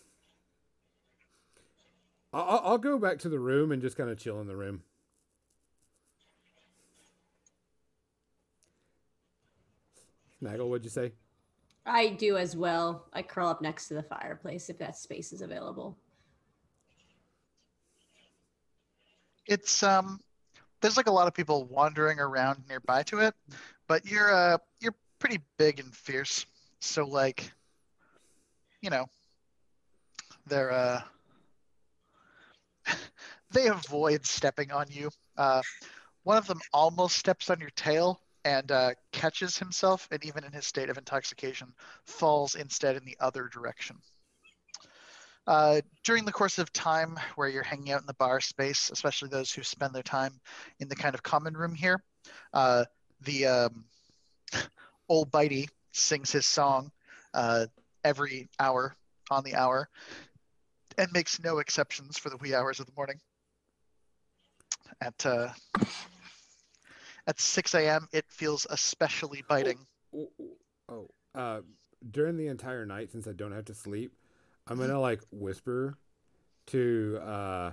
[2.34, 4.56] I'll, I'll- I'll go back to the room and just kind of chill in the
[4.56, 4.84] room.
[10.40, 11.12] Snaggle, what'd you say?
[11.86, 13.08] I do as well.
[13.14, 15.98] I curl up next to the fireplace if that space is available.
[19.48, 20.20] It's um,
[20.82, 23.34] there's like a lot of people wandering around nearby to it,
[23.88, 26.46] but you're uh, you're pretty big and fierce.
[26.80, 27.52] So like,
[28.82, 29.08] you know,
[30.48, 31.02] they're uh,
[33.52, 35.10] they avoid stepping on you.
[35.36, 35.62] Uh,
[36.24, 40.52] one of them almost steps on your tail and uh, catches himself, and even in
[40.52, 41.74] his state of intoxication,
[42.06, 43.98] falls instead in the other direction.
[45.48, 49.30] Uh, during the course of time where you're hanging out in the bar space, especially
[49.30, 50.40] those who spend their time
[50.80, 52.04] in the kind of common room here,
[52.54, 52.86] uh,
[53.22, 53.86] the um,
[55.10, 56.92] old Bitey sings his song
[57.34, 57.66] uh,
[58.04, 58.96] every hour
[59.32, 59.90] on the hour
[60.98, 63.20] and makes no exceptions for the wee hours of the morning.
[65.02, 65.50] At uh,
[67.30, 69.78] at 6 a.m., it feels especially biting.
[70.16, 70.30] Oh,
[70.90, 71.62] oh, uh,
[72.10, 74.14] during the entire night, since I don't have to sleep,
[74.68, 75.96] I'm gonna like whisper
[76.68, 77.72] to uh,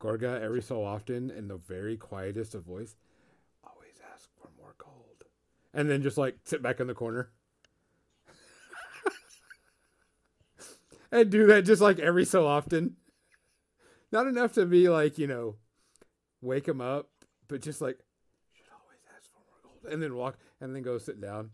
[0.00, 2.94] Gorga every so often in the very quietest of voice.
[3.64, 5.24] Always ask for more gold,
[5.72, 7.30] and then just like sit back in the corner
[11.12, 12.96] and do that just like every so often.
[14.12, 15.56] Not enough to be like you know,
[16.42, 17.08] wake him up,
[17.48, 17.98] but just like
[18.54, 21.50] should always ask for more gold, and then walk and then go sit down.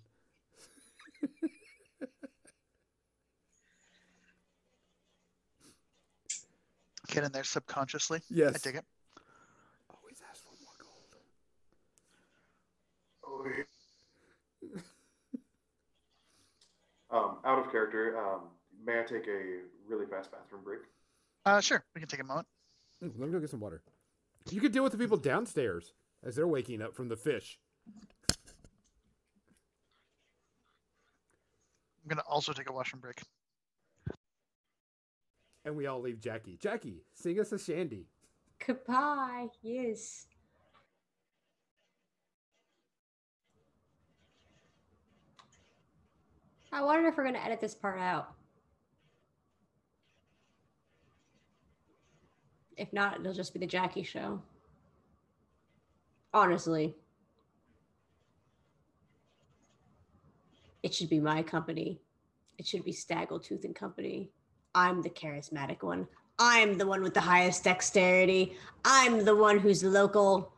[7.08, 8.20] Get in there subconsciously.
[8.28, 8.54] Yes.
[8.54, 8.84] I dig it.
[9.88, 10.76] Always ask for more
[13.32, 13.54] gold.
[17.10, 18.18] um, out of character.
[18.18, 18.48] Um,
[18.84, 20.80] may I take a really fast bathroom break?
[21.46, 22.46] Uh, sure, we can take a moment.
[23.00, 23.82] Let me go get some water.
[24.50, 25.92] You could deal with the people downstairs
[26.24, 27.58] as they're waking up from the fish.
[32.06, 33.20] I'm gonna also take a washroom break.
[35.64, 36.56] And we all leave Jackie.
[36.62, 38.06] Jackie, sing us a shandy.
[38.64, 39.48] Goodbye.
[39.60, 40.26] Yes.
[46.70, 48.34] I wonder if we're gonna edit this part out.
[52.76, 54.40] If not, it'll just be the Jackie show.
[56.32, 56.94] Honestly.
[60.86, 62.00] It should be my company.
[62.58, 64.30] It should be Snaggletooth and Company.
[64.72, 66.06] I'm the charismatic one.
[66.38, 68.56] I'm the one with the highest dexterity.
[68.84, 70.52] I'm the one who's local.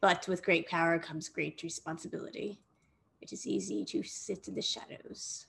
[0.00, 2.58] But with great power comes great responsibility.
[3.20, 5.46] It is easy to sit in the shadows.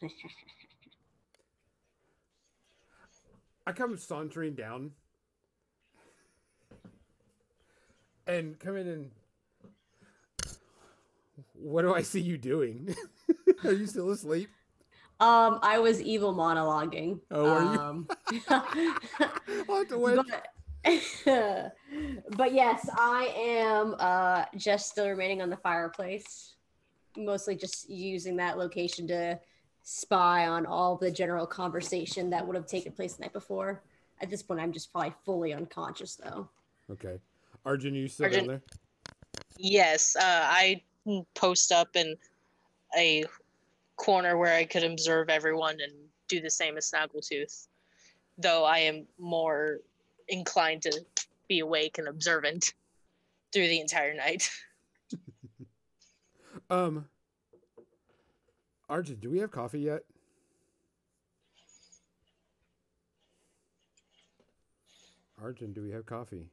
[3.66, 4.92] I come sauntering down
[8.28, 9.10] and come in and.
[11.54, 12.94] What do I see you doing?
[13.64, 14.48] Are you still asleep?
[15.20, 17.20] um, I was evil monologuing.
[17.30, 17.80] Oh, were you?
[17.80, 18.08] Um,
[18.48, 20.16] I'll have to wait.
[20.16, 20.46] but,
[22.36, 26.54] but yes, I am uh, just still remaining on the fireplace.
[27.16, 29.40] Mostly just using that location to
[29.82, 33.82] spy on all the general conversation that would have taken place the night before.
[34.20, 36.48] At this point, I'm just probably fully unconscious though.
[36.92, 37.18] Okay.
[37.64, 38.62] Arjun, are you still Arjun- down there?
[39.56, 40.82] Yes, uh, I
[41.34, 42.16] post up in
[42.96, 43.24] a
[43.96, 45.92] corner where I could observe everyone and
[46.28, 47.68] do the same as Snaggletooth.
[48.38, 49.78] Though I am more
[50.28, 51.04] inclined to
[51.48, 52.74] be awake and observant
[53.52, 54.50] through the entire night.
[56.70, 57.06] Um,
[58.90, 60.02] Arjun, do we have coffee yet?
[65.42, 66.50] Arjun, do we have coffee?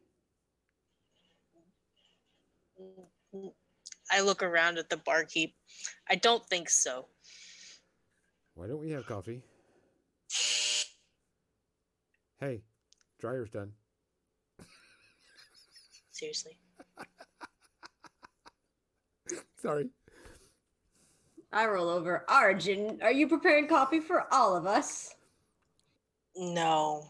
[4.16, 5.56] I look around at the barkeep.
[6.10, 7.08] I don't think so.
[8.54, 9.42] Why don't we have coffee?
[12.40, 12.62] Hey,
[13.20, 13.72] dryer's done.
[16.12, 16.58] Seriously.
[19.62, 19.90] Sorry.
[21.52, 22.24] I roll over.
[22.30, 25.14] Arjun, are you preparing coffee for all of us?
[26.38, 27.10] No.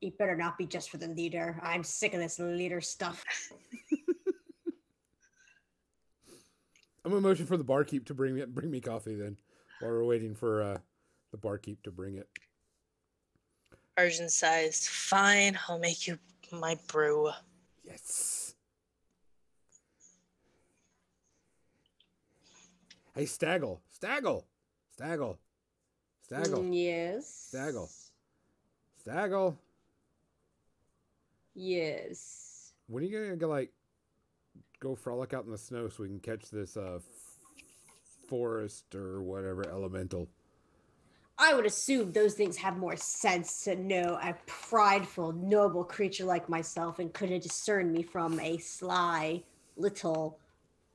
[0.00, 1.60] It better not be just for the leader.
[1.64, 3.24] I'm sick of this leader stuff.
[7.04, 9.36] I'm gonna motion for the barkeep to bring me bring me coffee then,
[9.80, 10.78] while we're waiting for uh,
[11.30, 12.28] the barkeep to bring it.
[13.96, 14.86] Arjun sighs.
[14.86, 16.18] Fine, I'll make you
[16.52, 17.30] my brew.
[17.84, 18.54] Yes.
[23.14, 24.44] Hey, Staggle, Staggle,
[24.98, 25.36] Staggle,
[26.30, 27.50] Staggle, Mm, yes.
[27.52, 27.90] Staggle.
[29.04, 29.56] Staggle.
[31.54, 32.72] Yes.
[32.86, 33.72] When are you gonna go like
[34.80, 36.98] go frolic out in the snow so we can catch this uh
[38.28, 40.28] forest or whatever elemental?
[41.42, 46.50] I would assume those things have more sense to know a prideful, noble creature like
[46.50, 49.42] myself and couldn't discern me from a sly
[49.78, 50.38] little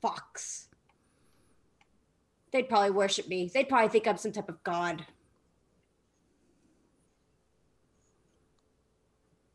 [0.00, 0.68] fox.
[2.52, 3.50] They'd probably worship me.
[3.52, 5.04] They'd probably think I'm some type of god.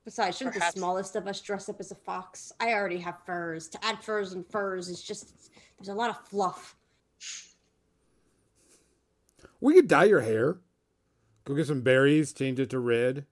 [0.04, 2.52] Besides, shouldn't Perhaps- the smallest of us dress up as a fox?
[2.60, 3.68] I already have furs.
[3.70, 6.76] To add furs and furs is just there's a lot of fluff.
[9.60, 10.58] We could dye your hair.
[11.46, 13.26] Go get some berries, change it to red.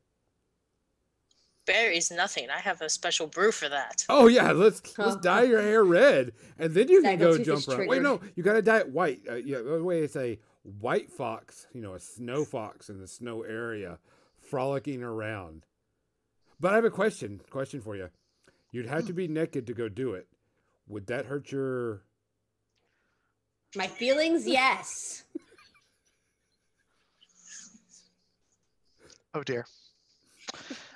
[1.65, 2.49] Berries, nothing.
[2.49, 4.05] I have a special brew for that.
[4.09, 7.87] Oh yeah, let's let's dye your hair red, and then you can go jump around.
[7.87, 9.21] Wait, no, you gotta dye it white.
[9.29, 13.07] Uh, yeah, the way it's a white fox, you know, a snow fox in the
[13.07, 13.99] snow area,
[14.39, 15.65] frolicking around.
[16.59, 17.41] But I have a question.
[17.49, 18.09] Question for you.
[18.71, 20.27] You'd have to be naked to go do it.
[20.87, 22.03] Would that hurt your?
[23.75, 25.23] My feelings, yes.
[29.33, 29.65] Oh dear.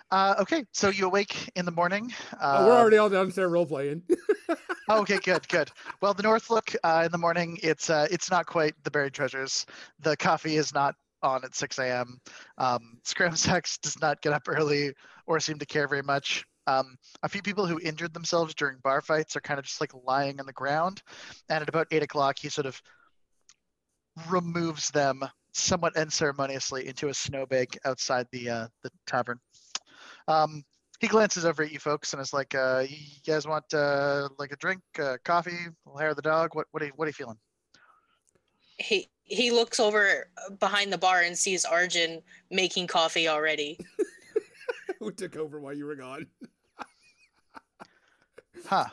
[0.09, 2.11] Uh, okay, so you awake in the morning.
[2.33, 4.01] Uh, oh, we're already all downstairs role playing.
[4.89, 5.71] oh, okay, good, good.
[6.01, 7.59] Well, the Northlook uh, in the morning.
[7.61, 9.65] It's uh, it's not quite the buried treasures.
[9.99, 12.19] The coffee is not on at 6 a.m.
[12.57, 14.93] Um, Scramsax does not get up early
[15.25, 16.45] or seem to care very much.
[16.67, 19.91] Um, a few people who injured themselves during bar fights are kind of just like
[20.05, 21.01] lying on the ground,
[21.49, 22.81] and at about eight o'clock, he sort of
[24.29, 25.23] removes them
[25.53, 29.39] somewhat unceremoniously into a snowbank outside the uh, the tavern.
[30.27, 30.63] Um,
[30.99, 32.97] he glances over at you folks and is like, uh, "You
[33.27, 35.67] guys want uh, like a drink, uh, coffee,
[35.97, 36.55] hair of the dog?
[36.55, 37.37] What what are you, what are you feeling?"
[38.77, 40.29] He he looks over
[40.59, 42.21] behind the bar and sees Arjun
[42.51, 43.79] making coffee already.
[44.99, 46.27] Who took over while you were gone?
[48.65, 48.85] Huh.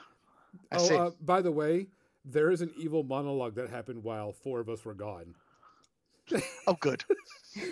[0.72, 0.96] I oh, see.
[0.96, 1.86] uh, by the way,
[2.24, 5.34] there is an evil monologue that happened while four of us were gone.
[6.66, 7.04] oh, good.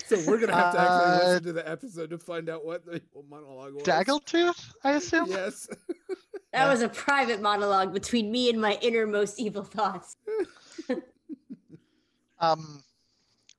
[0.07, 2.85] So we're gonna have to actually Uh, listen to the episode to find out what
[2.85, 3.85] the evil monologue was.
[3.85, 5.27] Snaggletooth, I assume.
[5.29, 5.69] Yes.
[6.53, 10.17] That was a private monologue between me and my innermost evil thoughts.
[12.41, 12.83] Um,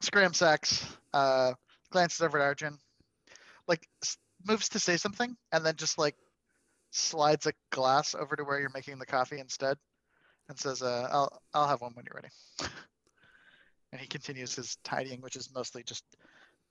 [0.02, 1.54] Scramsax uh,
[1.92, 2.78] glances over at Arjun,
[3.68, 6.16] like s- moves to say something, and then just like
[6.92, 9.78] slides a glass over to where you're making the coffee instead,
[10.48, 12.30] and says, uh, "I'll I'll have one when you're ready."
[13.92, 16.04] and he continues his tidying, which is mostly just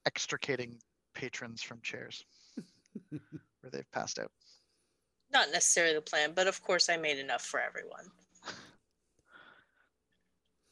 [0.06, 0.78] extricating
[1.14, 2.24] patrons from chairs
[3.10, 4.30] where they've passed out.
[5.30, 8.06] Not necessarily the plan, but of course I made enough for everyone.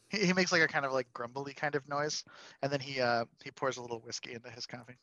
[0.08, 2.24] He, he makes like a kind of like grumbly kind of noise,
[2.62, 4.96] and then he uh he pours a little whiskey into his coffee.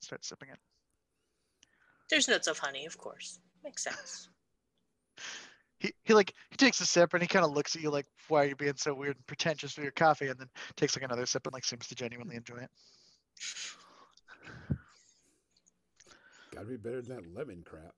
[0.00, 0.58] Starts sipping it.
[2.08, 3.38] There's notes of honey, of course.
[3.62, 4.28] Makes sense.
[5.78, 8.06] He he like he takes a sip and he kind of looks at you like,
[8.28, 10.28] why are you being so weird and pretentious with your coffee?
[10.28, 12.70] And then takes like another sip and like seems to genuinely enjoy it.
[16.52, 17.94] Gotta be better than that lemon crap.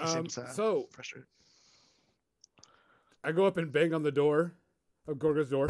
[0.00, 1.26] Um, seems, uh, so Frustrated.
[3.24, 4.52] I go up and bang on the door
[5.06, 5.68] of Gorga's door.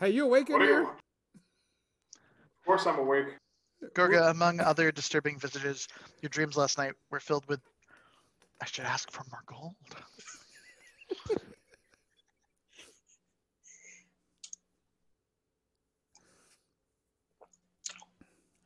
[0.00, 0.72] Hey, you awake in What are you?
[0.72, 0.82] here?
[0.82, 3.26] Of course, I'm awake.
[3.94, 5.88] Gorga, among other disturbing visages,
[6.20, 7.60] your dreams last night were filled with.
[8.60, 9.74] I should ask for more gold.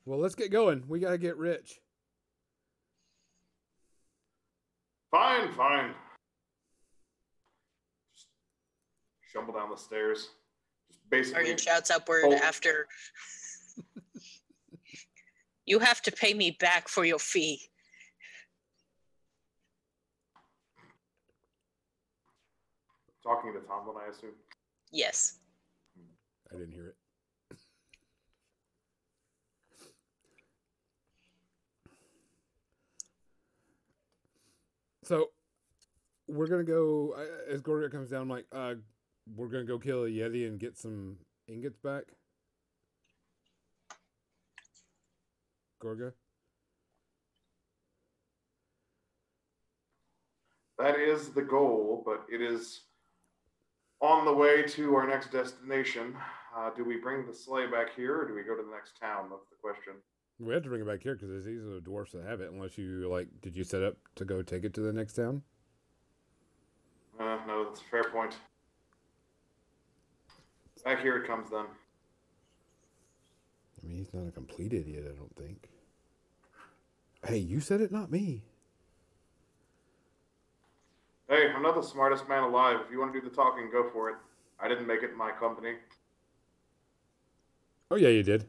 [0.05, 0.85] Well, let's get going.
[0.89, 1.81] We gotta get rich.
[5.13, 5.91] Fine, fine.
[8.15, 8.29] Just
[9.29, 10.31] stumble down the stairs.
[10.89, 11.49] Just basically.
[11.49, 12.89] your shouts upward after.
[15.67, 17.61] you have to pay me back for your fee.
[23.23, 24.31] Talking to Tomlin, I assume.
[24.91, 25.39] Yes.
[26.51, 26.97] I didn't hear it.
[35.05, 35.31] So
[36.29, 37.15] we're gonna go
[37.49, 38.23] as Gorga comes down.
[38.23, 38.74] I'm Like, uh,
[39.35, 41.19] we're gonna go kill a yeti and get some
[41.49, 42.05] ingots back.
[45.83, 46.12] Gorga.
[50.79, 52.83] That is the goal, but it is
[54.01, 56.16] on the way to our next destination.
[56.57, 58.99] Uh, do we bring the sleigh back here, or do we go to the next
[58.99, 59.29] town?
[59.31, 59.95] That's the question.
[60.43, 62.40] We have to bring it back here because it's these are the dwarfs that have
[62.40, 62.51] it.
[62.51, 65.43] Unless you like, did you set up to go take it to the next town?
[67.19, 68.35] Uh, no, that's a fair point.
[70.85, 71.66] Back here it comes then.
[73.81, 75.05] I mean, he's not a complete idiot.
[75.09, 75.69] I don't think.
[77.24, 78.43] Hey, you said it, not me.
[81.28, 82.81] Hey, I'm not the smartest man alive.
[82.85, 84.16] If you want to do the talking, go for it.
[84.59, 85.74] I didn't make it in my company.
[87.93, 88.44] Oh yeah, you did.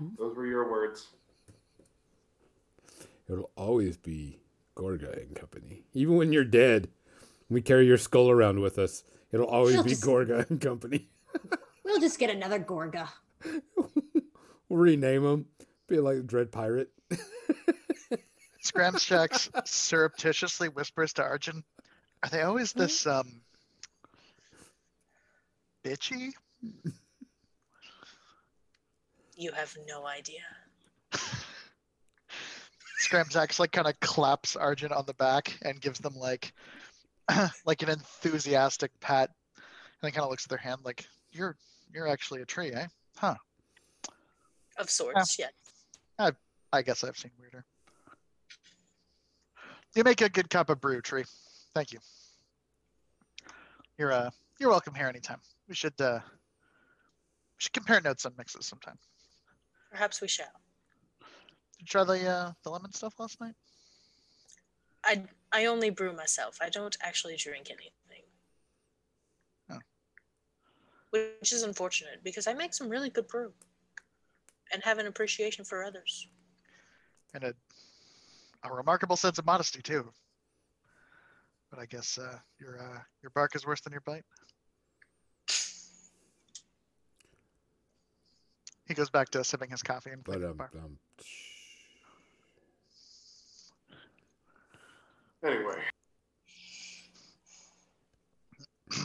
[0.00, 0.28] Not at all.
[0.28, 1.06] Those were your words.
[3.30, 4.38] It'll always be
[4.76, 5.84] Gorga and Company.
[5.92, 6.88] Even when you're dead,
[7.50, 9.04] we carry your skull around with us.
[9.32, 11.08] It'll always She'll be just- Gorga and Company.
[11.84, 13.08] We'll just get another Gorga.
[13.74, 13.88] we'll
[14.78, 15.46] rename him.
[15.86, 16.90] Be like Dread Pirate.
[18.62, 21.64] Scramsax surreptitiously whispers to Arjun,
[22.22, 23.40] "Are they always this um
[25.82, 26.32] bitchy?"
[29.38, 30.40] You have no idea.
[33.00, 36.52] Scramsax like kind of claps Arjun on the back and gives them like
[37.64, 39.64] like an enthusiastic pat, and
[40.02, 41.56] then kind of looks at their hand like, "You're
[41.94, 43.36] you're actually a tree, eh?" Huh.
[44.76, 45.52] Of sorts, yes.
[46.72, 47.64] I guess I've seen weirder.
[49.94, 51.24] You make a good cup of brew, tree.
[51.74, 51.98] Thank you.
[53.96, 55.40] You're uh you're welcome here anytime.
[55.68, 58.98] We should uh we should compare notes on mixes sometime.
[59.90, 60.46] Perhaps we shall.
[61.20, 63.54] Did you try the uh the lemon stuff last night?
[65.04, 66.58] I I only brew myself.
[66.60, 68.24] I don't actually drink anything.
[69.70, 69.78] Oh.
[71.10, 73.52] Which is unfortunate because I make some really good brew
[74.72, 76.28] and have an appreciation for others.
[77.34, 77.54] And a
[78.64, 80.10] a remarkable sense of modesty too.
[81.70, 84.24] But I guess uh your uh your bark is worse than your bite.
[88.88, 90.70] He goes back to sipping his coffee and But playing um, bar.
[90.74, 90.98] um
[95.44, 95.76] Anyway,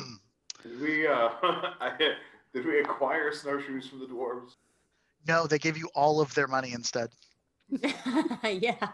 [0.63, 2.15] did we uh, I,
[2.53, 4.55] did we acquire snowshoes from the dwarves?
[5.27, 7.09] no, they gave you all of their money instead.
[7.69, 8.87] yeah.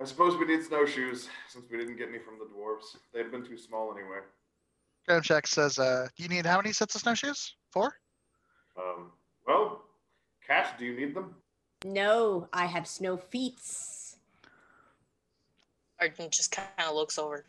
[0.00, 2.96] I suppose we need snowshoes since we didn't get any from the dwarves.
[3.12, 4.20] They'd have been too small anyway.
[5.08, 7.54] Scramsax says, uh, do you need how many sets of snowshoes?
[7.70, 7.94] Four?
[8.76, 9.12] Um,
[9.46, 9.82] well,
[10.46, 11.34] Cash, do you need them?
[11.84, 13.60] No, I have snow feet.
[16.00, 17.44] Arden just kind of looks over.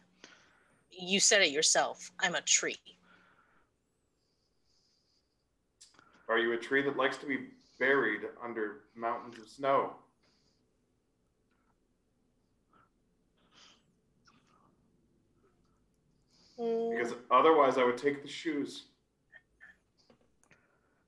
[0.92, 2.12] You said it yourself.
[2.20, 2.78] I'm a tree.
[6.28, 7.48] Are you a tree that likes to be
[7.80, 9.94] buried under mountains of snow?
[16.60, 18.86] Because otherwise, I would take the shoes.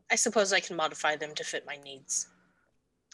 [0.10, 2.28] I suppose I can modify them to fit my needs.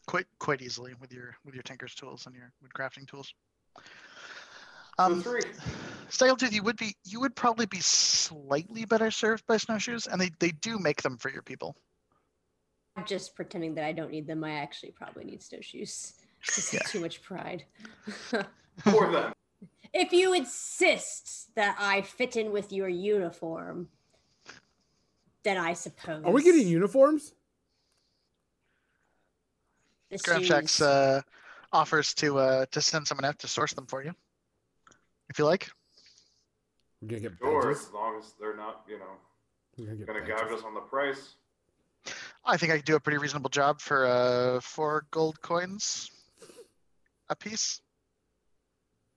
[0.05, 3.34] Quite quite easily with your with your tinker's tools and your wood crafting tools.
[3.77, 3.84] So
[4.99, 5.41] Um, three.
[6.09, 10.31] Snaggletooth, you would be you would probably be slightly better served by snowshoes, and they,
[10.39, 11.76] they do make them for your people.
[12.95, 14.43] I'm just pretending that I don't need them.
[14.43, 16.14] I actually probably need snowshoes.
[16.55, 16.80] This Yeah.
[16.84, 17.65] is too much pride.
[18.84, 19.34] Four then.
[19.93, 23.88] If you insist that I fit in with your uniform,
[25.43, 26.23] then I suppose.
[26.25, 27.34] are we getting uniforms?
[30.09, 31.21] the Scramsax uh,
[31.73, 34.13] offers to uh, to send someone out to source them for you,
[35.29, 35.69] if you like.
[37.01, 37.88] We're gonna get Sure, badges.
[37.88, 39.05] as long as they're not, you know,
[39.77, 41.35] We're gonna get gonna gouge us on the price.
[42.45, 46.09] I think I could do a pretty reasonable job for uh, four gold coins
[47.29, 47.81] a piece.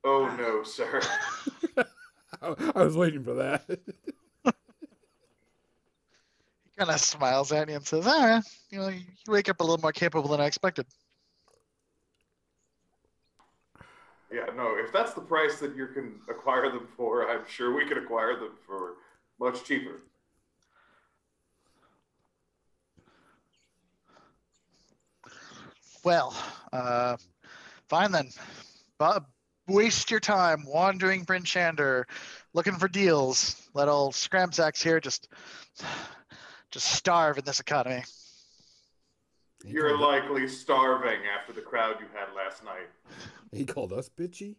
[0.05, 1.01] Oh no, sir.
[2.41, 3.65] I, I was waiting for that.
[6.65, 8.41] He kind of smiles at you and says, "Ah,
[8.71, 10.87] you know, you wake up a little more capable than I expected."
[14.33, 17.87] Yeah, no, if that's the price that you can acquire them for, I'm sure we
[17.87, 18.95] can acquire them for
[19.41, 20.03] much cheaper.
[26.05, 26.35] Well,
[26.73, 27.17] uh,
[27.89, 28.29] fine then.
[28.99, 29.27] Bob,
[29.71, 32.05] waste your time wandering Bryn Shander,
[32.53, 33.69] looking for deals.
[33.75, 35.29] Let old Scramsax here just
[36.71, 38.03] just starve in this economy.
[39.65, 42.89] He You're called, likely starving after the crowd you had last night.
[43.53, 44.57] he called us bitchy.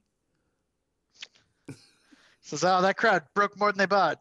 [2.42, 4.20] Says, oh, that crowd broke more than they bought.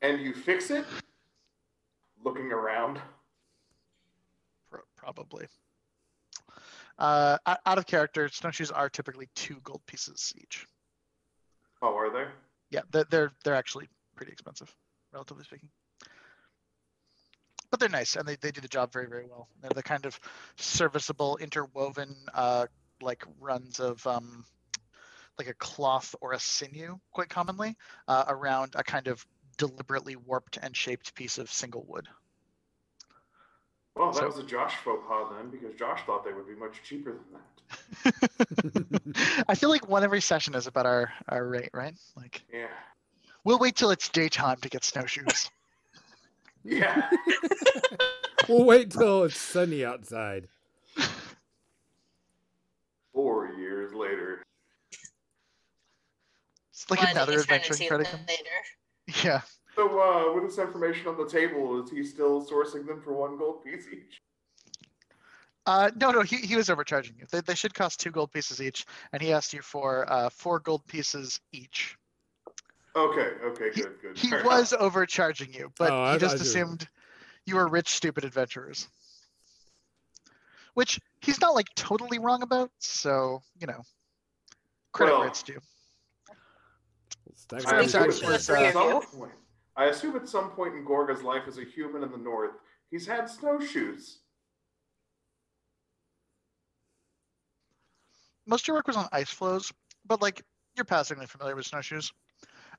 [0.00, 0.84] And you fix it?
[2.24, 3.00] Looking around.
[4.70, 5.46] Pro- Probably.
[6.98, 10.66] Uh, out of character, snowshoes are typically two gold pieces each.
[11.80, 12.30] Oh, are they?
[12.70, 14.74] Yeah, they're they're, they're actually pretty expensive,
[15.12, 15.68] relatively speaking.
[17.70, 19.48] But they're nice and they, they do the job very, very well.
[19.60, 20.18] They're the kind of
[20.56, 22.66] serviceable, interwoven uh,
[23.00, 24.44] like runs of um,
[25.38, 27.76] like a cloth or a sinew, quite commonly,
[28.08, 29.24] uh, around a kind of
[29.56, 32.08] deliberately warped and shaped piece of single wood.
[33.98, 36.54] Well, that So- was a Josh faux pas then, because Josh thought they would be
[36.54, 37.44] much cheaper than that.
[39.48, 41.94] I feel like one every session is about our, our rate, right?
[42.16, 42.68] Like Yeah.
[43.44, 45.50] we'll wait till it's daytime to get snowshoes.
[46.64, 47.08] Yeah.
[48.48, 50.48] we'll wait till it's sunny outside.
[53.14, 54.42] Four years later.
[56.72, 59.24] It's like One another adventure in Credit later.
[59.24, 59.40] Yeah.
[59.78, 63.38] So, uh, with this information on the table, is he still sourcing them for one
[63.38, 64.20] gold piece each?
[65.66, 67.26] Uh, no, no, he, he was overcharging you.
[67.30, 70.58] They, they should cost two gold pieces each, and he asked you for uh, four
[70.58, 71.96] gold pieces each.
[72.96, 74.16] Okay, okay, good, good.
[74.18, 76.42] He Fair was overcharging you, but Oh, I- he just I see.
[76.42, 76.88] assumed
[77.46, 78.88] you were rich, stupid adventurers.
[80.74, 83.82] Which he's not like totally wrong about, so, you know,
[84.90, 85.60] credit Well, where it's due.
[87.36, 88.10] Stack I it assume
[89.78, 89.86] up.
[89.86, 90.32] it for the was, three of you.
[90.32, 92.18] some point, I assume at some point in Gorga's life as a human in the
[92.18, 92.52] north,
[92.90, 94.18] he's had snowshoes.
[98.46, 99.72] Most of your work was on ice flows,
[100.06, 100.42] but like
[100.76, 102.12] you're passingly familiar with snowshoes.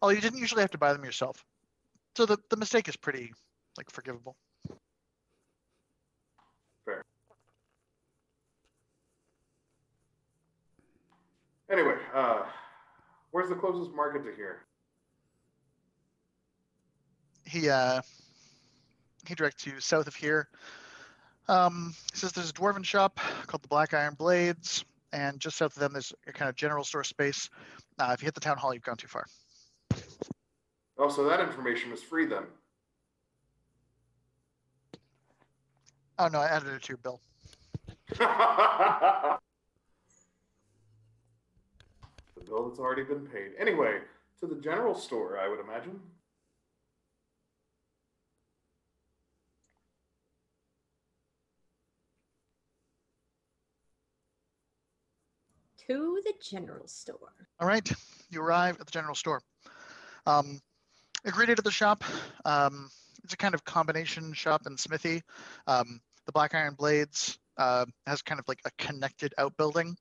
[0.01, 1.43] Although you didn't usually have to buy them yourself.
[2.15, 3.33] So the, the mistake is pretty
[3.77, 4.35] like forgivable.
[6.85, 7.03] Fair.
[11.71, 12.43] Anyway, uh,
[13.31, 14.68] where's the closest market to here?
[17.49, 18.01] He uh
[19.27, 20.47] he directs you south of here.
[21.47, 25.75] Um, he says there's a dwarven shop called the Black Iron Blades, and just south
[25.75, 27.49] of them there's a kind of general store space.
[27.97, 29.25] Uh, if you hit the town hall, you've gone too far.
[30.97, 32.43] Oh, so that information was free then.
[36.19, 37.21] Oh no, I added it to your bill.
[38.09, 39.37] the
[42.45, 43.51] bill that's already been paid.
[43.57, 43.99] Anyway,
[44.39, 45.99] to the general store, I would imagine.
[55.89, 57.33] To the general store.
[57.59, 57.91] All right,
[58.29, 59.41] you arrive at the general store.
[60.27, 60.61] Um,
[61.25, 62.03] you're greeted at the shop.
[62.45, 62.91] Um,
[63.23, 65.23] it's a kind of combination shop and smithy.
[65.65, 69.97] Um, the Black Iron Blades uh, has kind of like a connected outbuilding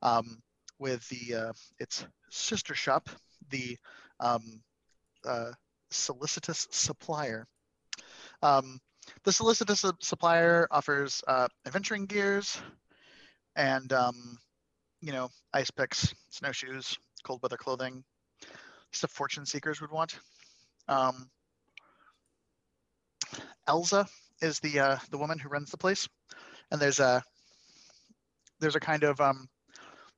[0.00, 0.40] um,
[0.78, 3.10] with the uh, its sister shop,
[3.50, 3.76] the
[4.20, 4.62] um,
[5.26, 5.50] uh,
[5.90, 7.48] Solicitous Supplier.
[8.42, 8.78] Um,
[9.24, 12.62] the Solicitous Supplier offers uh, adventuring gears
[13.56, 14.38] and um,
[15.02, 18.04] you know ice picks, snowshoes, cold weather clothing,
[18.92, 20.18] stuff fortune seekers would want.
[20.88, 21.28] Um,
[23.68, 24.06] Elza
[24.40, 26.08] is the uh, the woman who runs the place,
[26.70, 27.22] and there's a
[28.60, 29.48] there's a kind of um,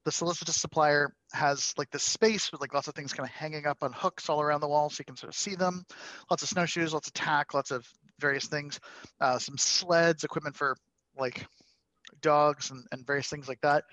[0.05, 3.67] the solicitous supplier has like this space with like lots of things kind of hanging
[3.67, 5.85] up on hooks all around the wall, so you can sort of see them.
[6.31, 7.87] Lots of snowshoes, lots of tack, lots of
[8.21, 8.79] various things,
[9.21, 10.77] uh, some sleds, equipment for
[11.17, 11.47] like
[12.21, 13.85] dogs and, and various things like that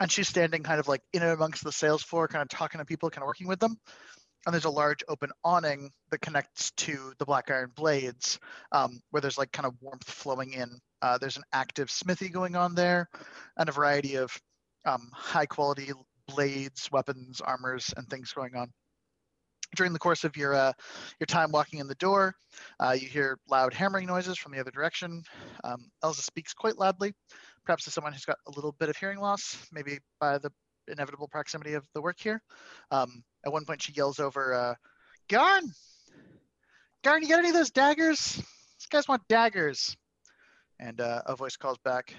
[0.00, 2.78] and she's standing kind of like in and amongst the sales floor, kind of talking
[2.78, 3.76] to people, kind of working with them.
[4.46, 8.38] And there's a large open awning that connects to the Black Iron Blades,
[8.72, 10.78] um, where there's like kind of warmth flowing in.
[11.02, 13.08] Uh, there's an active smithy going on there,
[13.56, 14.30] and a variety of
[14.86, 15.90] um, high quality
[16.28, 18.70] blades, weapons, armors, and things going on.
[19.76, 20.72] During the course of your uh,
[21.20, 22.34] your time walking in the door,
[22.80, 25.22] uh, you hear loud hammering noises from the other direction.
[25.62, 27.12] Um, Elsa speaks quite loudly,
[27.68, 30.50] perhaps to someone who's got a little bit of hearing loss, maybe by the
[30.90, 32.40] inevitable proximity of the work here.
[32.90, 34.74] Um, at one point, she yells over, uh,
[35.28, 35.70] Garn!
[37.04, 38.36] Garn, you got any of those daggers?
[38.36, 39.94] These guys want daggers.
[40.80, 42.14] And uh, a voice calls back,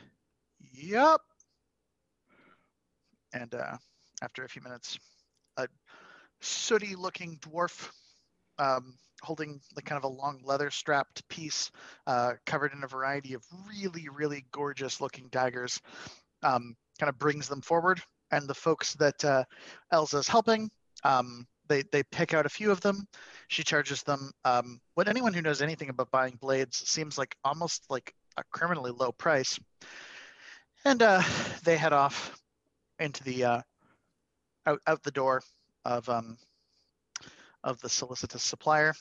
[0.72, 1.22] Yup.
[3.34, 3.78] And uh,
[4.22, 5.00] after a few minutes,
[5.58, 5.68] a
[6.42, 7.90] sooty looking dwarf
[8.60, 11.72] um, holding like kind of a long leather strapped piece
[12.08, 15.80] uh, covered in a variety of really, really gorgeous looking daggers,
[16.44, 18.02] um, kind of brings them forward.
[18.32, 19.44] And the folks that uh,
[20.14, 20.70] is helping,
[21.04, 23.08] um, they they pick out a few of them.
[23.48, 27.86] She charges them um, what anyone who knows anything about buying blades seems like almost
[27.90, 29.60] like a criminally low price.
[30.86, 31.22] And uh,
[31.64, 32.38] they head off
[33.00, 33.62] into the uh,
[34.66, 35.42] out out the door
[35.86, 36.38] of um,
[37.64, 38.94] of the solicitous supplier.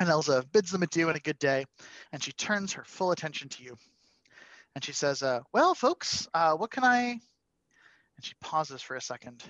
[0.00, 1.64] And Elsa bids them adieu and a good day,
[2.12, 3.76] and she turns her full attention to you.
[4.74, 7.20] And she says, uh, "Well, folks, uh, what can I?" And
[8.20, 9.42] she pauses for a second,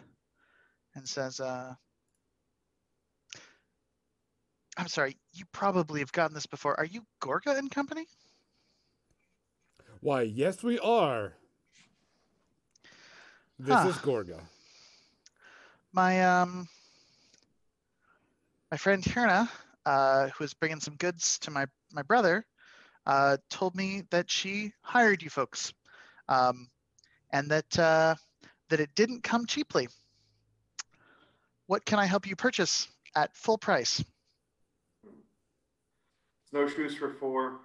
[0.94, 1.74] and says, uh,
[4.78, 6.78] "I'm sorry, you probably have gotten this before.
[6.78, 8.06] Are you Gorga and Company?"
[10.00, 11.34] Why, yes, we are.
[13.58, 13.88] This Huh.
[13.88, 14.40] is Gorga.
[15.92, 16.68] my um
[18.70, 19.48] my friend Hirna,
[19.86, 22.44] uh, who was bringing some goods to my my brother,
[23.06, 25.72] uh, told me that she hired you folks,
[26.28, 26.68] um,
[27.32, 28.14] and that uh,
[28.68, 29.88] that it didn't come cheaply.
[31.66, 34.02] What can I help you purchase at full price?
[36.50, 37.60] Snowshoes for four,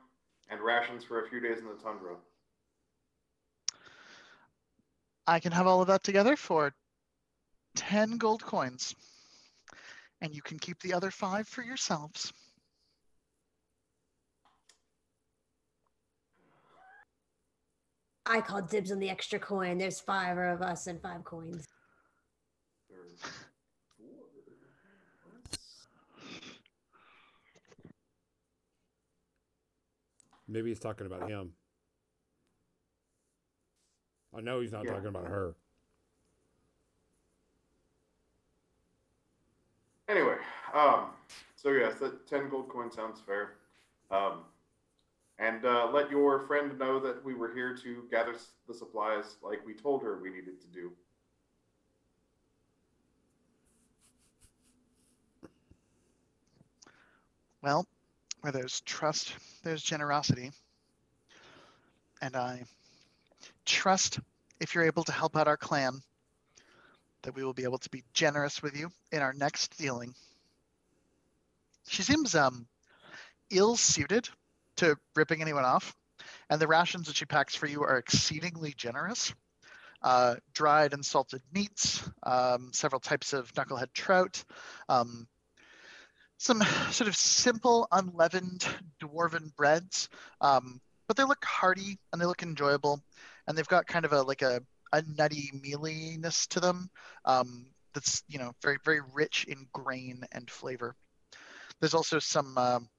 [0.50, 2.16] and rations for a few days in the tundra.
[5.26, 6.74] I can have all of that together for
[7.76, 8.94] ten gold coins,
[10.24, 12.32] and you can keep the other five for yourselves.
[18.26, 19.78] I call dibs on the extra coin.
[19.78, 21.66] There's five of us and five coins.
[30.48, 31.52] Maybe he's talking about him.
[34.34, 34.94] Oh, I know he's not Yeah.
[34.94, 35.56] talking about her.
[40.10, 40.36] Anyway,
[40.74, 41.06] um,
[41.56, 43.54] so yes, that ten gold coin sounds fair.
[44.12, 44.40] Um,
[45.40, 48.36] and uh, let your friend know that we were here to gather
[48.68, 50.92] the supplies like we told her we needed to do.
[57.62, 57.88] Well,
[58.42, 60.52] where there's trust, there's generosity.
[62.22, 62.64] And I
[63.66, 64.20] trust
[64.60, 66.02] if you're able to help out our clan,
[67.24, 70.14] that we will be able to be generous with you in our next dealing.
[71.88, 72.68] She seems um,
[73.50, 74.30] ill suited
[74.78, 75.96] to ripping anyone off,
[76.50, 79.34] and the rations that she packs for you are exceedingly generous.
[80.02, 84.44] Uh, dried and salted meats, um, several types of knucklehead trout,
[84.90, 85.26] um,
[86.38, 88.68] some sort of simple, unleavened
[89.02, 90.10] dwarven breads,
[90.42, 93.02] um, but they look hearty and they look enjoyable,
[93.48, 94.62] and they've got kind of a like a,
[94.94, 96.90] a nutty mealiness to them
[97.26, 100.96] um, that's you know very very rich in grain and flavor.
[101.82, 102.90] There's also some um,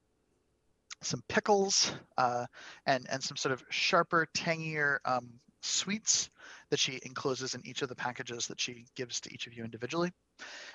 [1.02, 2.46] some pickles uh,
[2.86, 6.30] and and some sort of sharper, tangier um, sweets
[6.70, 9.64] that she encloses in each of the packages that she gives to each of you
[9.64, 10.12] individually.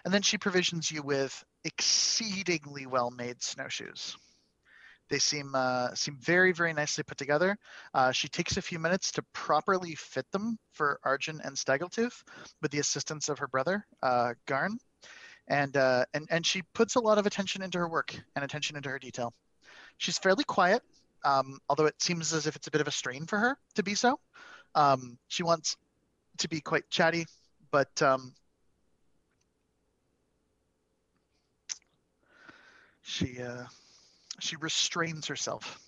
[0.06, 4.18] And then she provisions you with exceedingly well-made snowshoes.
[5.10, 7.58] They seem uh, seem very very nicely put together.
[7.94, 12.24] Uh, she takes a few minutes to properly fit them for Arjun and Snaggletooth
[12.62, 14.78] with the assistance of her brother uh, Garn,
[15.48, 18.78] and uh, and and she puts a lot of attention into her work and attention
[18.78, 19.34] into her detail.
[19.98, 20.82] She's fairly quiet,
[21.26, 23.84] um, although it seems as if it's a bit of a strain for her to
[23.84, 24.20] be so.
[24.76, 25.76] Um, she wants
[26.38, 27.26] to be quite chatty,
[27.72, 28.34] but um,
[33.02, 33.66] she uh,
[34.44, 35.80] she restrains herself.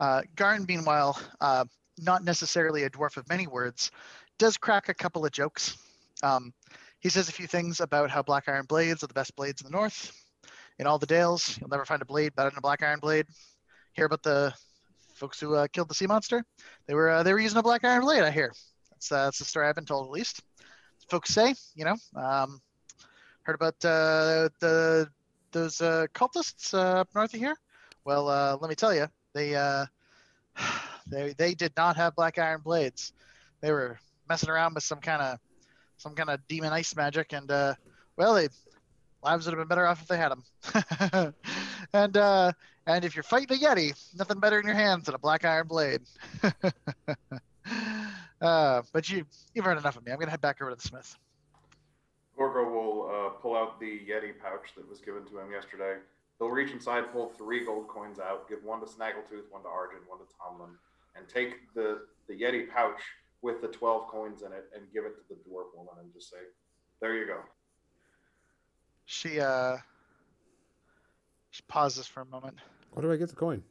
[0.00, 1.64] Uh, Garn, meanwhile, uh,
[1.98, 3.90] not necessarily a dwarf of many words,
[4.38, 5.76] does crack a couple of jokes.
[6.22, 6.52] Um,
[7.00, 9.66] he says a few things about how black iron blades are the best blades in
[9.66, 10.12] the north.
[10.78, 13.26] In all the dales, you'll never find a blade better than a black iron blade.
[13.92, 14.54] Hear about the
[15.14, 16.44] folks who uh, killed the sea monster?
[16.86, 18.22] They were uh, they were using a black iron blade.
[18.22, 18.52] I hear.
[18.90, 20.42] That's uh, that's the story I've been told at least.
[21.08, 22.60] Folks say, you know, um,
[23.42, 25.08] heard about uh, the
[25.52, 27.56] those uh, cultists uh, up north of here.
[28.04, 29.86] Well, uh, let me tell you, they uh,
[31.06, 33.12] they they did not have black iron blades.
[33.60, 33.98] They were
[34.28, 35.38] messing around with some kind of
[35.96, 37.74] some kind of demon ice magic, and uh,
[38.16, 38.48] well, they
[39.22, 41.34] lives would have been better off if they had them.
[41.92, 42.52] and uh,
[42.86, 45.68] and if you're fighting a yeti, nothing better in your hands than a black iron
[45.68, 46.00] blade.
[48.40, 49.24] uh, but you
[49.54, 50.12] you've heard enough of me.
[50.12, 51.16] I'm gonna head back over to the smith.
[52.38, 55.96] Gorga will uh, pull out the Yeti pouch that was given to him yesterday.
[56.42, 60.00] He'll reach inside, pull three gold coins out, give one to Snaggletooth, one to Arjun,
[60.08, 60.70] one to Tomlin,
[61.14, 63.00] and take the, the Yeti pouch
[63.42, 66.30] with the 12 coins in it and give it to the dwarf woman and just
[66.30, 66.38] say,
[67.00, 67.42] There you go.
[69.04, 69.76] She uh
[71.52, 72.58] she pauses for a moment.
[72.90, 73.62] Where do I get the coin?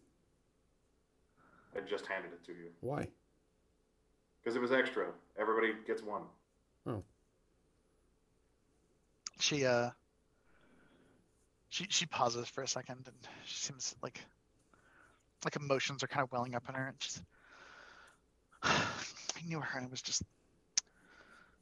[1.75, 2.69] I just handed it to you.
[2.79, 3.09] Why?
[4.41, 5.07] because it was extra.
[5.37, 6.21] Everybody gets one.
[6.87, 7.03] Oh.
[9.41, 9.89] She uh
[11.71, 13.15] she she pauses for a second and
[13.45, 14.21] she seems like
[15.43, 17.21] like emotions are kind of welling up in her and she's
[18.63, 18.83] I
[19.47, 20.21] knew her and it was just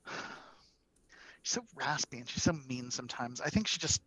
[1.44, 3.40] she's so raspy and she's so mean sometimes.
[3.40, 4.02] I think she just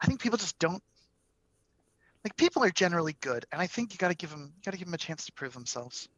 [0.00, 0.82] I think people just don't
[2.24, 4.70] like people are generally good and I think you got to give them you got
[4.70, 6.08] to give them a chance to prove themselves.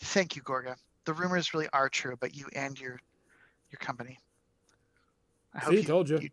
[0.00, 0.74] Thank you, Gorga.
[1.04, 2.98] The rumors really are true about you and your
[3.70, 4.18] your company.
[5.54, 6.18] I See, told you.
[6.18, 6.30] you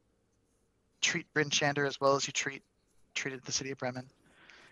[1.06, 2.64] treat Bryn Shander as well as you treat
[3.14, 4.10] treated the city of Bremen.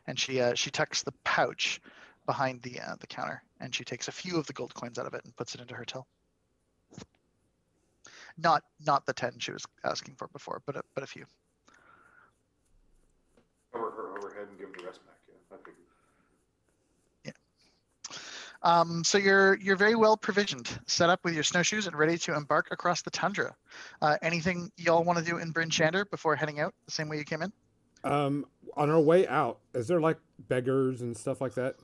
[0.07, 1.79] And she uh, she tucks the pouch
[2.25, 5.05] behind the uh, the counter, and she takes a few of the gold coins out
[5.05, 6.05] of it and puts it into her till.
[8.37, 11.25] Not not the ten she was asking for before, but a, but a few.
[13.71, 15.15] Cover her overhead and give her the rest back.
[15.29, 15.75] Yeah, I figured.
[18.63, 22.35] Um, so you're you're very well provisioned, set up with your snowshoes and ready to
[22.35, 23.55] embark across the tundra.
[24.01, 27.17] Uh, anything y'all want to do in Bryn Shander before heading out the same way
[27.17, 27.51] you came in?
[28.05, 28.45] Um,
[28.75, 30.17] on our way out, is there like
[30.47, 31.75] beggars and stuff like that?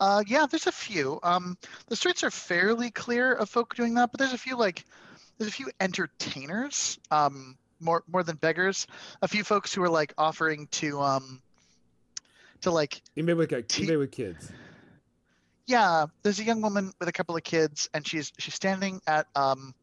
[0.00, 1.20] Uh, yeah, there's a few.
[1.22, 1.56] Um,
[1.88, 4.84] the streets are fairly clear of folk doing that, but there's a few like
[5.38, 8.86] there's a few entertainers, um, more more than beggars.
[9.20, 11.42] A few folks who are like offering to um,
[12.62, 14.50] to like you Maybe with like, T- maybe with kids.
[15.66, 16.06] Yeah.
[16.22, 19.74] There's a young woman with a couple of kids, and she's she's standing at um,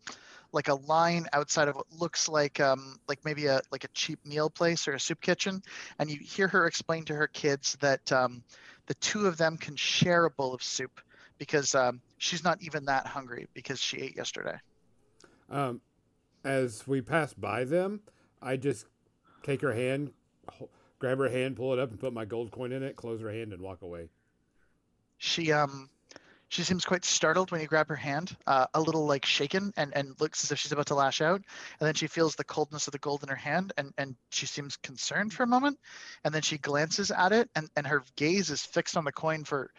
[0.52, 4.20] like a line outside of what looks like um like maybe a like a cheap
[4.26, 5.62] meal place or a soup kitchen,
[6.00, 8.44] and you hear her explain to her kids that um,
[8.88, 11.00] the two of them can share a bowl of soup
[11.38, 14.58] because um, she's not even that hungry because she ate yesterday.
[15.50, 15.82] Um,
[16.44, 18.02] as we pass by them,
[18.42, 18.86] I just
[19.44, 20.12] take her hand,
[21.00, 23.32] grab her hand, pull it up, and put my gold coin in it, close her
[23.32, 24.10] hand, and walk away.
[25.22, 25.88] She um
[26.50, 29.96] she seems quite startled when you grab her hand, uh, a little like shaken and,
[29.96, 31.42] and looks as if she's about to lash out.
[31.80, 34.48] And then she feels the coldness of the gold in her hand and, and she
[34.48, 35.80] seems concerned for a moment.
[36.26, 39.46] And then she glances at it and, and her gaze is fixed on the coin
[39.46, 39.72] for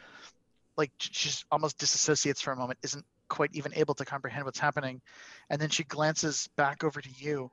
[0.78, 5.02] like she's almost disassociates for a moment, isn't quite even able to comprehend what's happening.
[5.50, 7.50] And then she glances back over to you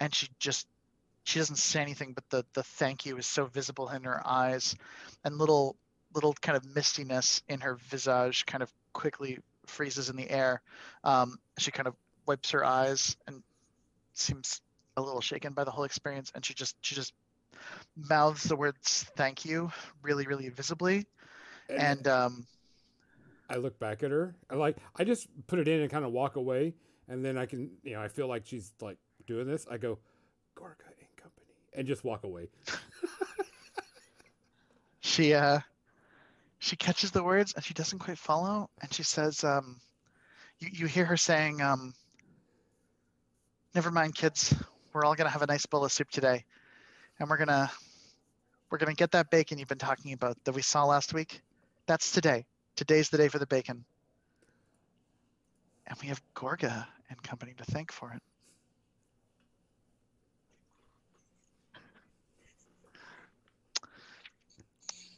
[0.00, 0.66] and she just
[1.24, 4.74] she doesn't say anything, but the the thank you is so visible in her eyes
[5.22, 5.76] and little
[6.14, 10.62] little kind of mistiness in her visage kind of quickly freezes in the air.
[11.04, 11.94] Um, she kind of
[12.26, 13.42] wipes her eyes and
[14.14, 14.60] seems
[14.96, 17.12] a little shaken by the whole experience, and she just she just
[17.96, 19.70] mouths the words "thank you"
[20.02, 21.06] really, really visibly,
[21.68, 22.46] and um,
[23.48, 24.34] I look back at her.
[24.50, 26.74] I like I just put it in and kind of walk away,
[27.08, 29.66] and then I can you know I feel like she's like doing this.
[29.70, 29.98] I go,
[30.56, 32.48] Gorga and Company, and just walk away.
[35.00, 35.60] she uh,
[36.60, 39.80] she catches the words and she doesn't quite follow, and she says, um,
[40.58, 41.94] "You you hear her saying, um,
[43.74, 44.54] never mind, kids.
[44.92, 46.44] We're all gonna have a nice bowl of soup today,
[47.18, 47.72] and we're gonna
[48.70, 51.40] we're gonna get that bacon you've been talking about that we saw last week.
[51.86, 52.44] That's today.
[52.76, 53.84] Today's the day for the bacon,
[55.86, 58.22] and we have Gorga and company to thank for it."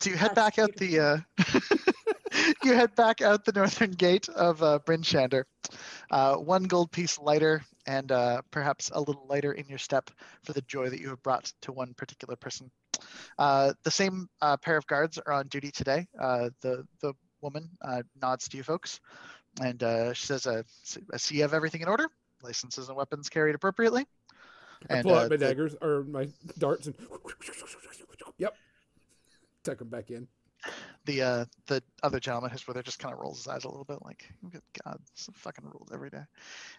[0.02, 1.18] So you head That's back out the uh,
[2.64, 5.44] you head back out the northern gate of uh, Bryn Shander,
[6.10, 10.10] uh, one gold piece lighter and uh, perhaps a little lighter in your step
[10.42, 12.68] for the joy that you have brought to one particular person.
[13.38, 16.04] Uh, the same uh, pair of guards are on duty today.
[16.20, 18.98] Uh, the the woman uh, nods to you folks,
[19.60, 20.64] and uh, she says, uh,
[21.14, 22.08] "I see you have everything in order.
[22.42, 24.04] Licenses and weapons carried appropriately."
[24.90, 26.96] I And, pull uh, out my the- daggers or my darts and
[28.38, 28.56] yep,
[29.64, 30.28] tuck them back in.
[31.04, 33.68] the uh the other gentleman who's with her just kind of rolls his eyes a
[33.68, 36.22] little bit like good god some fucking rules every day.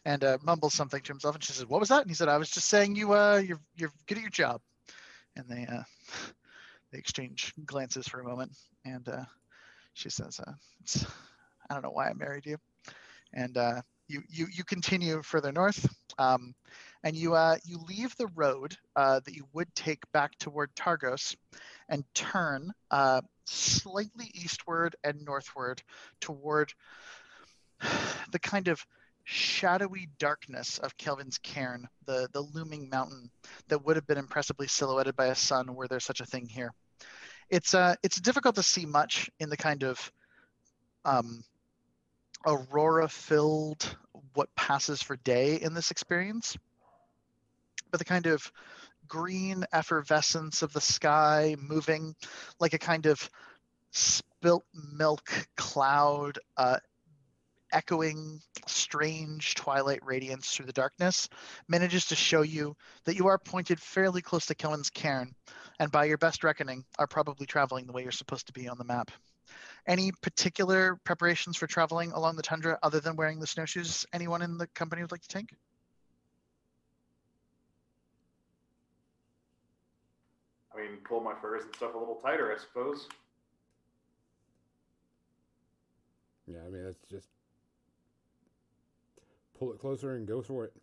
[0.06, 2.02] And uh mumbles something to himself and she says what was that?
[2.02, 4.62] And he said i was just saying you uh you're you're good at your job.
[5.36, 5.84] And they uh
[6.92, 8.52] they exchange glances for a moment
[8.86, 9.26] and uh
[9.94, 10.54] she says uh
[11.70, 12.58] i don't know why i married you.
[13.34, 16.54] And uh you you you continue further north um
[17.04, 21.36] and you uh you leave the road uh that you would take back toward Targos
[21.90, 25.82] and turn uh slightly eastward and northward
[26.20, 26.74] toward
[28.32, 28.86] the kind of
[29.26, 33.30] shadowy darkness of Kelvin's Cairn, the, the looming mountain
[33.70, 36.74] that would have been impressively silhouetted by a sun were there such a thing here.
[37.50, 40.12] It's uh it's difficult to see much in the kind of
[41.06, 41.44] um,
[42.45, 43.95] aurora filled
[44.34, 46.57] what passes for day in this experience.
[47.91, 48.52] But the kind of
[49.07, 52.15] green effervescence of the sky moving
[52.60, 53.30] like a kind of
[53.91, 56.78] spilt milk cloud uh,
[57.72, 61.28] echoing strange twilight radiance through the darkness
[61.68, 62.76] manages to show you
[63.06, 65.34] that you are pointed fairly close to Kelvin's Cairn,
[65.80, 68.78] and by your best reckoning, are probably traveling the way you're supposed to be on
[68.78, 69.11] the map.
[69.86, 74.58] Any particular preparations for traveling along the tundra other than wearing the snowshoes anyone in
[74.58, 75.54] the company would like to take?
[80.74, 83.08] I mean, pull my furs and stuff a little tighter, I suppose.
[86.48, 87.28] Yeah, I mean, that's just
[89.58, 90.74] pull it closer and go for it.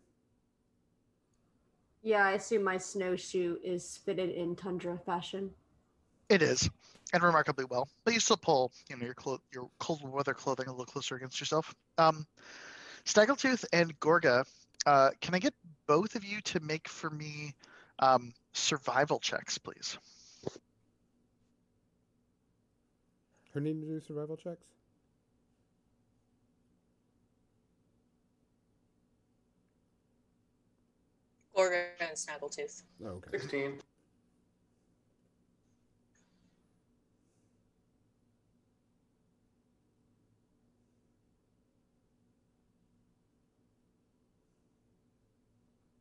[2.03, 5.51] Yeah, I assume my snowshoe is fitted in tundra fashion.
[6.31, 6.69] It is,
[7.11, 7.89] and remarkably well.
[8.05, 11.17] But you still pull, you know, your clo- your cold weather clothing a little closer
[11.17, 11.75] against yourself.
[11.97, 12.25] Um,
[13.03, 14.45] Snaggletooth and Gorga,
[14.85, 15.53] uh, can I get
[15.87, 17.53] both of you to make for me
[17.99, 19.97] um, survival checks, please?
[23.53, 24.67] Her need to do survival checks?
[31.53, 32.83] Gorga and Snaggletooth.
[33.03, 33.37] Oh, okay.
[33.37, 33.81] 16.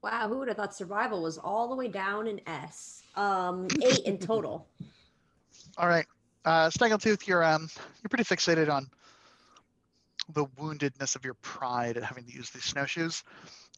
[0.02, 3.02] Wow, who would have thought survival was all the way down in S?
[3.16, 4.66] Um, eight in total.
[5.78, 6.06] All right,
[6.44, 7.68] uh, Snaggletooth, you're um,
[8.02, 8.86] you're pretty fixated on
[10.32, 13.22] the woundedness of your pride at having to use these snowshoes,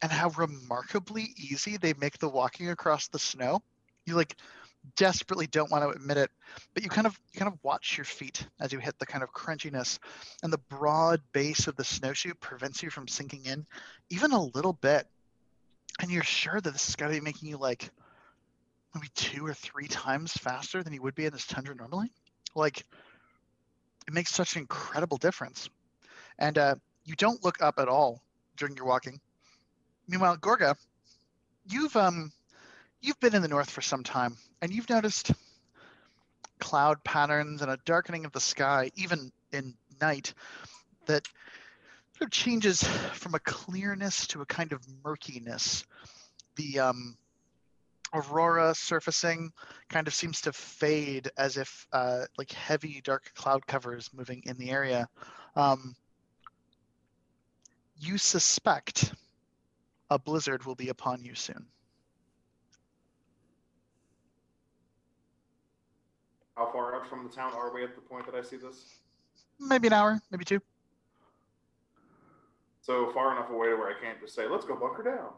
[0.00, 3.60] and how remarkably easy they make the walking across the snow.
[4.06, 4.36] You like
[4.96, 6.30] desperately don't want to admit it,
[6.74, 9.22] but you kind of you kind of watch your feet as you hit the kind
[9.22, 9.98] of crunchiness,
[10.42, 13.66] and the broad base of the snowshoe prevents you from sinking in
[14.10, 15.06] even a little bit.
[16.00, 17.90] And you're sure that this is got to be making you like
[18.94, 22.10] maybe two or three times faster than you would be in this tundra normally.
[22.54, 22.84] Like
[24.06, 25.68] it makes such an incredible difference.
[26.38, 26.74] And uh,
[27.04, 28.22] you don't look up at all
[28.56, 29.20] during your walking.
[30.08, 30.76] Meanwhile, Gorga,
[31.66, 32.32] you've um
[33.00, 35.32] you've been in the north for some time, and you've noticed
[36.58, 40.34] cloud patterns and a darkening of the sky, even in night,
[41.06, 41.26] that
[42.22, 45.84] of changes from a clearness to a kind of murkiness.
[46.56, 47.16] The um,
[48.12, 49.52] aurora surfacing
[49.88, 54.56] kind of seems to fade as if uh, like heavy dark cloud covers moving in
[54.56, 55.08] the area.
[55.56, 55.94] Um,
[57.96, 59.12] you suspect
[60.10, 61.66] a blizzard will be upon you soon.
[66.56, 68.84] How far out from the town are we at the point that I see this?
[69.58, 70.60] Maybe an hour, maybe two.
[72.82, 75.30] So far enough away to where I can't just say, let's go bunker down.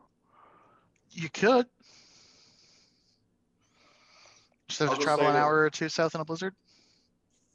[1.11, 1.67] You could.
[4.69, 6.25] Just have I'll to just travel say an that- hour or two south in a
[6.25, 6.55] blizzard.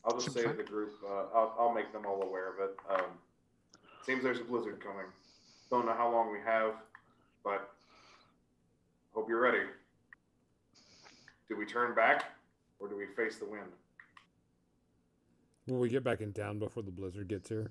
[0.06, 2.60] I'll just Seems say to the group, uh, I'll, I'll make them all aware of
[2.60, 2.78] it.
[2.90, 3.06] Um,
[4.06, 5.06] seems there's a blizzard coming.
[5.70, 6.74] Don't know how long we have,
[7.44, 7.70] but
[9.14, 9.64] hope you're ready.
[11.50, 12.26] Do we turn back
[12.80, 13.66] or do we face the wind?
[15.68, 17.70] Will we get back in town before the blizzard gets here?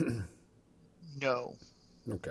[1.20, 1.56] No.
[2.10, 2.30] Okay.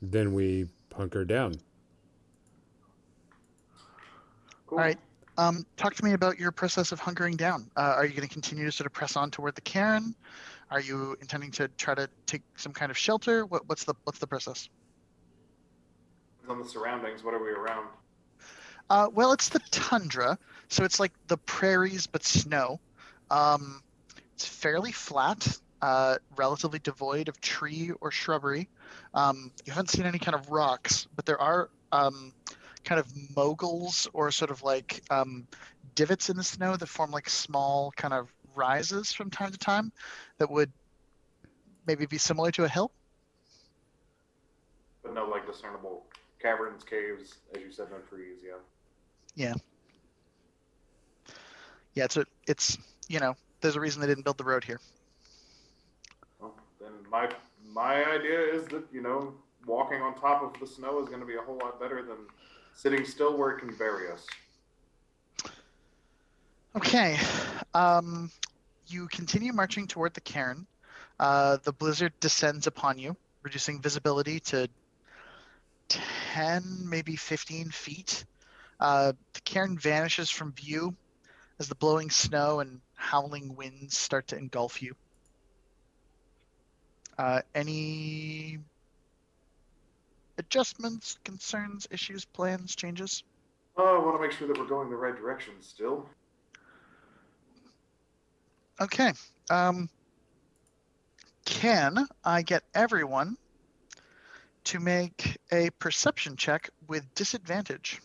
[0.00, 1.54] Then we hunker down.
[4.66, 4.78] Cool.
[4.78, 4.98] All right.
[5.36, 7.70] Um, talk to me about your process of hunkering down.
[7.76, 10.14] Uh, are you going to continue to sort of press on toward the cairn?
[10.70, 13.46] Are you intending to try to take some kind of shelter?
[13.46, 14.68] What, what's the what's the process?
[16.48, 17.86] On the surroundings, what are we around?
[18.90, 20.38] Uh, well, it's the tundra,
[20.68, 22.80] so it's like the prairies but snow.
[23.30, 23.82] Um,
[24.38, 28.68] it's fairly flat, uh, relatively devoid of tree or shrubbery.
[29.12, 32.32] Um, you haven't seen any kind of rocks, but there are um,
[32.84, 35.48] kind of moguls or sort of like um,
[35.96, 39.92] divots in the snow that form like small kind of rises from time to time
[40.38, 40.70] that would
[41.84, 42.92] maybe be similar to a hill.
[45.02, 46.04] But no like discernible
[46.40, 48.52] caverns, caves, as you said, no trees, yeah.
[49.34, 49.54] Yeah,
[51.94, 52.04] Yeah.
[52.04, 52.78] it's a, it's
[53.08, 54.80] you know, there's a reason they didn't build the road here.
[56.40, 57.30] Well, then my
[57.72, 59.34] my idea is that you know
[59.66, 62.16] walking on top of the snow is going to be a whole lot better than
[62.74, 64.26] sitting still where it can bury us.
[66.76, 67.18] Okay.
[67.74, 68.30] Um,
[68.86, 70.66] you continue marching toward the cairn.
[71.18, 74.68] Uh, the blizzard descends upon you, reducing visibility to
[75.88, 78.24] 10, maybe 15 feet.
[78.78, 80.94] Uh, the cairn vanishes from view
[81.58, 84.94] as the blowing snow and howling winds start to engulf you.
[87.16, 88.58] Uh, any
[90.36, 93.22] adjustments, concerns, issues, plans, changes?
[93.76, 96.06] Oh, I want to make sure that we're going the right direction still.
[98.80, 99.12] Okay.
[99.50, 99.88] Um,
[101.44, 103.36] can I get everyone
[104.64, 108.00] to make a perception check with disadvantage?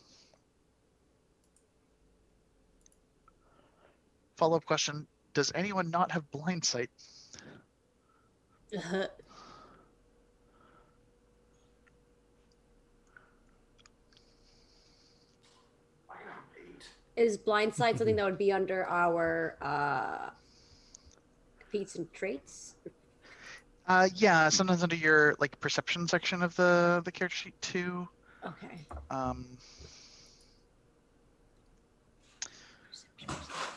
[4.44, 6.90] Follow up question Does anyone not have blind sight?
[8.76, 9.07] Uh, I got
[16.10, 16.84] an eight.
[17.15, 20.32] Is blindsight something that would be under our uh,
[21.72, 22.76] feats and traits?
[23.88, 28.10] Uh, yeah, sometimes under your like perception section of the the character sheet too.
[28.45, 28.86] Okay.
[29.10, 29.45] Um,
[33.26, 33.73] perception.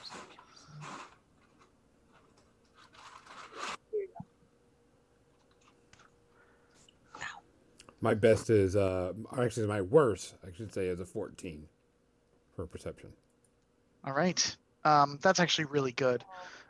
[8.01, 11.67] My best is uh, actually my worst, I should say, is a fourteen
[12.55, 13.13] for perception.
[14.05, 14.57] all right.
[14.85, 16.25] Um, that's actually really good.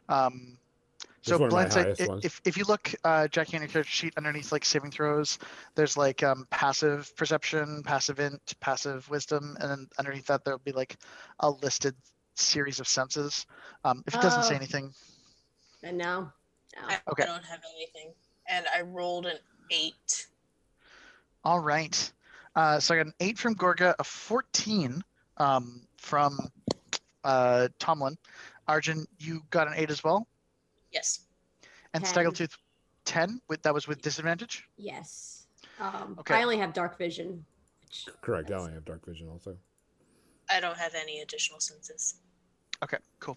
[0.08, 0.56] Um,
[1.22, 1.84] so one of my blind sight.
[1.98, 4.90] highest i- If if you look, uh, Jackie, on your character sheet underneath like saving
[4.92, 5.38] throws,
[5.74, 10.72] there's like um, passive perception, passive int, passive wisdom, and then underneath that there'll be
[10.72, 10.96] like
[11.40, 11.94] a listed
[12.36, 13.46] series of senses.
[13.84, 14.56] Um, if it doesn't say Oh.
[14.56, 14.94] anything,
[15.82, 16.32] And now,
[16.80, 16.98] I, now.
[17.08, 17.24] Okay.
[17.24, 18.12] I don't have anything,
[18.48, 19.38] and I rolled an
[19.70, 20.26] eight.
[21.46, 22.12] All right.
[22.56, 25.00] Uh, so I got an eight from Gorga, a fourteen
[25.36, 26.38] um, from
[27.22, 28.18] uh, Tomlin.
[28.66, 30.26] Arjun, you got an eight as well,
[30.90, 31.20] Yes.
[31.94, 32.24] and Ten.
[32.24, 32.56] Snaggletooth,
[33.04, 33.40] ten.
[33.48, 34.68] With that was with disadvantage.
[34.76, 35.46] yes.
[35.78, 36.34] Um, Okay.
[36.34, 37.44] I only have dark vision.
[37.82, 38.50] Which Correct.
[38.50, 39.56] I only have dark vision also.
[40.50, 42.16] I don't have any additional senses.
[42.82, 43.36] Okay, cool.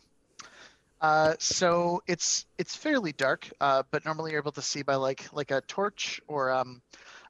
[1.02, 5.28] Uh, so it's it's fairly dark, uh, but normally you're able to see by like
[5.32, 6.82] like a torch or um,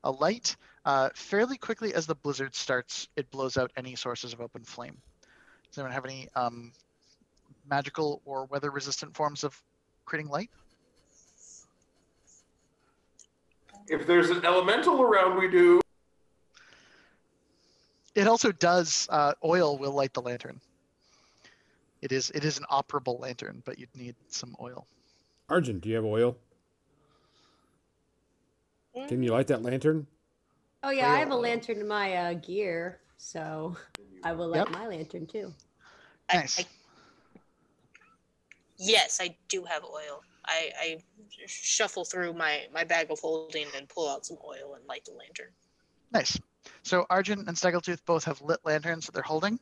[0.03, 0.55] a light.
[0.85, 4.97] Uh, fairly quickly as the blizzard starts, it blows out any sources of open flame.
[5.69, 6.71] Does anyone have any um,
[7.69, 9.61] magical or weather-resistant forms of
[10.05, 10.49] creating light?
[13.88, 15.81] If there's an elemental around, we do.
[18.15, 19.07] It also does.
[19.09, 20.59] Uh, oil will light the lantern.
[22.01, 24.88] It is it is an operable lantern, but you'd need some oil.
[25.49, 26.38] Arjun, do you have oil?
[29.07, 30.07] Can you light that lantern?
[30.84, 33.76] Oh yeah, I have a lantern in my uh, gear, so
[34.23, 34.69] I will light Yep.
[34.71, 35.53] my lantern too.
[36.34, 36.59] Nice.
[36.59, 37.41] I,
[38.77, 40.21] yes, I do have oil.
[40.45, 41.03] I, I
[41.45, 45.11] shuffle through my, my bag of holding and pull out some oil and light the
[45.11, 45.51] lantern.
[46.11, 46.39] Nice.
[46.84, 49.59] So Arjun and Snaggletooth both have lit lanterns that they're holding,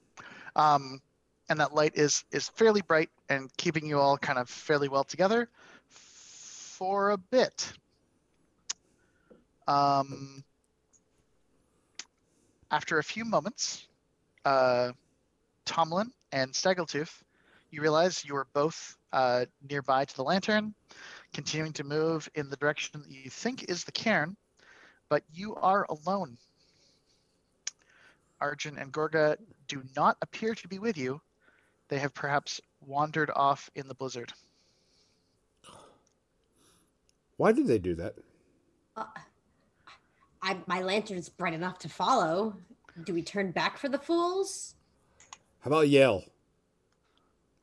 [0.55, 1.01] um,
[1.49, 5.03] and that light is is fairly bright and keeping you all kind of fairly well
[5.03, 5.49] together
[5.89, 7.73] for a bit.
[9.67, 10.43] Um,
[12.71, 13.87] after a few moments,
[14.45, 14.91] uh,
[15.65, 17.21] Tomlin and Snaggletooth,
[17.71, 20.73] you realize you are both uh, nearby to the lantern,
[21.33, 24.35] continuing to move in the direction that you think is the cairn,
[25.09, 26.37] but you are alone.
[28.39, 29.37] Arjun and Gorga
[29.67, 31.19] do not appear to be with you.
[31.89, 34.31] They have perhaps wandered off in the blizzard.
[37.37, 38.15] Why did they do that?
[38.95, 39.05] Uh,
[40.41, 42.55] I my lantern's bright enough to follow.
[43.03, 44.75] Do we turn back for the fools?
[45.61, 46.23] How about yell?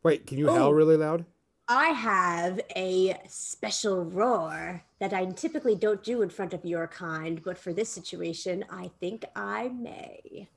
[0.02, 0.54] Wait, can you Oh.
[0.54, 1.24] howl really loud?
[1.66, 7.42] I have a special roar that I typically don't do in front of your kind,
[7.42, 10.48] but for this situation, I think I may.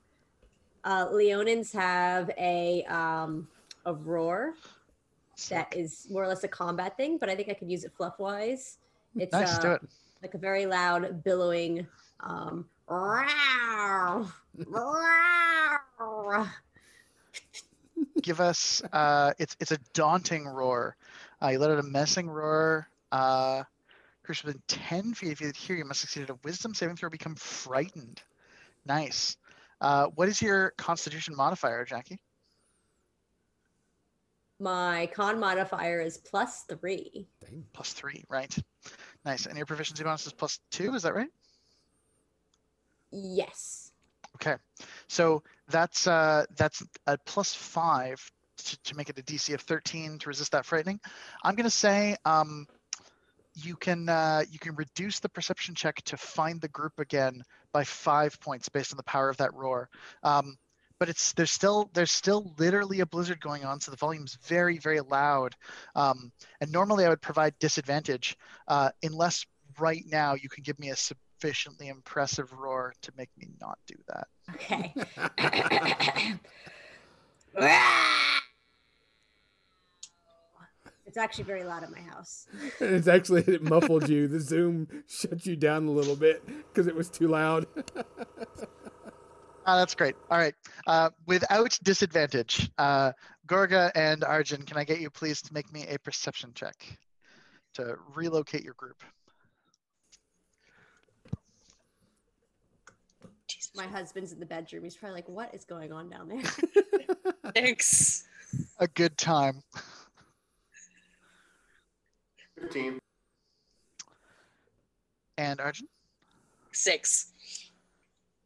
[0.83, 3.47] Uh, Leonins have a um,
[3.85, 4.55] a roar
[5.49, 7.93] that is more or less a combat thing, but I think I could use it
[7.95, 8.77] fluff wise.
[9.15, 9.89] It's nice, uh, it.
[10.21, 11.87] like a very loud billowing
[12.19, 14.27] um "Row,
[14.65, 16.47] row."
[18.21, 18.81] Give us.
[18.91, 20.95] Uh, it's it's a daunting roar.
[21.41, 22.87] Uh, you let out a menacing roar.
[23.11, 23.63] Uh,
[24.23, 26.95] creature within ten feet of you that hear you must succeed at a Wisdom saving
[26.95, 27.09] throw.
[27.09, 28.21] Become frightened.
[28.85, 29.37] Nice.
[29.79, 32.19] Uh, what is your Constitution modifier, Jackie?
[34.59, 37.63] my con modifier is plus three Dang.
[37.73, 38.55] Plus three, right?
[39.25, 39.45] Nice.
[39.45, 40.95] And your proficiency bonus is plus two.
[40.95, 41.29] Is that right?
[43.11, 43.91] Yes
[44.37, 44.55] Okay,
[45.07, 48.23] so that's uh, that's a plus five
[48.57, 50.99] to, to make it a DC of 13 to resist that frightening.
[51.43, 52.67] I'm gonna say um,
[53.55, 57.41] you can uh, you can reduce the perception check to find the group again
[57.73, 59.89] by five points based on the power of that roar.
[60.21, 60.55] Um,
[60.99, 64.77] but it's there's still there's still literally a blizzard going on, so the volume's very
[64.77, 65.55] very loud.
[65.95, 66.31] Um,
[66.61, 69.47] and normally I would provide disadvantage uh, unless
[69.79, 73.77] right now you can give me a sub- sufficiently impressive roar to make me not
[73.87, 74.27] do that.
[74.55, 74.93] Okay.
[81.05, 82.47] it's actually very loud at my house.
[82.79, 84.27] It's actually it muffled you.
[84.27, 87.67] The Zoom shut you down a little bit because it was too loud.
[89.65, 90.15] Ah, that's great.
[90.31, 90.55] All right.
[90.87, 93.11] Uh, without disadvantage, uh,
[93.47, 96.75] Gorga and Arjun, can I get you please to make me a perception check
[97.73, 99.03] to relocate your group?
[103.47, 103.71] Jesus.
[103.75, 104.83] My husband's in the bedroom.
[104.83, 106.41] He's probably like, "What is going on down there?"
[107.55, 108.25] Thanks.
[108.79, 109.61] A good time.
[112.59, 112.99] 15.
[115.37, 115.87] And Arjun,
[116.71, 117.31] Six.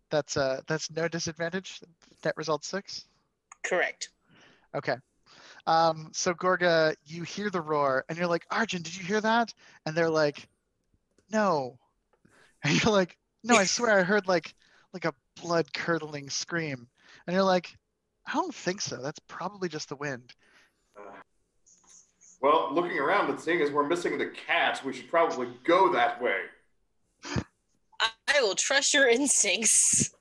[0.09, 1.81] that's uh that's no disadvantage.
[2.25, 3.05] Net result six.
[3.63, 4.09] Correct.
[4.75, 4.95] Okay.
[5.67, 9.53] Um, so Gorga, you hear the roar and you're like, Arjun, did you hear that?
[9.85, 10.49] And they're like,
[11.31, 11.77] No.
[12.63, 14.53] And you're like, No, I swear I heard like
[14.93, 16.87] like a blood curdling scream.
[17.25, 17.75] And you're like,
[18.27, 19.01] I don't think so.
[19.01, 20.33] That's probably just the wind.
[20.97, 21.11] Uh,
[22.41, 26.21] well, looking around and seeing as we're missing the cat, we should probably go that
[26.21, 26.41] way.
[27.99, 30.11] I, I will trust your instincts.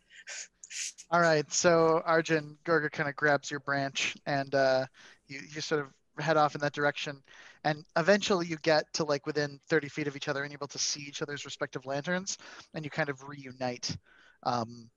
[1.10, 4.86] All right, so Arjun, Gorga kind of grabs your branch and uh,
[5.26, 7.22] you, you sort of head off in that direction.
[7.64, 10.68] And eventually you get to like within 30 feet of each other and you're able
[10.68, 12.38] to see each other's respective lanterns
[12.74, 13.96] and you kind of reunite.
[14.42, 14.90] Um,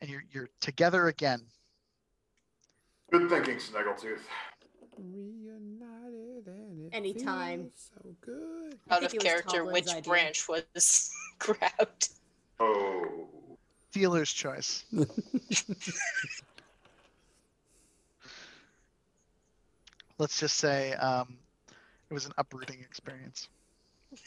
[0.00, 1.42] and you're, you're together again.
[3.10, 4.20] Good thinking, Snaggletooth.
[4.98, 7.60] Reunited and it Anytime.
[7.70, 8.78] feels so good.
[8.88, 10.02] I Out think of character, which idea.
[10.02, 12.10] branch was grabbed?
[12.58, 13.26] Oh.
[13.92, 14.84] Dealer's choice.
[20.18, 21.38] Let's just say um,
[22.10, 23.48] it was an uprooting experience.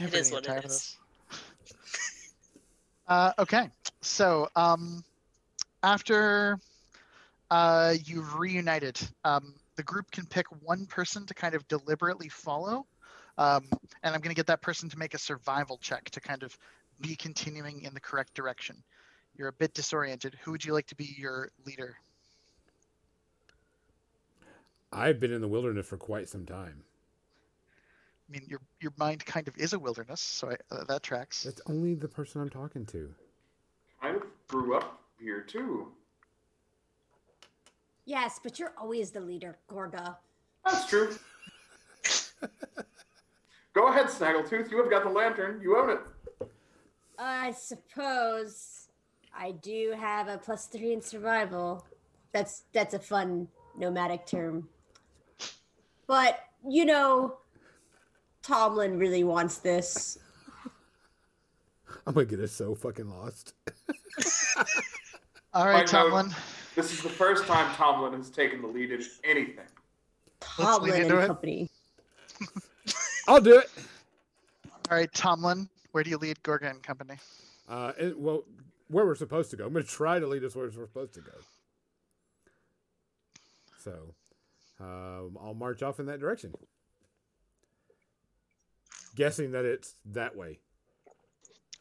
[0.00, 0.96] Never is getting what it tired of this.
[3.06, 3.68] Uh, okay,
[4.00, 5.04] so um,
[5.82, 6.58] after
[7.50, 12.86] uh, you've reunited, um, the group can pick one person to kind of deliberately follow,
[13.36, 13.64] um,
[14.02, 16.56] and I'm going to get that person to make a survival check to kind of
[17.00, 18.82] be continuing in the correct direction.
[19.36, 20.36] You're a bit disoriented.
[20.42, 21.96] Who would you like to be your leader?
[24.92, 26.84] I've been in the wilderness for quite some time.
[28.28, 31.42] I mean, your your mind kind of is a wilderness, so I, uh, that tracks.
[31.42, 33.12] That's only the person I'm talking to.
[34.02, 34.16] I
[34.48, 35.92] grew up here too.
[38.06, 40.16] Yes, but you're always the leader, Gorga.
[40.64, 41.14] That's true.
[43.74, 44.70] Go ahead, Snaggletooth.
[44.70, 45.60] You have got the lantern.
[45.62, 46.00] You own it.
[47.18, 48.88] I suppose
[49.36, 51.84] I do have a plus three in survival.
[52.32, 54.68] That's that's a fun nomadic term.
[56.06, 57.38] But you know,
[58.44, 60.18] Tomlin really wants this.
[62.06, 63.54] I'm gonna get us so fucking lost.
[65.54, 66.34] All right, Right, now- Tomlin.
[66.74, 69.64] This is the first time Tomlin has taken the lead in anything.
[70.40, 71.70] Tomlin and company.
[73.28, 73.70] I'll do it.
[74.90, 75.68] All right, Tomlin.
[75.92, 77.14] Where do you lead Gorga and company?
[77.68, 78.42] Uh, it, well,
[78.88, 79.66] where we're supposed to go.
[79.66, 81.32] I'm gonna try to lead us where we're supposed to go.
[83.78, 84.14] So,
[84.80, 86.52] um, I'll march off in that direction,
[89.14, 90.58] guessing that it's that way.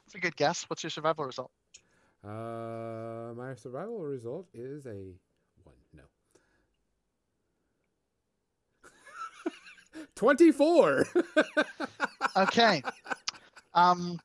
[0.05, 0.63] It's a good guess.
[0.69, 1.51] What's your survival result?
[2.23, 5.13] Uh, my survival result is a
[5.63, 5.75] one.
[5.93, 6.03] No.
[10.15, 11.07] 24.
[12.35, 12.81] Okay.
[13.75, 14.17] um,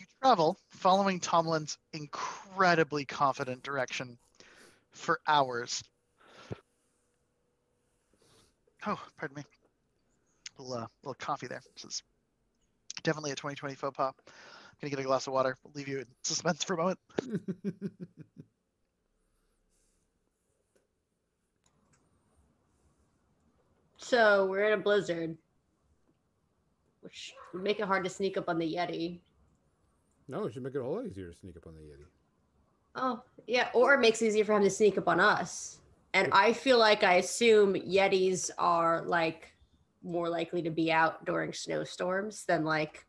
[0.00, 4.16] you travel following Tomlin's incredibly confident direction
[4.92, 5.82] for hours.
[8.86, 9.42] Oh, pardon me.
[10.58, 11.60] Little, uh, little coffee there.
[11.74, 12.02] This is
[13.02, 14.12] definitely a 2020 faux pas.
[14.26, 14.32] I'm
[14.80, 15.56] gonna get a glass of water.
[15.64, 16.98] We'll leave you in suspense for a moment.
[24.04, 25.34] So we're in a blizzard,
[27.00, 29.20] which would make it hard to sneak up on the Yeti.
[30.28, 32.04] no, it should make it a whole lot easier to sneak up on the Yeti.
[32.96, 35.78] Oh, yeah, or it makes it easier for him to sneak up on us.
[36.12, 39.53] And I feel like I assume Yetis are like
[40.04, 43.06] more likely to be out during snowstorms than like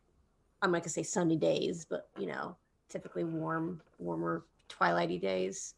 [0.62, 2.56] I'm not gonna say sunny days, but you know,
[2.88, 5.74] typically warm, warmer, twilighty days.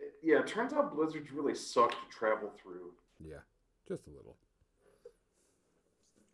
[0.00, 2.92] Uh, yeah, it turns out blizzards really suck to travel through.
[3.22, 3.36] Yeah,
[3.86, 4.36] just a little.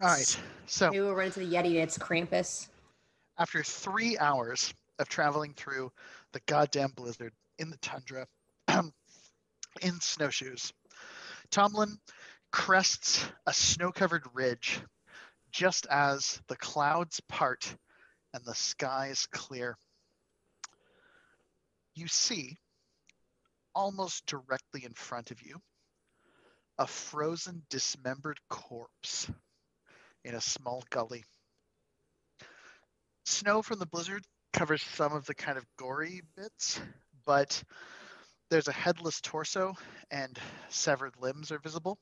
[0.00, 0.40] All right.
[0.66, 2.68] So we'll run into the Yeti and it's Krampus.
[3.38, 5.92] after three hours of traveling through
[6.32, 8.26] the goddamn blizzard in the tundra,
[9.80, 10.72] in snowshoes.
[11.50, 11.98] Tomlin
[12.52, 14.80] crests a snow-covered ridge
[15.50, 17.74] just as the clouds part
[18.32, 19.76] and the skies clear.
[21.94, 22.56] You see,
[23.74, 25.60] almost directly in front of you,
[26.78, 29.30] a frozen, dismembered corpse
[30.24, 31.24] in a small gully.
[33.24, 34.22] Snow from the blizzard
[34.52, 36.80] covers some of the kind of gory bits,
[37.26, 37.62] but
[38.50, 39.74] there's a headless torso
[40.10, 40.38] and
[40.68, 41.98] severed limbs are visible.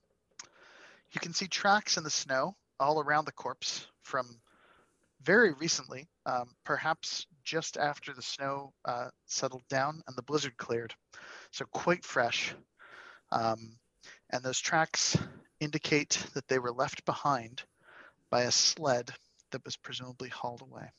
[1.13, 4.41] You can see tracks in the snow all around the corpse from
[5.23, 10.95] very recently, um, perhaps just after the snow uh, settled down and the blizzard cleared.
[11.51, 12.55] So quite fresh.
[13.33, 13.79] Um,
[14.31, 15.17] and those tracks
[15.59, 17.63] indicate that they were left behind
[18.31, 19.11] by a sled
[19.51, 20.91] that was presumably hauled away.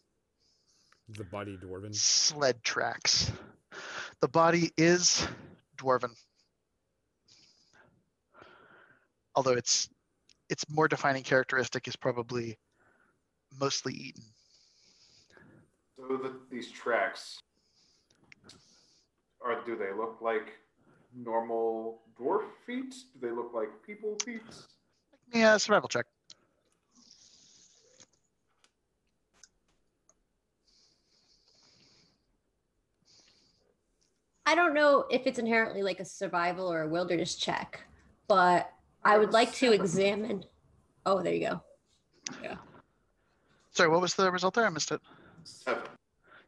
[1.09, 1.95] The body dwarven.
[1.95, 3.31] Sled tracks.
[4.19, 5.25] The body is
[5.77, 6.11] dwarven.
[9.35, 9.89] Although its
[10.51, 12.57] its more defining characteristic is probably
[13.59, 14.23] mostly eaten.
[15.95, 17.39] So the, these tracks,
[19.39, 20.57] or do they look like
[21.15, 22.93] normal dwarf feet?
[23.13, 24.41] Do they look like people feet?
[25.33, 26.05] Yeah, survival check.
[34.45, 37.79] I don't know if it's inherently like a survival or a wilderness check,
[38.27, 38.69] but
[39.03, 40.43] I would like to examine.
[41.05, 41.63] Oh, there you go.
[42.43, 42.55] Yeah.
[43.71, 44.65] Sorry, what was the result there?
[44.65, 45.01] I missed it.
[45.43, 45.83] Seven.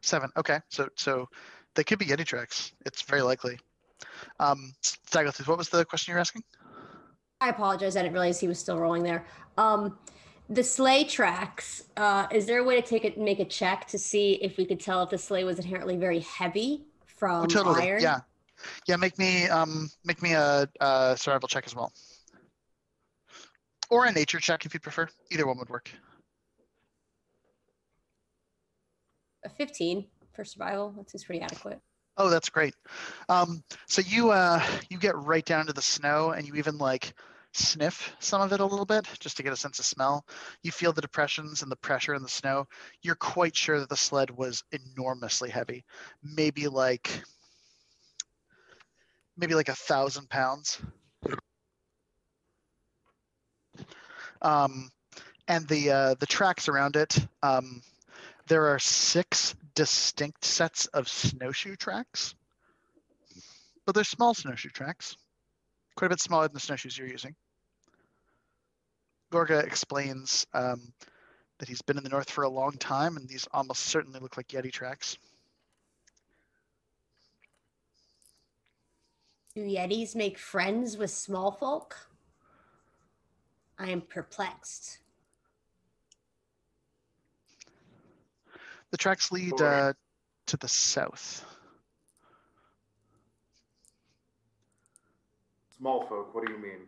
[0.02, 0.30] Seven.
[0.36, 1.28] Okay, so so
[1.74, 2.72] they could be Yeti tracks.
[2.86, 3.58] It's very likely.
[4.38, 6.44] Um, Snaggletooth, what was the question you're asking?
[7.40, 7.96] I apologize.
[7.96, 9.26] I didn't realize he was still rolling there.
[9.58, 9.98] Um,
[10.48, 11.84] the sleigh tracks.
[11.96, 14.64] Uh, is there a way to take it, make a check to see if we
[14.66, 17.82] could tell if the sleigh was inherently very heavy from Oh, totally.
[17.82, 18.02] iron?
[18.02, 18.20] Yeah,
[18.86, 18.96] yeah.
[18.96, 21.92] Make me um make me a, a survival check as well,
[23.90, 25.08] or a nature check if you prefer.
[25.30, 25.90] Either one would work.
[29.44, 30.94] A fifteen for survival.
[30.96, 31.80] That seems pretty adequate.
[32.16, 32.74] Oh, that's great.
[33.28, 37.12] Um, so you uh, you get right down to the snow, and you even like
[37.52, 40.26] sniff some of it a little bit just to get a sense of smell.
[40.62, 42.66] You feel the depressions and the pressure in the snow.
[43.02, 45.84] You're quite sure that the sled was enormously heavy,
[46.22, 47.10] maybe like
[49.36, 50.80] maybe like a thousand pounds.
[54.44, 54.90] Um,
[55.48, 57.18] and the uh, the tracks around it.
[57.42, 57.82] Um,
[58.46, 62.34] there are six distinct sets of snowshoe tracks,
[63.86, 65.16] but they're small snowshoe tracks,
[65.96, 67.34] quite a bit smaller than the snowshoes you're using.
[69.32, 70.92] Gorga explains um,
[71.58, 74.36] that he's been in the north for a long time, and these almost certainly look
[74.36, 75.18] like Yeti tracks.
[79.54, 81.96] Do Yetis make friends with small folk?
[83.78, 84.98] I am perplexed.
[88.90, 89.94] The tracks lead uh,
[90.46, 91.44] to the south.
[95.76, 96.32] Small folk.
[96.34, 96.86] What do you mean?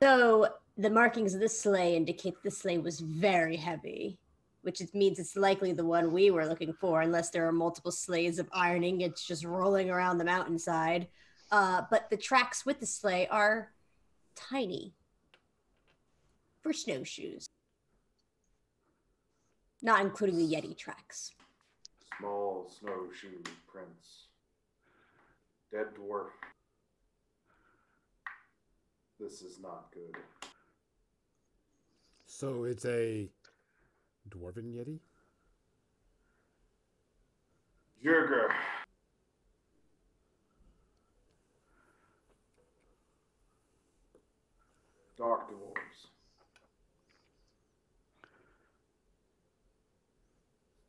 [0.00, 4.20] So the markings of the sleigh indicate the sleigh was very heavy,
[4.62, 7.90] which it means it's likely the one we were looking for, unless there are multiple
[7.90, 9.00] sleighs of ironing.
[9.00, 11.08] It's just rolling around the mountainside.
[11.50, 13.72] Uh, but the tracks with the sleigh are
[14.36, 14.94] tiny
[16.62, 17.46] for snowshoes,
[19.82, 21.32] not including the Yeti tracks.
[22.18, 24.28] Small snowshoe prince.
[25.72, 26.28] Dead dwarf.
[29.18, 30.16] This is not good.
[32.26, 33.28] So it's a
[34.28, 34.98] dwarven yeti.
[38.04, 38.52] Duergar.
[45.16, 46.08] Dark dwarves.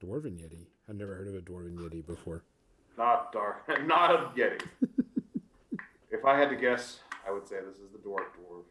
[0.03, 0.67] Dwarven yeti.
[0.89, 2.43] I've never heard of a dwarven yeti before.
[2.97, 3.63] Not dark.
[3.87, 4.61] Not a yeti.
[6.11, 8.63] if I had to guess, I would say this is the dwarf dwarf.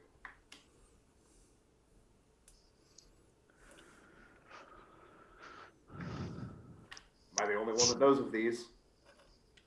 [7.38, 8.66] Am I the only one that knows of these?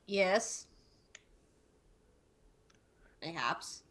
[0.07, 0.65] Yes.
[3.21, 3.83] Perhaps.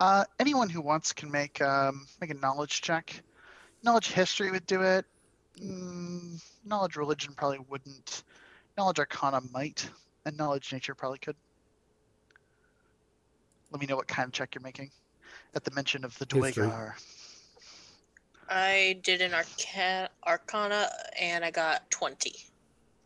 [0.00, 3.22] Uh, anyone who wants can make um, make a knowledge check.
[3.82, 5.04] Knowledge history would do it.
[5.60, 8.22] Mm, knowledge religion probably wouldn't.
[8.76, 9.88] Knowledge arcana might,
[10.24, 11.36] and knowledge nature probably could.
[13.70, 14.90] Let me know what kind of check you're making.
[15.54, 16.66] At the mention of the History.
[16.66, 16.94] Duergar.
[18.48, 20.88] I did an arca- arcana
[21.20, 22.32] and I got 20.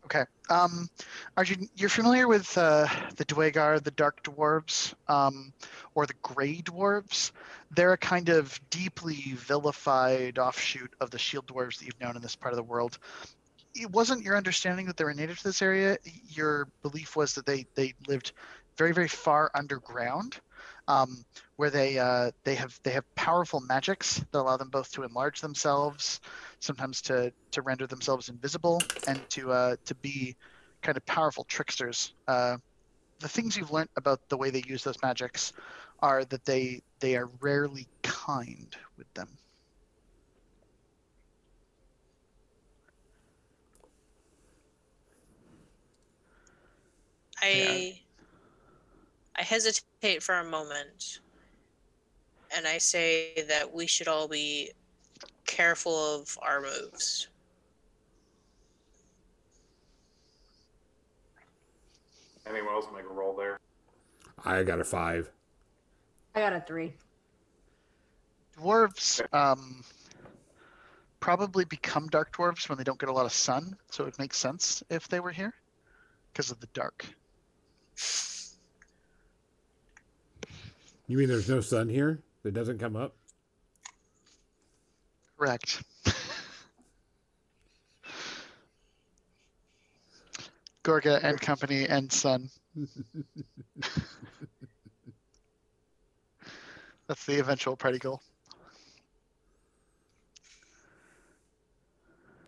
[0.05, 0.25] Okay.
[0.51, 0.89] Um,
[1.37, 5.53] Arjun, you're familiar with uh, the Duergar, the Dark Dwarves, um,
[5.95, 7.31] or the Grey Dwarves?
[7.71, 12.23] They're a kind of deeply vilified offshoot of the Shield Dwarves that you've known in
[12.23, 12.99] this part of the world.
[13.75, 15.97] It wasn't your understanding that they were native to this area.
[16.29, 18.33] Your belief was that they they lived
[18.77, 20.39] very very far underground,
[20.89, 21.25] um,
[21.57, 25.41] where they uh, they have they have powerful magics that allow them both to enlarge
[25.41, 26.21] themselves,
[26.61, 30.37] sometimes to to render themselves invisible, and to uh, to be
[30.83, 32.15] kind of powerful tricksters.
[32.29, 32.57] Uh,
[33.21, 35.53] the things you've learned about the way they use those magics
[36.01, 39.39] are that they they are rarely kind with them.
[47.43, 47.87] I
[49.37, 49.85] I hesitate
[50.21, 51.21] for a moment
[52.55, 54.73] and I say that we should all be
[55.47, 57.29] careful of our moves.
[62.47, 63.59] Anyone else make a roll there?
[64.45, 65.31] I got a five.
[66.35, 66.93] I got a three.
[68.59, 69.85] Dwarves um,
[71.21, 74.19] probably become dark dwarves when they don't get a lot of sun, so it would
[74.19, 75.55] make sense if they were here
[76.33, 77.07] because of the dark.
[81.09, 83.15] You mean there's no sun here that doesn't come up?
[85.37, 85.83] Correct.
[90.85, 92.51] Gorga and company and sun.
[97.09, 98.23] That's the eventual party goal.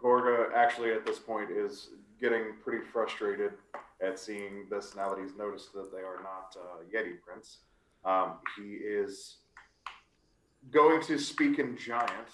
[0.02, 1.88] Gorga actually at this point is
[2.20, 3.52] getting pretty frustrated
[4.00, 7.58] at seeing this now that he's noticed that they are not uh, Yeti prints.
[8.04, 9.36] Um, he is
[10.70, 12.28] going to speak in giant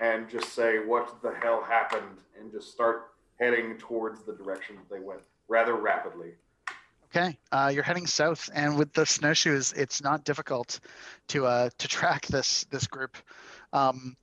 [0.00, 4.94] and just say what the hell happened and just start heading towards the direction that
[4.94, 6.32] they went rather rapidly.
[7.06, 10.80] Okay, uh, you're heading south, and with the snowshoes, it's not difficult
[11.28, 13.16] to uh, to track this this group.
[13.72, 14.16] Um,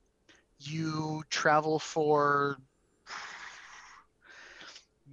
[0.60, 2.56] you travel for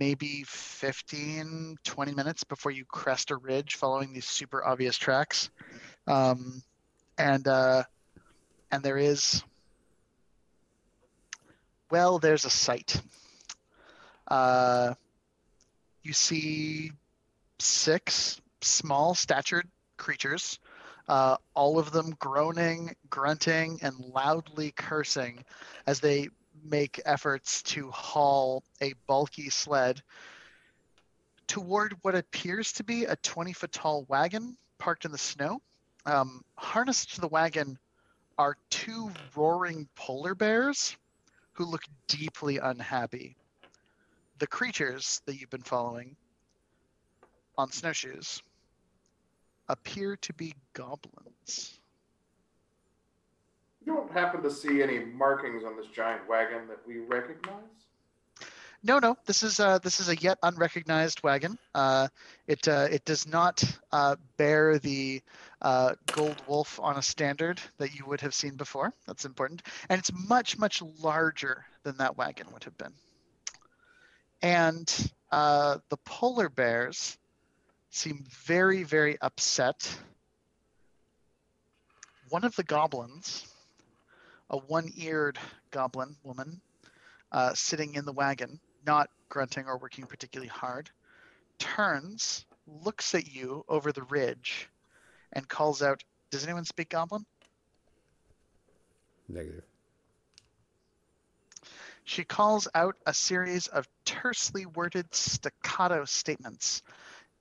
[0.02, 5.52] maybe 15 20 minutes before you crest a ridge following these super obvious tracks.
[6.08, 6.64] Um,
[7.20, 7.84] and uh,
[8.72, 9.44] and there is
[11.92, 13.00] well there's a site.
[14.28, 14.96] Uh,
[16.02, 16.92] you see
[17.60, 20.58] six small statured creatures
[21.08, 25.44] uh, all of them groaning grunting and loudly cursing
[25.86, 26.30] as they
[26.64, 30.02] make efforts to haul a bulky sled
[31.48, 35.62] toward what appears to be a 20 foot tall wagon parked in the snow.
[36.06, 37.78] Um, harnessed to the wagon
[38.38, 40.96] are two roaring polar bears
[41.52, 43.36] who look deeply unhappy.
[44.40, 46.16] The creatures that you've been following
[47.58, 48.42] on snowshoes
[49.68, 51.81] appear to be goblins.
[53.84, 57.64] You don't happen to see any markings on this giant wagon that we recognize?
[58.84, 59.16] No, no.
[59.26, 61.58] This is uh, this is a yet unrecognized wagon.
[61.76, 62.08] Uh,
[62.48, 65.22] it uh, it does not uh, bear the
[65.62, 68.92] uh, gold wolf on a standard that you would have seen before.
[69.06, 72.94] That's important, and it's much much larger than that wagon would have been.
[74.42, 74.88] And
[75.32, 77.18] the polar bears
[77.92, 79.96] seem very very upset.
[82.30, 83.46] One of the goblins,
[84.52, 85.40] a one-eared
[85.72, 86.62] goblin woman,
[87.32, 90.90] uh, sitting in the wagon, not grunting or working particularly hard,
[91.58, 94.70] turns, looks at you over the ridge,
[95.34, 97.26] and calls out, Does anyone speak Goblin?
[99.30, 99.64] Negative.
[102.04, 106.84] She calls out a series of tersely worded staccato statements,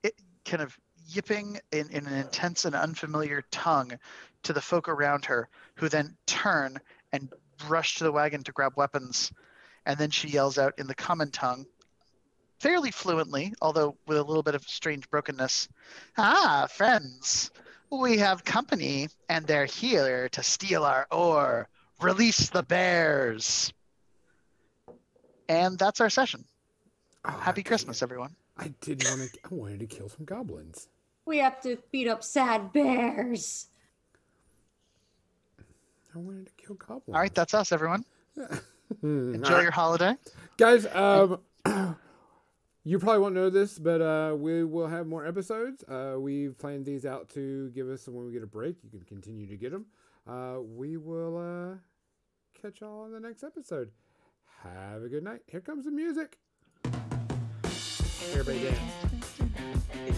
[0.05, 0.15] it
[0.45, 3.99] kind of yipping in, in an intense and unfamiliar tongue
[4.45, 6.79] to the folk around her, who then turn
[7.13, 7.33] and
[7.69, 9.33] rush to the wagon to grab weapons.
[9.87, 11.67] And then she yells out in the common tongue,
[12.59, 15.69] fairly fluently, although with a little bit of strange brokenness
[16.19, 17.51] Ah, friends,
[17.91, 21.69] we have company, and they're here to steal our ore.
[22.01, 23.73] Release the bears.
[25.49, 26.45] And that's our session.
[27.25, 28.05] Oh, Happy Christmas, it.
[28.05, 28.35] everyone.
[28.57, 29.39] I didn't want to.
[29.45, 30.89] I wanted to kill some goblins.
[31.27, 33.67] We have to beat up sad bears.
[36.15, 37.05] I wanted to kill goblins.
[37.09, 38.05] All right, that's us, everyone.
[39.03, 40.15] Enjoy your holiday.
[40.57, 40.87] guys.
[40.95, 41.39] Um,
[42.85, 45.85] you probably won't know this, but uh, we will have more episodes.
[45.85, 48.77] Uh, we've planned these out to give us when we get a break.
[48.83, 49.87] You can continue to get them.
[50.29, 51.77] Uh, we will uh,
[52.61, 53.91] catch y'all on the next episode.
[54.63, 55.41] Have a good night.
[55.47, 56.39] Here comes the music.
[58.33, 60.11] Everybody dance.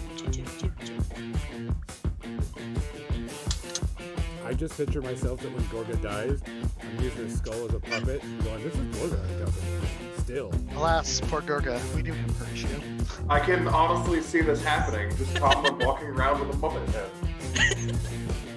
[4.45, 6.41] I just picture myself that when Gorga dies,
[6.81, 10.21] I'm using his skull as a puppet, going, "This is Gorga." I got it.
[10.21, 11.81] Still, Alas, poor Gorga.
[11.95, 12.83] We do encourage you.
[13.29, 15.17] I can honestly see this happening.
[15.17, 17.97] Just Tomlin walking around with a puppet head.